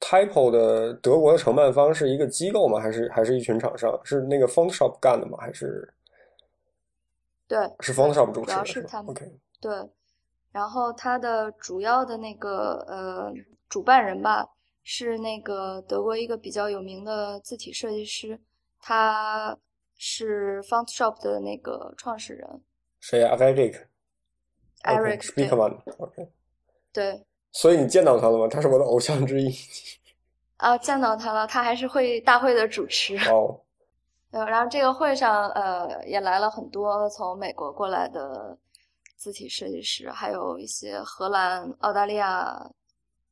[0.00, 2.80] Typo 的德国的承办方是一个机构吗？
[2.80, 4.00] 还是还是一群厂商？
[4.04, 5.36] 是那个 Photoshop 干的吗？
[5.38, 5.92] 还是
[7.46, 8.86] 对，是 Photoshop 主主要持的？
[8.86, 9.72] 吧是他们 OK，对，
[10.52, 13.32] 然后它的主要的那个呃
[13.68, 14.46] 主办人吧，
[14.84, 18.40] 是那个德国一个比较有名的字体设计师，
[18.80, 19.58] 他
[19.96, 22.62] 是 Fontshop 的那个创始人
[23.00, 23.86] 谁呀？Eric。
[24.84, 25.76] Eric，Speakman。
[25.98, 26.28] OK，
[26.92, 27.26] 对
[27.60, 28.46] 所以你见到他了吗？
[28.46, 29.52] 他是我的偶像之一。
[30.58, 33.16] 啊， 见到他了，他还是会大会的主持。
[33.28, 33.60] 哦，
[34.30, 38.56] 呃，然后这个会上，呃，也来了很多从美国过来的
[39.16, 42.70] 字体设计师，还有一些荷兰、澳大利亚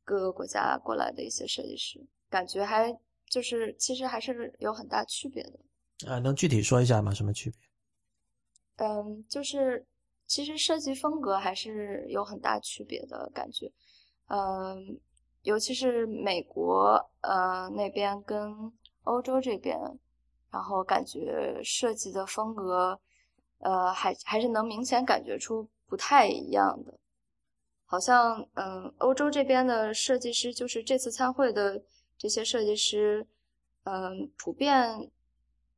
[0.03, 2.93] 各个国家过来的一些设计师，感觉还
[3.29, 6.11] 就是其实还是有很大区别的。
[6.11, 7.13] 啊，能具体说一下吗？
[7.13, 7.59] 什么区别？
[8.85, 9.85] 嗯，就是
[10.27, 13.71] 其实设计风格还是有很大区别的感觉。
[14.27, 14.99] 嗯，
[15.43, 18.71] 尤其是美国呃那边跟
[19.03, 19.77] 欧洲这边，
[20.51, 22.99] 然后感觉设计的风格，
[23.59, 26.97] 呃，还还是能明显感觉出不太一样的。
[27.85, 31.81] 好像嗯，欧洲这边的设计师，就是这次参会的
[32.17, 33.25] 这些设计师，
[33.83, 35.09] 嗯，普遍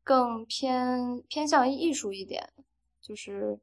[0.03, 2.51] 更偏偏向艺术一点。
[3.01, 3.59] 就是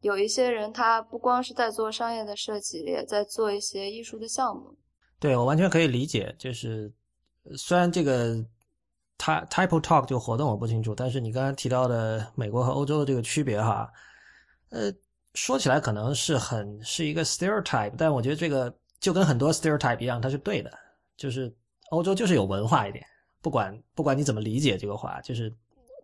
[0.00, 4.74] 有一些人，他不光是在做商业的设计，也在做一些艺术的项目。
[5.18, 6.92] 对我完全可以理解，就是
[7.56, 8.36] 虽然这个
[9.18, 13.90] Ty Typo Talk 这个活动我不清楚，但是你刚才提到的美国和欧洲的这个区别哈，
[14.70, 14.92] 呃，
[15.34, 20.70] 说起来可能是很是一个 stereotype，但我觉得这个就跟很多 stereotype 一样，它是对的，
[21.16, 21.52] 就是
[21.90, 23.04] 欧洲就是有文化一点，
[23.42, 25.52] 不管不管你怎么理解这个话，就是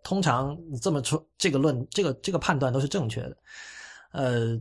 [0.02, 3.36] 通常你这么说，这个论这个这个判断都是正确的，
[4.14, 4.58] 呃。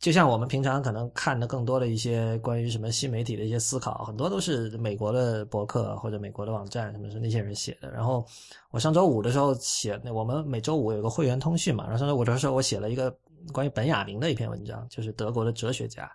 [0.00, 7.90] 就像我们平常可能看的更多的一些关于什么新媒体的一些思考，很多都是美国的博客或者美国的网站，什么是那些人写的。
[7.90, 8.26] 然后
[8.70, 13.16] 我上周五的时候写，那我们每周五有个会员通讯嘛，然后上周五的时候我写了一个
[13.50, 16.10] 关于本雅明的一篇文章，就是德国的哲学家，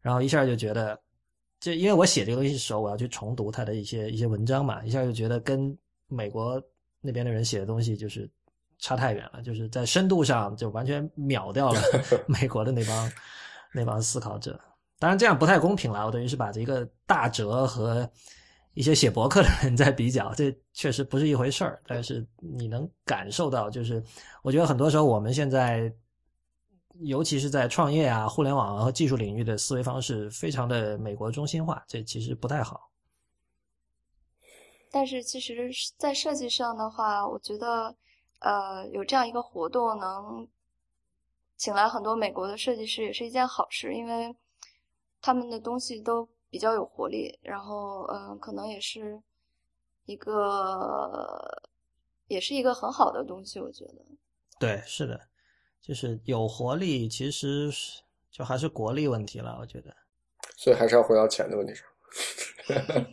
[0.00, 0.98] 然后一下就觉得，
[1.60, 5.78] 就因为我写这个东西的时候，我要去重读他的一些一些文章嘛，一下就觉得跟
[6.08, 6.60] 美国
[7.00, 8.28] 那边的人写的东西就是。
[8.80, 11.80] 差太远了，就是在深度上就完全秒掉了
[12.26, 13.12] 美国的那帮
[13.72, 14.58] 那帮思考者。
[14.98, 18.10] 当然这样不太公平了，我等于是把这个大哲和
[18.74, 21.80] 一些写博客的人在比较，这确实不是一回事儿。
[21.86, 24.02] 但是你能感受到，就是
[24.42, 25.92] 我觉得很多时候我们现在，
[27.00, 32.90] 尤其是在创业啊、互联网啊和技术领域的思维方式，非常的美国中心化，这其实不太好。
[34.90, 37.94] 但是其实，在设计上的话，我觉得。
[38.40, 40.48] 呃，有这样一个活动，能
[41.56, 44.34] 请来很多美国的设计师，也是一件好事，因为
[45.20, 49.20] 他们的东西都比较有活力，然后，嗯、呃，可能也是
[50.06, 51.70] 一个，
[52.28, 53.96] 也是一个很好的东西，我觉得。
[54.58, 55.20] 对，是的，
[55.82, 57.70] 就是有活力，其实
[58.30, 59.94] 就还是国力问题了，我觉得。
[60.56, 61.86] 所以还是要回到钱的问题上。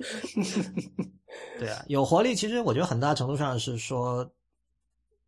[1.60, 4.32] 对啊，有活力，其实我觉得很大程度上是说。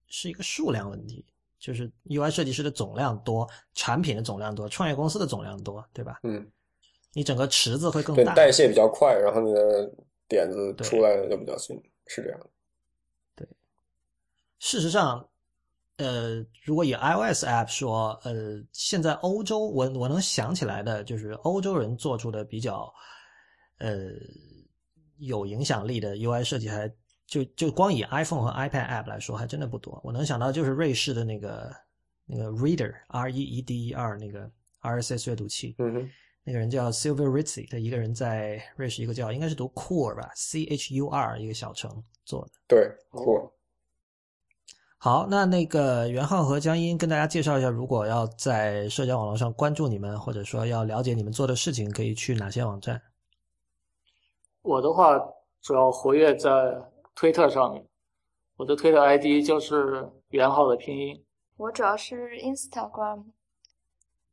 [0.10, 1.24] 是一个数量问题，
[1.60, 6.20] 就是 UI 设计师的总量多，产品的总量多，创业公司的总量多，对吧？
[6.24, 6.46] 嗯，
[7.14, 9.92] 你整个池子会更大，代谢比较快，然后你的
[10.28, 12.48] 点子出来的就比较新，是这样的。
[13.36, 13.48] 对，
[14.58, 15.28] 事实上，
[15.98, 22.92] 呃，如果以 iOS app 说，呃，现在欧洲我我能想起来的就是欧洲人做出的比较，
[23.78, 24.10] 呃，
[25.20, 26.92] 有影响力的 UI 设计还。
[27.30, 30.02] 就就光以 iPhone 和 iPad app 来说，还真的不多。
[30.04, 31.72] 我能想到就是瑞士的那个
[32.26, 34.50] 那个 Reader R E E D E R 那个
[34.82, 36.10] RSS 阅读器，嗯哼，
[36.44, 42.52] 那个人叫 Silver Ritzy，他一个人在瑞士一个叫应该是读 Cur 吧，C H U R 一个小城做的。
[42.68, 43.52] 对，Cur。
[44.98, 53.02] 好，那那个袁浩和江阴跟大家介绍一下，如果要在社交网络上关注你们，或者说要了解你们做的事情，可以去哪些网站？
[54.62, 55.18] 我的话
[55.62, 56.50] 主要活跃在
[57.20, 57.86] 推特上面，
[58.56, 61.26] 我的推特 ID 就是袁浩的拼音。
[61.58, 63.26] 我主要是 Instagram，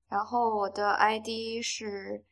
[0.08, 2.22] 然后我的 ID 是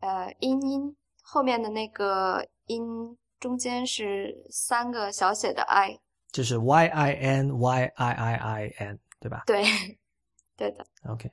[0.00, 5.98] 呃音音后面的那个音中间是三个小写的 i。
[6.30, 9.44] 就是 Y I N Y I I I N，对吧？
[9.46, 9.64] 对，
[10.58, 10.84] 对的。
[11.08, 11.30] OK。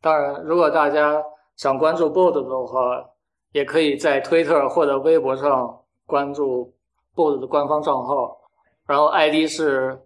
[0.00, 1.22] 当然，如果大家
[1.56, 3.06] 想关注 Bold 的话，
[3.50, 6.74] 也可以在推特或者微博上关注
[7.14, 8.38] Bold 的官方账号，
[8.86, 10.00] 然后 ID 是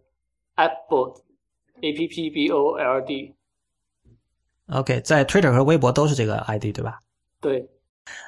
[0.57, 3.35] appbold，A P P B O L D。
[4.69, 7.01] OK，在 Twitter 和微博都是这个 ID，对吧？
[7.41, 7.69] 对。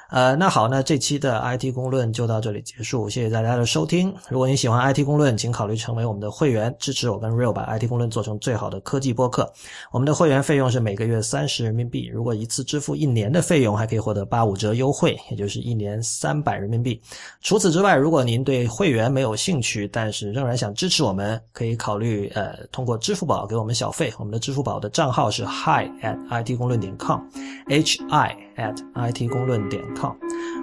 [0.09, 4.11] 呃，那好，那这期的 IT 公论就到这里结束，谢谢大家的收听。
[4.27, 9.47] 如果你喜欢 IT 公论，请考虑成为我们的会员，支持我跟 Real 把 IT 公论做成最好的科技播客。
[9.91, 16.99] 我们的会员费用是每个月三十人民币，如果一次支付一年的费用，还可以获得八五折优惠，也就是一年三百人民币。
[17.41, 24.11] 除此之外，如果您对会员没有兴趣，但是仍然想支持我们，可以考虑呃通过支付宝给我们小费。
[24.17, 28.75] 我们的支付宝的账号是 hi at it 公论点 com，h i at
[29.13, 30.11] it 公论点 com。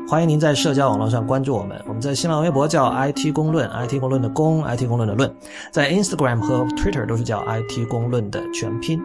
[0.09, 1.81] 欢迎您在社交网络上关注我们。
[1.87, 5.35] 我们在新浪微博叫 IT 公论，IT 公论的公，IT 公论的论，
[5.71, 9.03] 在 Instagram 和 Twitter 都是叫 IT 公论的全拼。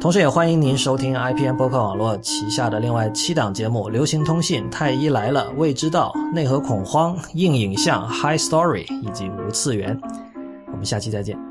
[0.00, 10.00] 同时也欢迎您收听 IPN 播客网络旗下的另外七档节目：流行通信、太医来了、未知道、内核恐慌、硬影像、High Story 以及无次元。
[10.72, 11.49] 我们下期再见。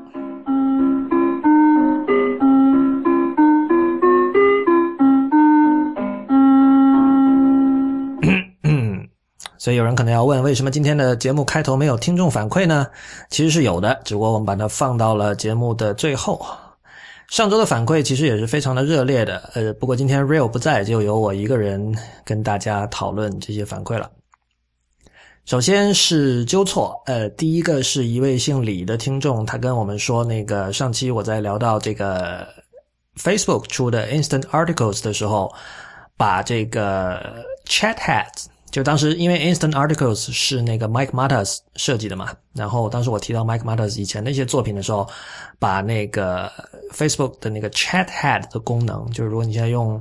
[9.60, 12.86] 所以有人可能要问，为什么今天的节目开头没有听众反馈呢？
[13.28, 16.42] 其实是有的，只不过我们把它放到了节目的最后。
[17.28, 24.10] 上周的反馈其实也是非常的热烈的，呃，不过今天 Real 不在，就由我一个人跟大家讨论这些反馈了。
[25.44, 32.48] 首先是纠错，呃，第一个是一位姓李的听众，他跟我们说，那个上期我在聊到这个
[33.18, 35.52] Facebook 出的 Instant Articles 的时候，
[36.16, 38.46] 把这个 Chat Heads。
[38.70, 45.08] 就当时因为 Instant Articles 是那个 Mike Matas 设计的嘛，然后当时我提到 Mike Matas 以前那些作品的时候，
[45.58, 46.50] 把那个
[46.92, 50.00] Facebook 的那个 Chat Head 的功能，就是如果你现在用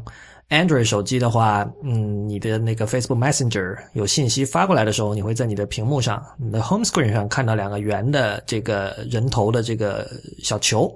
[0.49, 10.09] Android 手机的话，嗯，你的那个 Facebook Messenger 有信息发过来的时候，你会在你的屏幕上，你的 Home Screen 上看到两个圆的这个人头的这个
[10.43, 10.95] 小球。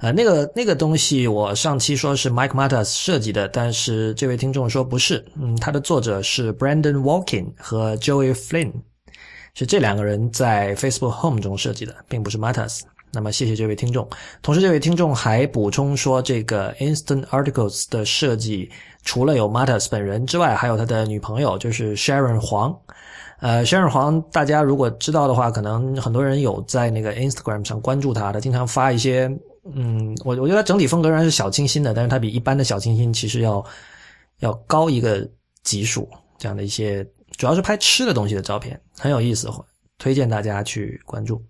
[0.00, 8.72] 呃，那个那个东西，我上期说是 Mike Matas 设计的，但是这位听众说不是，嗯，他的作者是 Brandon Walkin 和 Joey Flynn，
[9.54, 12.80] 是这两个人在 Facebook Home 中设计的，并不是 Matas。
[13.12, 14.06] 那么谢谢这位听众。
[14.42, 18.68] 同时，这位听众还补充说，这个 Instant Articles 的设计
[19.04, 22.76] 除了有 Matas 本人之外，还有他的女朋友，就是 Sharon 黄。
[23.40, 29.30] 呃，Sharon 黄，大家如果知道的话，可能很多人有在那个 Instagram 上关注他，他经常发一些。
[29.72, 33.64] 嗯，我我觉得它整体风格仍然是小清新的，但是它比一般的小清新其实要
[34.40, 35.26] 要高一个
[35.62, 36.08] 级数。
[36.36, 37.02] 这样的一些
[37.36, 39.48] 主要是拍吃的东西的照片，很有意思，
[39.98, 41.42] 推荐大家去关注。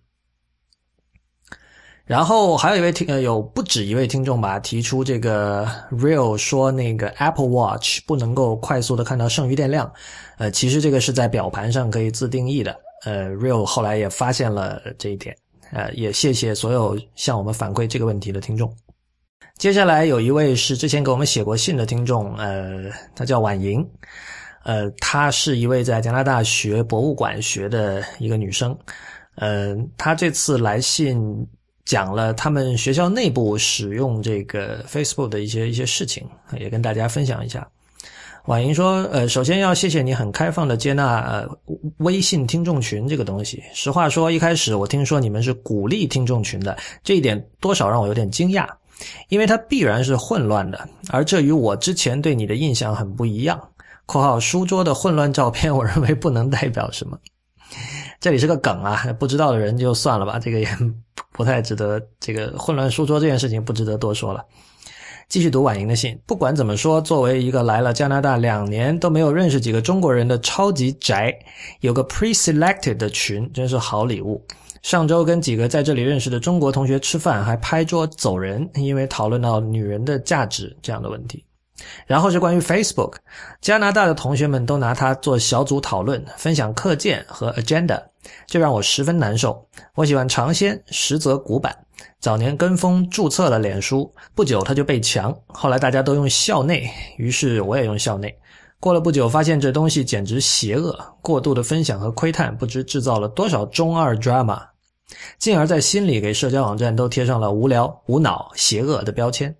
[2.05, 9.91] 然后还有一位听呃，有不止一位听众吧，提出这个 Real 说那个 Apple Watch 不能够快速的看到剩余电量，
[10.36, 12.78] 呃，其实这个是在表盘上可以自定义的。
[13.07, 15.35] 呃，Real 后来也发现了这一点。
[15.74, 18.72] 呃，也谢谢所有向我们反馈这个问题的听众。
[19.59, 23.84] 接下来有一位是之前给我们写过信的听众，呃，他叫婉莹，
[24.64, 28.76] 呃，她是一位在加拿大学博物馆学的一个女生，
[29.34, 31.18] 呃，她这次来信
[31.84, 36.24] 讲了他们学校内部使用这个 Facebook 的一些一些事情，
[36.59, 37.68] 也跟大家分享一下。
[38.47, 41.49] 婉莹说：“呃，首先要谢谢你很开放的接纳呃
[41.99, 43.62] 微信听众群这个东西。
[43.73, 48.69] 实话说，一开始我听说你们是鼓励听众群的，这一点多少让我有点惊讶，
[49.31, 53.59] 因为它必然是混乱的，而这与我之前对你的印象很不一样。
[54.05, 57.19] （括号书桌的混乱照片，我认为不能代表什么。）
[58.21, 60.69] 这里是个梗啊，不知道的人就算了吧，这个也
[61.33, 61.99] 不太值得。
[62.21, 64.45] 这个混乱书桌这件事情不值得多说了。”
[65.35, 66.16] 继续读婉莹的信。
[66.27, 71.36] 不管怎么说，作为一个来了加拿大两年都没有认识几个中国人的超级宅，
[71.81, 74.40] 有个 pre-selected 的群真是好礼物。
[74.82, 81.44] 上周跟几个在这里认识的中国同学吃饭，还拍桌走人，因为讨论到女人的价值这样的问题。
[82.06, 83.15] 然后是关于 Facebook，
[83.61, 88.01] 加拿大的同学们都拿它做小组讨论，分享课件和 agenda，
[88.47, 89.66] 这让我十分难受。
[89.97, 91.84] 我喜欢尝鲜，实则古板。
[92.24, 98.34] 早年跟风注册了脸书，不久他就被墙，后来大家都用校内，于是我也用校内。
[98.80, 104.59] 过了不久，发现这东西简直邪恶，过度的分享和窥探，不知制造了多少中二 drama，
[105.38, 109.55] 进而，在心里给社交网站都贴上了无聊、无脑、邪恶的标签。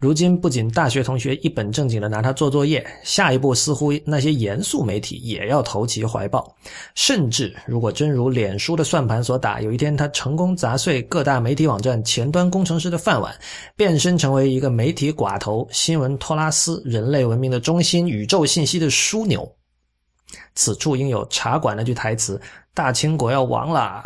[0.00, 6.54] 如今，不仅大学同学一本正经的拿它做作业，下一步似乎那些严肃媒体也要投其怀抱。
[6.94, 13.36] 甚至，如果真如脸书的算盘所打，有一天它成功砸碎各大媒体网站前端工程师的饭碗，
[13.74, 19.52] 变身成为一个媒体寡头、新闻托拉斯、人类文明的中心、宇宙信息的枢纽，
[20.54, 22.40] 此处应有茶馆那句台词
[22.72, 24.04] ：“大清国要亡啦！”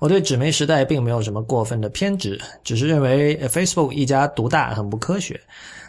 [0.00, 5.38] 我对纸媒时代并没有什么过分的偏执，只是认为 Facebook 一家独大很不科学。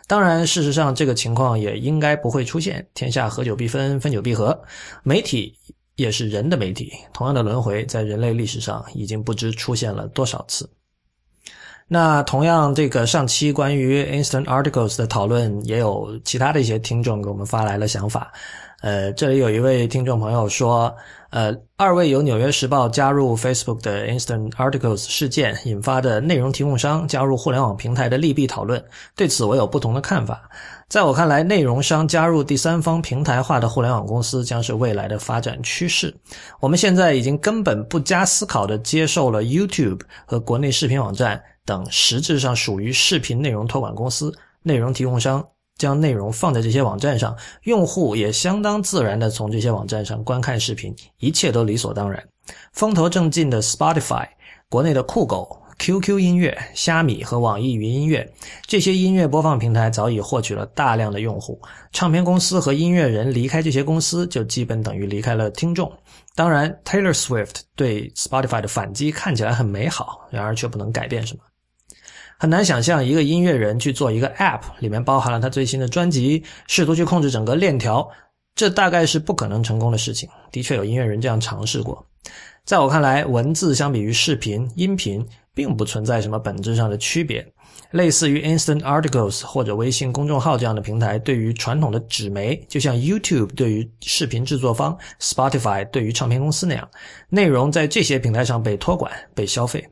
[0.06, 2.86] 当然，事实上这个情况也应该不会出现。
[2.94, 4.60] 天下合久必分，分久必合。
[5.02, 5.56] 媒体
[5.96, 10.70] 也是人的媒体，同样的轮回在人类历史上已经不知出现了多少次。
[11.88, 18.30] 那同样，这个上期关于 Instant Articles 的讨论，也有其他的一些听众给我们发来了想法。
[18.82, 20.94] 呃，这里有一位听众朋友说。
[21.32, 28.84] 呃，二位由《纽约时报》加入 Facebook 的 Instant Articles 事件引发的内容提供商加入互联网平台的利弊讨论，
[29.16, 30.50] 对此我有不同的看法。
[30.90, 36.14] 在我看来，内容商加入第三方平台化的互联网公司将是未来的发展趋势。
[36.60, 45.42] 我们现在已经根本不加思考地接受了 YouTube 和国内视频网站等实质上属于视频内容托管公司内容提供商。
[45.82, 52.24] 将内容放在这些网站上，用户也相当自然地从这些网站上观看视频，一切都理所当然。
[52.72, 54.28] 风头正劲的 Spotify、
[54.70, 58.32] 国内的酷狗、QQ 音乐、虾米和网易云音乐
[58.68, 61.60] 这些音乐播放平台早已获取了大量的用户。
[61.92, 65.92] 唱片公司和音乐人离开这些公司，就基本等于离开了听众。
[66.36, 71.40] 当然，Taylor Swift 对 Spotify 的反击看起来很美好，然而却不能改变什么。
[72.42, 78.10] 很难想象一个音乐人去做一个 App，里面包含了他最新的专辑，试图去控制整个链条，
[78.56, 80.28] 这大概是不可能成功的事情。
[80.52, 82.04] 的确有音乐人这样尝试过。
[82.66, 85.24] 在我看来，文字相比于视频、音频，
[85.54, 87.46] 并不存在什么本质上的区别。
[87.92, 96.90] 类似于 Instant Articles 或者微信公众号这样的平台，对于传统的纸媒，就像 YouTube 对于视频制作方、Spotify 对于唱片公司那样，
[97.30, 99.88] 内容在这些平台上被托管、被消费。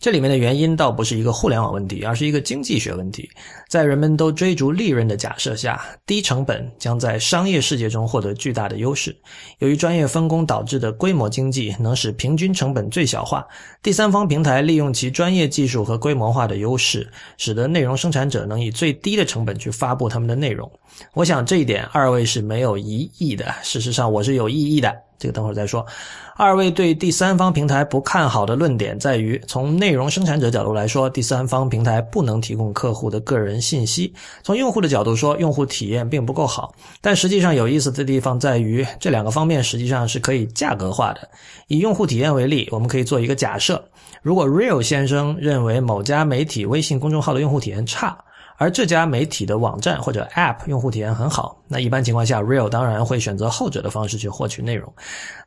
[0.00, 3.28] 这里面的原因倒不是一个互联网问题，而是一个经济学问题。
[3.68, 9.14] 在人们都追逐利润的假设下，低成本将在商业世界中获得巨大的优势。
[9.58, 13.46] 由于专业分工导致的规模经济能使平均成本最小化，
[13.82, 17.06] 第三方平台利用其专业技术和规模化的优势，
[17.36, 20.70] 使得内容生产者能以最低的成本去发布他们的内容。
[21.12, 23.54] 我想这一点二位是没有疑义的。
[23.62, 24.90] 事实上，我是有异议的。
[25.18, 25.84] 这个等会儿再说。
[26.34, 34.12] 二位对第三方平台不看好的论点在于，从内内容生产者角度来说，第三方平台不能提供客户的个人信息；
[34.44, 36.72] 从用户的角度说，用户体验并不够好。
[37.00, 41.28] 但实际上有意思的地方在于，这两个方面实际上是可以价格化的。
[41.66, 43.84] 以用户体验为例，我们可以做一个假设：
[44.22, 48.16] 如果 Real 先生认为某家媒体微信公众号的用户体验差，
[48.58, 54.92] 而这家媒体的网站或者 App 用户体验很好，那一般情况下，Real 当然会选择后者的方式去获取内容。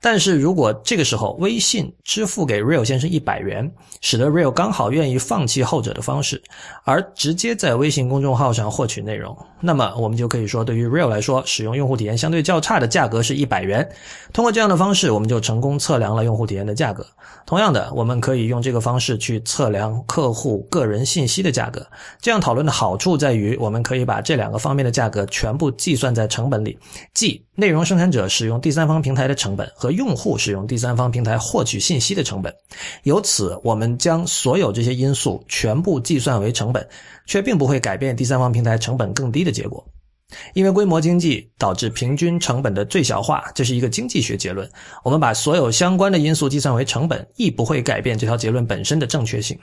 [0.03, 3.71] 但是如果这个时候微信支付给 Real 先生一百元，
[4.01, 6.43] 使得 Real 刚好愿意放弃后者的方式，
[6.83, 13.89] 而直接在微信公众号上获取内容，那么我们就可以说，对于 Real 来说，使用用户体验相对较差的价格是一百元。
[14.33, 17.07] 通过这样的方式，我们就成功测量了用户体验的价格。
[17.45, 21.85] 同样的，我们可以用这个方式去测量客户个人信息的价格。
[22.19, 23.13] 这样讨论的好处。
[23.23, 26.77] 在于，我们可以把这两个方面的价格全部计算在成本里，
[27.13, 32.51] 即内容生产者使用第三方平台的成本和用户使用第三方平台获取信息的成本。
[33.03, 36.87] 由此，我们将所有这些因素全部计算为成本，
[37.27, 39.85] 却并不会改变第三方平台成本更低的结果，
[40.55, 44.67] 因为规模经济导致平均成本的最小化，这是一个经济学结论。
[45.03, 49.55] 我们把所有相关的因素计算为成本，亦不会改变这条结论本身的正确性。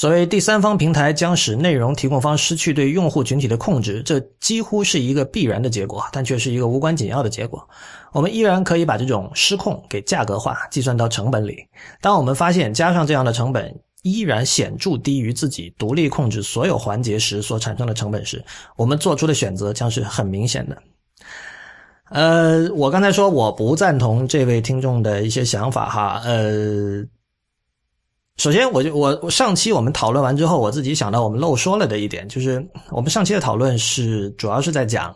[0.00, 7.68] 所谓第三方平台将使内容提供方失去对用户群体的控制，这几乎是一个必然的结果，但却是一个无关紧要的结果。
[8.12, 11.58] 我们依然可以把这种失控给价格化，计算到成本里。
[12.00, 18.42] 当我们发现加上这样的成本依然显著低于自己独立控制所有环节时所产生的成本时，
[18.76, 20.82] 我们做出的选择将是很明显的。
[22.08, 27.04] 呃，我刚才说我不赞同这位听众的一些想法哈，呃。
[28.40, 35.14] 首先，我就我上期我们讨论完之后，我自己想到我们漏说了的一点，就是我们上期的讨论是主要是在讲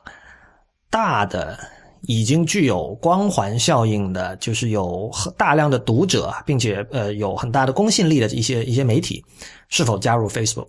[0.91, 1.59] 大的
[2.03, 9.25] 已经具有光环效应的，就是有大量的读者，并且呃有很大的公信力的一些一些媒体，
[9.71, 10.69] 是否加入 Facebook？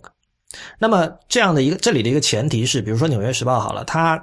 [0.78, 4.16] 那么这样的一个这里的一个前提是，比如说《纽约时报》好了，它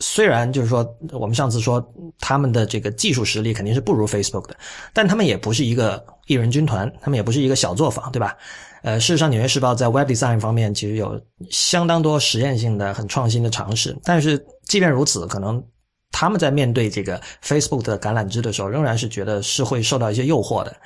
[0.00, 1.82] 虽然就是说我们上次说
[2.20, 4.56] 他们的这个技术实力肯定是不如 Facebook 的，
[4.92, 8.36] 但他们也不是一个一人军团，他们也不是一个小作坊，对吧？
[8.82, 11.20] 呃，事实上，《纽约时报》在 Web Design 方面其实有
[11.50, 15.64] 相当多实验性的、很创新的尝试，但是即便如此，可能
[16.12, 20.76] 他们在面对这个 Facebook 的橄榄枝的时候，仍然是觉得是会受到一些诱惑的。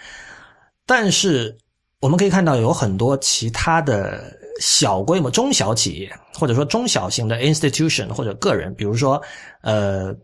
[0.87, 1.59] 但是
[2.01, 9.21] 我们可以看到，有很多其他的小规模、中小企业，或者说中小型的 institution 或者个人，比如说
[9.63, 10.15] 呃，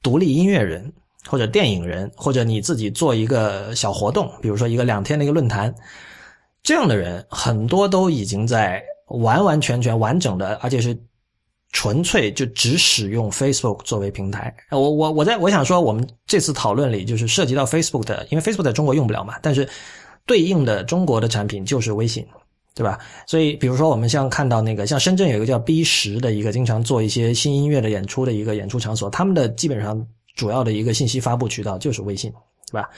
[0.00, 0.92] 独立音乐人。
[1.28, 5.74] 或者电影人，或者你自己做一个小活动，比如说一个两天的一个论坛，
[6.62, 10.96] 这样的人很多都已经在完完全全完整的，而且是
[11.72, 14.54] 纯粹就只使用 Facebook 作为平台。
[14.70, 19.68] 我我我在我想说，我们这次讨论里就是涉及到 Facebook 的，因为 Facebook 在中国用不了嘛，但是
[20.26, 22.24] 对应的中国的产品就是微信，
[22.76, 23.00] 对吧？
[23.26, 30.06] 所以比如说我们像看到那个像深圳有一个叫 B 十的一个经常做一些新音乐的演出的一个演出场所，他们的基本上。
[30.36, 32.30] 主要的一个信息发布渠道就是微信，
[32.70, 32.90] 对吧？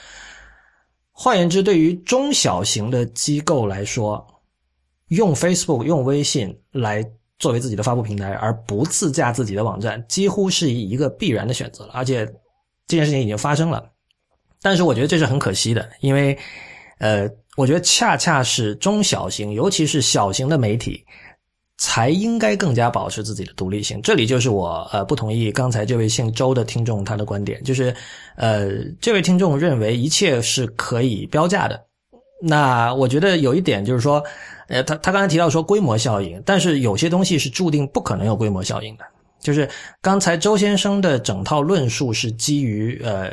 [1.13, 4.27] 换言之，对于中小型的机构来说，
[5.07, 7.01] 用 Facebook、用微信来
[7.37, 11.93] 作为自己的发布平台，而不自驾自己的网站，几乎是一个必然的选择了。
[11.93, 12.25] 而且
[12.87, 13.89] 这件事情已经发生了，
[14.61, 16.37] 但是我觉得这是很可惜的，因为，
[16.97, 17.25] 呃，
[17.57, 21.05] 我觉得恰恰是中小型，尤其是小型的媒体。
[21.81, 24.01] 才应该更加保持自己的独立性。
[24.01, 27.95] 这里就是我呃不同意刚才这位姓周的听众他的观点，就是
[28.35, 31.81] 呃这位听众认为一切是可以标价的。
[32.41, 34.21] 那我觉得有一点就是说，
[34.67, 39.05] 呃他他刚才提到说规模效应，但是有些东西是注定不可能有规模效应的。
[39.39, 39.69] 就是
[40.01, 43.31] 刚才周先生的整套论述是基于呃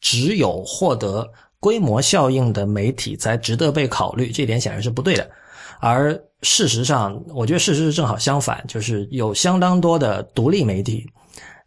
[0.00, 1.30] 只有获得
[1.62, 5.30] 规模效应的媒体才值得被考虑，这点显然是不对的。
[5.78, 6.12] 而
[6.42, 11.06] 事实上，我觉得事实是正好相反，就是有相当多的独立媒体，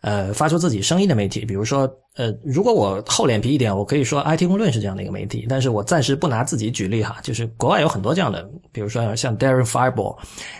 [0.01, 1.45] 呃，发出自己声音的媒体。
[1.45, 7.15] 比如说，呃，如果我厚脸皮一点，我可以说 IT 公论是这样的一个媒体，但是我暂时不拿自己举例哈。
[7.23, 10.17] 就是国外有很多这样的，比如说像 Darren Fireball，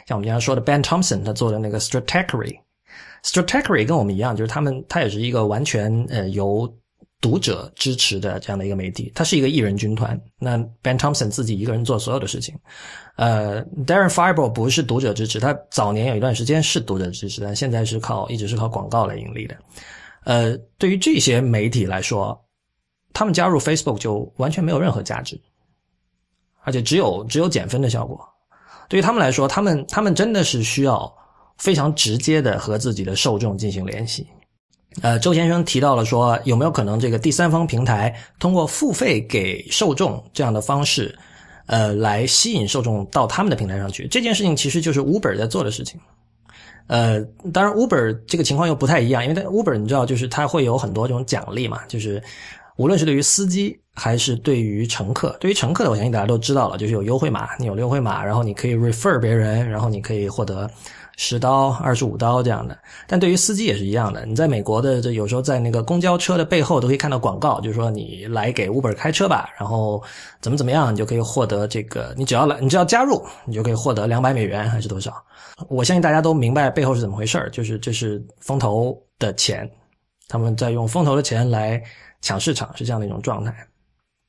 [0.07, 6.73] 像我们经常说的 Ben Thompson，他做的那个 Stratechery，Stratechery 跟我们一样，就是他们他也是一个完全呃由。
[7.25, 10.15] 读者支持的这样的一个媒体，它是一个艺人军团。
[10.37, 12.53] 那 Ben Thompson 自己一个人做所有的事情。
[13.15, 19.57] 呃，Darren Fireball 不是读者支持，他早年有一段时间是读者支持，但现在是靠一直是靠广告来盈利的。
[20.23, 22.39] 呃，对于这些媒体来说，
[23.11, 25.41] 他们加入 Facebook 就完全没有任何价值，
[26.61, 28.23] 而且只有只有减分的效果。
[28.87, 31.11] 对于他们来说，他们他们真的是需要
[31.57, 34.27] 非常直接的和自己的受众进行联系。
[35.01, 41.13] 呃，周先生提到了说，有没有可能这个第三方平台通过付费给受众这样的方式，
[41.65, 44.07] 呃，来吸引受众到他们的平台上去？
[44.07, 45.99] 这件事情其实就是 Uber 在做的事情。
[46.87, 47.19] 呃，
[47.51, 52.23] 当然 Uber 这个情况又不太一样，因为 Uber 你知道，就是它会有很多这种奖励嘛，就是
[52.77, 60.69] 无论是对于司机还是对于乘客，对于乘客的，我相信大家都知道了，就是有优惠码，你有优惠码，然后你可以 refer 别人，然后你可以获得。
[61.17, 62.77] 十刀、二十五刀这样的，
[63.07, 64.25] 但对于司机也是一样的。
[64.25, 70.03] 你在美国的这有时候在那个公交车的背后都可以看到广告，就是说你来给 Uber 开车吧，然后
[70.41, 72.13] 怎么怎么样，你就可以获得这个。
[72.17, 75.13] 你只要来，你只要加入，你就可以获得两百美元还是多少？
[75.69, 79.69] 我相信大家都明白背后是怎么回事就是这是风投的钱，
[80.27, 81.81] 他们在用风投的钱来
[82.21, 83.55] 抢市场，是这样的一种状态。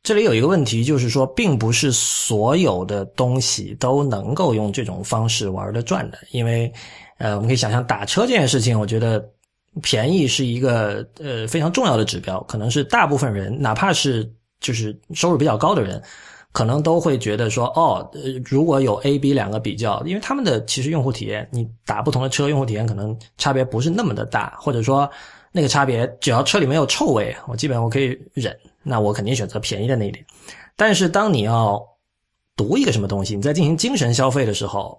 [0.07, 6.73] 这里有一个问题，就是说，并不是所有的东西都能够用这种方式玩的转的，因为，
[7.19, 9.29] 呃，我们可以想象打车这件事情，我觉得
[9.83, 16.01] 便宜是一个呃非常重要的指标，可能是大部分人，哪怕是就是收入比较高的人，
[16.53, 18.09] 可能都会觉得说，哦，
[18.45, 25.11] 如果有 A、B 两个比较，因为他们的其实用户体验，你打不同的车，用户体验可能差别不是那么的大，或者说
[25.51, 28.57] 那个差别，只要车里没有臭味，我基本我可以忍。
[28.89, 30.25] 那我肯定选择便宜的那一点，
[30.77, 31.85] 但是当你要
[32.55, 34.97] 读一个什么东西，你在进行精神消费的时候，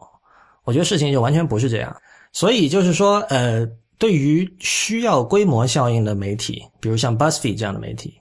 [0.66, 1.96] 我觉得事情就完全不是这样。
[2.34, 3.66] 所以就是说，呃，
[3.98, 8.20] 对于需要规模效应的媒体，比如像 BuzzFeed 这样的媒体，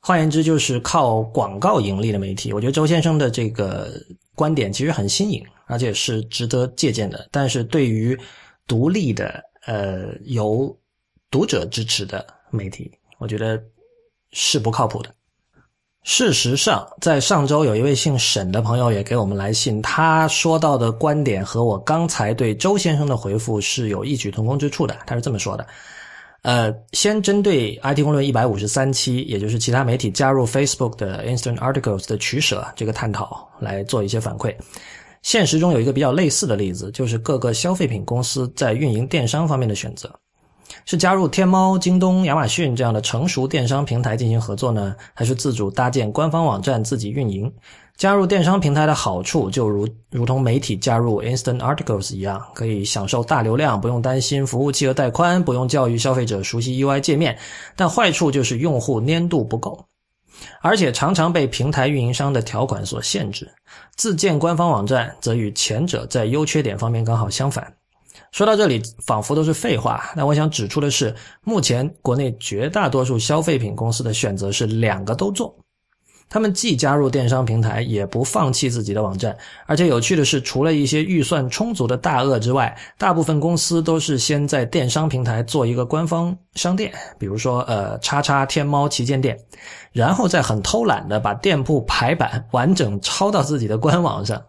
[0.00, 3.92] 换言之就是靠广告盈利的媒体，我觉得周先生的这个
[4.34, 7.28] 观点其实很新颖，而且是值得借鉴的。
[7.30, 8.18] 但是对于
[8.66, 10.74] 独立的、呃，由
[11.30, 13.62] 读者支持的媒体，我觉得。
[14.32, 15.10] 是不靠谱的。
[16.04, 24.98] 事实上，在上周有一位姓沈的朋友也给我们来信，他说到的观点和我刚才对周先生的回复是有异曲同工之处的。
[25.06, 25.64] 他是这么说的：
[26.42, 34.52] 呃，先针对 IT 公论一百五十三期，也就是其他媒体加入 Facebook 的 Instant Articles 的取舍这个探讨来做一些反馈。
[35.22, 40.12] 现实中有一个比较类似的例子，就是各个消费品公司在运营电商方面的选择。
[40.84, 47.52] 是加入天猫、京东、亚马逊这样的成熟电商平台进行合作呢，还是自主搭建官方网站自己运营？
[47.96, 57.38] 加入电商平台的好处就如如同媒体加入 Instant Articles 一样，可以享受大流量，不用担心服务器和带宽，不用教育消费者熟悉 UI 界面。
[57.76, 59.84] 但坏处就是用户粘度不够，
[60.62, 63.48] 而且常常被平台运营商的条款所限制。
[63.94, 67.72] 自建官方网站则与前者在优缺点方面刚好相反。
[68.32, 70.10] 说到这里，仿佛都是废话。
[70.16, 75.54] 但我想指出的是，目前国内绝大多数消费品公司的选择是两个都做。
[76.30, 79.36] 他们既加入电商平台，也不放弃自己的网站。
[79.66, 89.38] 而且有趣的是，除了一些预算充足的大鳄之外，大部分公司都是先在电商平台做一个官方商店，比如说呃叉叉天猫旗舰店，
[89.92, 94.42] 然后再很偷懒的把店铺排版完整抄到自己的官网上。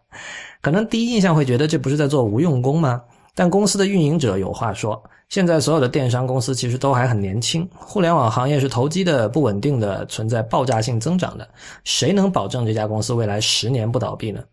[0.62, 3.02] 可能第一印象会觉得这不是在做无用功吗？
[3.36, 11.48] 但公司的运营者有话说：现在所有的电商公司其实都还很年轻，互联网行业是投机的、不稳定的、存在爆炸性增长的。
[11.84, 14.44] 谁能保证这家公司未来十年不倒闭呢？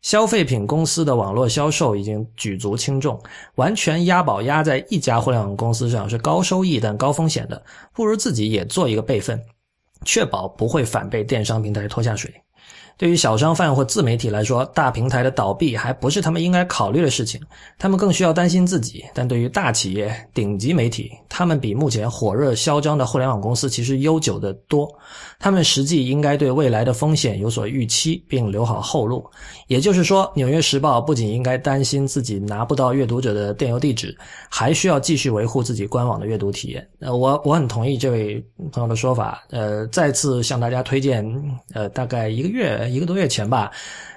[0.00, 3.20] 消费品公司的网络销售已经举足轻重，
[3.56, 9.40] 完全押宝押在一家互联网公司上是高收益但高风险的，不如自己也做一个备份，
[10.04, 12.32] 确保不会反被电商平台拖下水。
[12.96, 17.40] 对于小商贩或自媒体来说，大平台的倒闭还不是他们应该考虑的事情，
[17.78, 19.04] 他们更需要担心自己。
[19.12, 24.88] 但对于大企业、顶级媒体，他们比目前火热嚣张的互联网公司其实悠久的多。
[25.42, 29.28] 他们实际应该对未来的风险有所预期，并留好后路。
[29.66, 34.16] 也就是说，《纽约时报》不仅应该担心自己拿不到阅读者的电邮地址，
[34.48, 36.86] 还需要继续维护自己官网的阅读体验。
[37.00, 38.40] 呃，我我很同意这位
[38.70, 39.42] 朋友的说法。
[39.50, 41.28] 呃，再次向大家推荐，
[41.74, 42.88] 呃，大概一个月。
[42.88, 43.68] 一个多月前吧，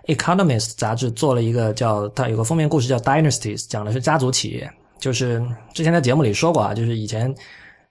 [0.16, 4.70] 《Economist》杂志做了一个叫它有个封面故事叫《Dynasties》，讲的是家族企业。
[5.00, 5.44] 就是
[5.74, 7.34] 之前在节目里说过啊，就是以前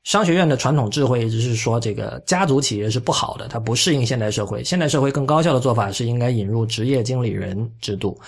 [0.05, 4.63] 商学院的传统智慧一直是说这个家族企业是不好的，它不适应现代社会。
[4.63, 8.19] 现代社会更高效的做法是应该引入职业经理人制度。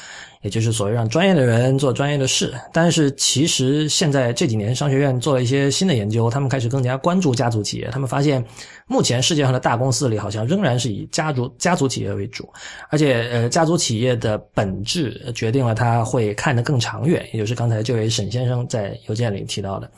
[0.43, 7.89] 也就是所谓让专业的人做专业的事，但是其实现在这几年商学院做了一些新的研究，他们开始更加关注家族企业。
[7.91, 8.45] 他们发现，
[8.87, 12.49] 目前世界上的大公司里好像仍然是以家族家族企业为主，
[12.91, 19.91] 而且呃，家族企业的本质决定了他会看得更长远，也就是刚才这位沈先生在邮件里提到的。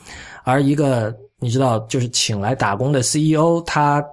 [0.45, 4.05] 而一个你知道，就是请来打工的 CEO，他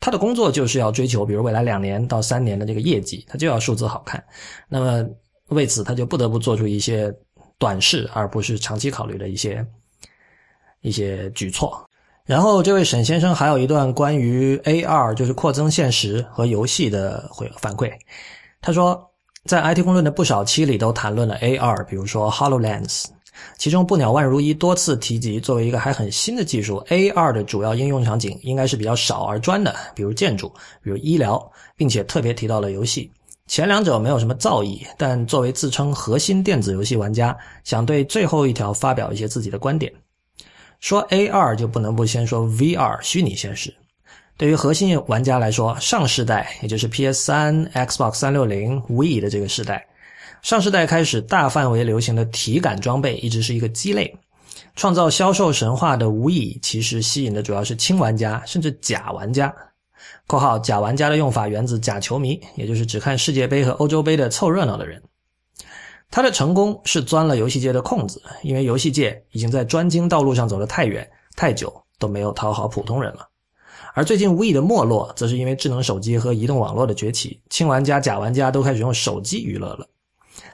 [0.00, 4.22] 他的工作就是要追求，比如未来两年到三年的这个业绩，他就要数字好看。
[4.68, 5.06] 那么。
[5.48, 7.14] 为此，他就不得不做出一些
[7.58, 9.64] 短视而不是长期考虑的一些
[10.80, 11.86] 一些举措。
[12.24, 17.92] 然后，这位沈先生还有一段关于 AR，就是扩增现实和游戏的回反馈。
[18.62, 18.98] 他说，
[19.44, 23.04] 在 IT 公论的不少期里都谈论了 AR，比如说 Hololens，
[23.56, 30.48] 其中不鸟万如一多次提及，作为一个还很新的技术，AR 的主要应用场景应该是比较少而专的，比如建筑，
[30.82, 33.10] 比如医疗，并且特别提到了游戏。
[33.46, 39.92] 前两者没有什么造诣，但作为自称核心电子游戏玩家，想对最后一条发表一些自己的观点。
[40.80, 43.72] 说 AR 就不能不先说 VR 虚拟现实。
[44.36, 49.86] 对于核心玩家来说，上世代也就是 PS3、Xbox 360、Wii 的这个时代，
[50.44, 54.14] 上世代开始大范围流行的体感装备一直是一个鸡肋。
[54.76, 59.54] 创造销售神话的 Wii 其实吸引的主要是轻玩家，甚至假玩家。
[60.26, 65.02] 括号假玩家的用法源自假球迷，也就是只看世界杯和欧洲杯的凑热闹的人。
[66.10, 73.26] 他的成功是钻了游戏界的空子，因为游戏界已经在专精道路上走得太远太久，都没有讨好普通人了。
[73.94, 79.88] 而最近 Wii 的没落，则是因为智能手机和移动网络的崛起，轻玩家、假玩家都开始用手机娱乐了。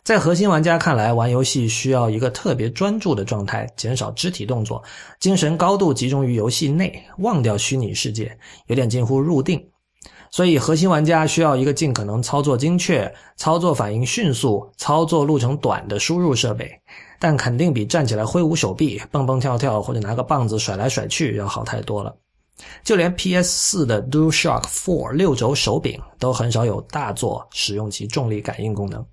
[0.03, 4.83] 在核心玩家看来，玩游戏需要一个特别专注的状态，减少肢体动作，
[5.19, 8.37] 精神高度集中于游戏内，忘掉虚拟世界，
[8.67, 9.65] 有点近乎入定。
[10.31, 16.71] 所以，核心玩家需要一个尽可能操作精确、操作反应迅速、操作路程短的输入设备，
[17.19, 22.17] 但肯定比站起来挥舞手臂、蹦蹦跳跳或者拿个棒子甩来甩去要好太多了。
[22.85, 29.05] 就连 PS4 的 DualShock 4六轴手柄都很少有大作使用其重力感应功能。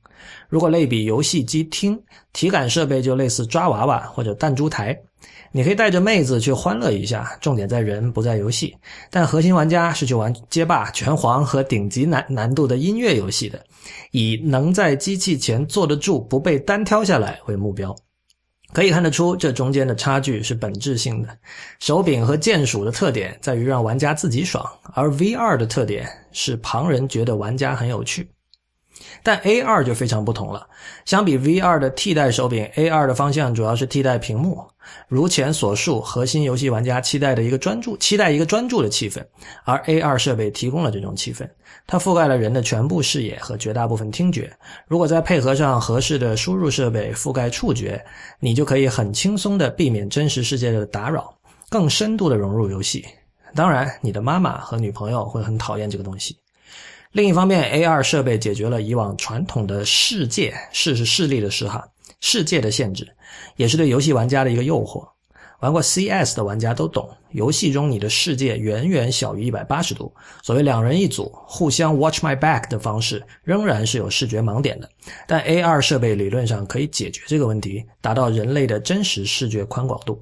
[0.49, 1.99] 如果类比游戏机厅，
[2.33, 4.97] 体感设备就类似抓娃娃或者弹珠台。
[5.51, 8.75] 你可以带着妹子去欢乐一下，重点在人不在游戏。
[9.09, 13.63] 但核心玩家是去玩街霸、拳皇和顶级难难度的音乐游戏的，
[14.11, 17.95] 以能在机器前坐得住、不被单挑下来为目标。
[18.73, 21.29] 可以看得出，这中间的差距是本质性的。
[21.79, 28.29] 手柄和键鼠的特点在于让玩家自己爽，而 VR 的特点是旁人觉得玩家很有趣。
[29.23, 30.67] 但 A2 就非常不同了。
[31.05, 34.65] 相比 V2 的替代手柄，A2 的方向主要是替代屏幕。
[35.09, 39.21] 如前所述，核心游戏玩家期待的一个专注，期待一个专注的气氛，
[39.65, 41.47] 而 A2 设备提供了这种气氛。
[41.85, 44.51] 它覆盖了人的全部视野和绝大部分听觉。
[44.87, 48.01] 如果再配合上合适的输入设备覆盖触觉，
[48.39, 51.33] 你就可以很轻松地避免真实世界的打扰，
[51.69, 53.05] 更深度地融入游戏。
[53.55, 56.37] 当然，你的妈妈和女朋友会很讨厌这个东西。
[57.11, 61.87] 另一方面，A R 设备解决了以往传统的世界“视”是视力的“视”哈
[62.19, 63.07] 世界的限制，
[63.55, 65.07] 也是对游戏玩家的一个诱惑。
[65.59, 70.13] 玩过 CS 的玩家都懂，游戏中你的世界远远小于一百八十度，
[70.43, 74.87] 所谓两人一组互相 watch my back 的方式仍然是有视觉盲点的。
[75.25, 80.21] 但 A R 设备理论上可以解决这个问题，达到人类的真实视觉宽广度。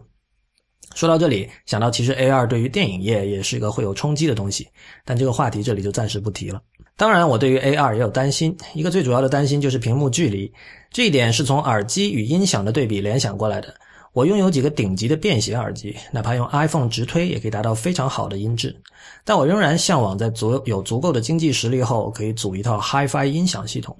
[0.93, 4.69] 说到这里，想到其实 A R 对于电影业也是一个会有冲击的东西，
[5.03, 6.61] 但这个话题这里就暂时不提了。
[6.97, 8.55] 当然，我对于 AR 也有担心。
[8.73, 10.51] 一个最主要的担心就是屏幕距离，
[10.91, 13.73] 这一点是从耳机与音响的对比联想过来的。
[14.13, 18.73] 我拥有几个顶级的便携耳机，哪怕用 iPhone 直推也可以达到非常好的音质。
[19.25, 23.93] 但我仍然向往在足有足够的经济实力后，可以组一套 HiFi 音响系统。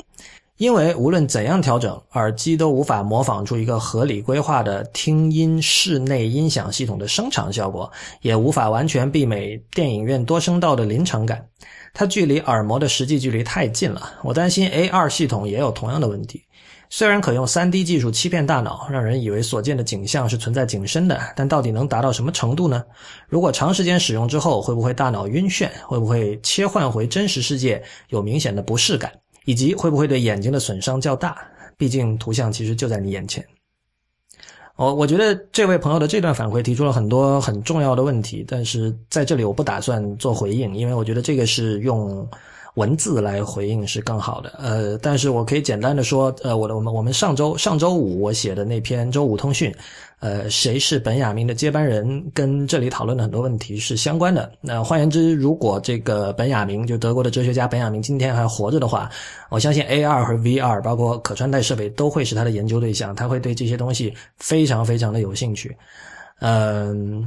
[0.56, 7.92] 因为无论怎样调整，耳机都无法模仿出一个合理规划的听音室内音响系统的声场效果，
[8.22, 11.46] 也无法完全媲美电影院多声道的临场感。
[11.98, 16.44] 它距离耳膜的实际距离太近了，我担心 AR 系统也有同样的问题。
[16.90, 22.84] 虽然可用 3D 技术欺骗大脑，让人以为所见的景象是存在景深的，但到底能达到什么程度呢？
[23.30, 25.70] 如果长时间使用之后，会不会大脑晕眩？
[25.88, 29.10] 会不会切换回真实世界有明显的不适感？
[29.46, 31.38] 以及会不会对眼睛的损伤较大？
[31.78, 33.44] 毕竟图像其实就在你眼前。
[34.76, 42.28] 我我觉得这位朋友的这段反馈提出了很多很重要的问题，但是在这里我不打算做回应，因为我觉得这个是用。
[42.76, 49.74] 文字来回应是更好的，呃，但是我可以简单的说，呃，我的我们我们上周上周五我写的那篇周五通讯，
[50.20, 54.52] 呃，谁是本雅明的接班人，跟这里讨论的很多问题是相关的。
[54.60, 59.10] 那换言之，如果这个本雅明就德国的哲学家本雅明今天还活着的话，
[59.50, 65.76] 我相信 AR 和 VR 包括可穿戴设备都会是他的研究对象，他会对这些东西非常非常的有兴趣，
[66.42, 67.26] 嗯。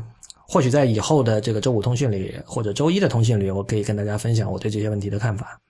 [0.51, 5.61] 或许在以后的这个周五通讯里，或者周一的通讯里，我可以跟大家分享我对这些问题的看法。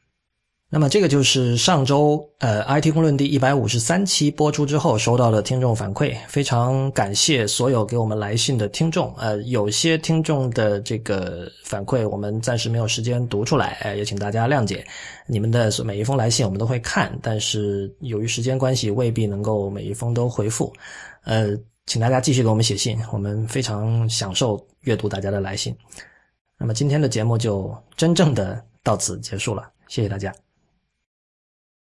[0.71, 9.13] 那么，这个就是上周呃 IT 公论第一百五十三期播出之后收到的听众反馈，非常感谢所有给我们来信的听众。
[9.17, 14.87] 呃，有些听众的这个反馈我们暂时没有时间读出来，也请大家谅解。
[15.27, 20.73] 你们的每一封来信我们都会看，但是由于时间关系，未必能够每一封都回复。
[21.25, 21.59] 呃。
[21.89, 25.75] 请大家继续给我们写信，我们非常享受阅读大家的来信。
[26.59, 30.31] 那么今天的节目就真正的到此结束了，谢谢大家。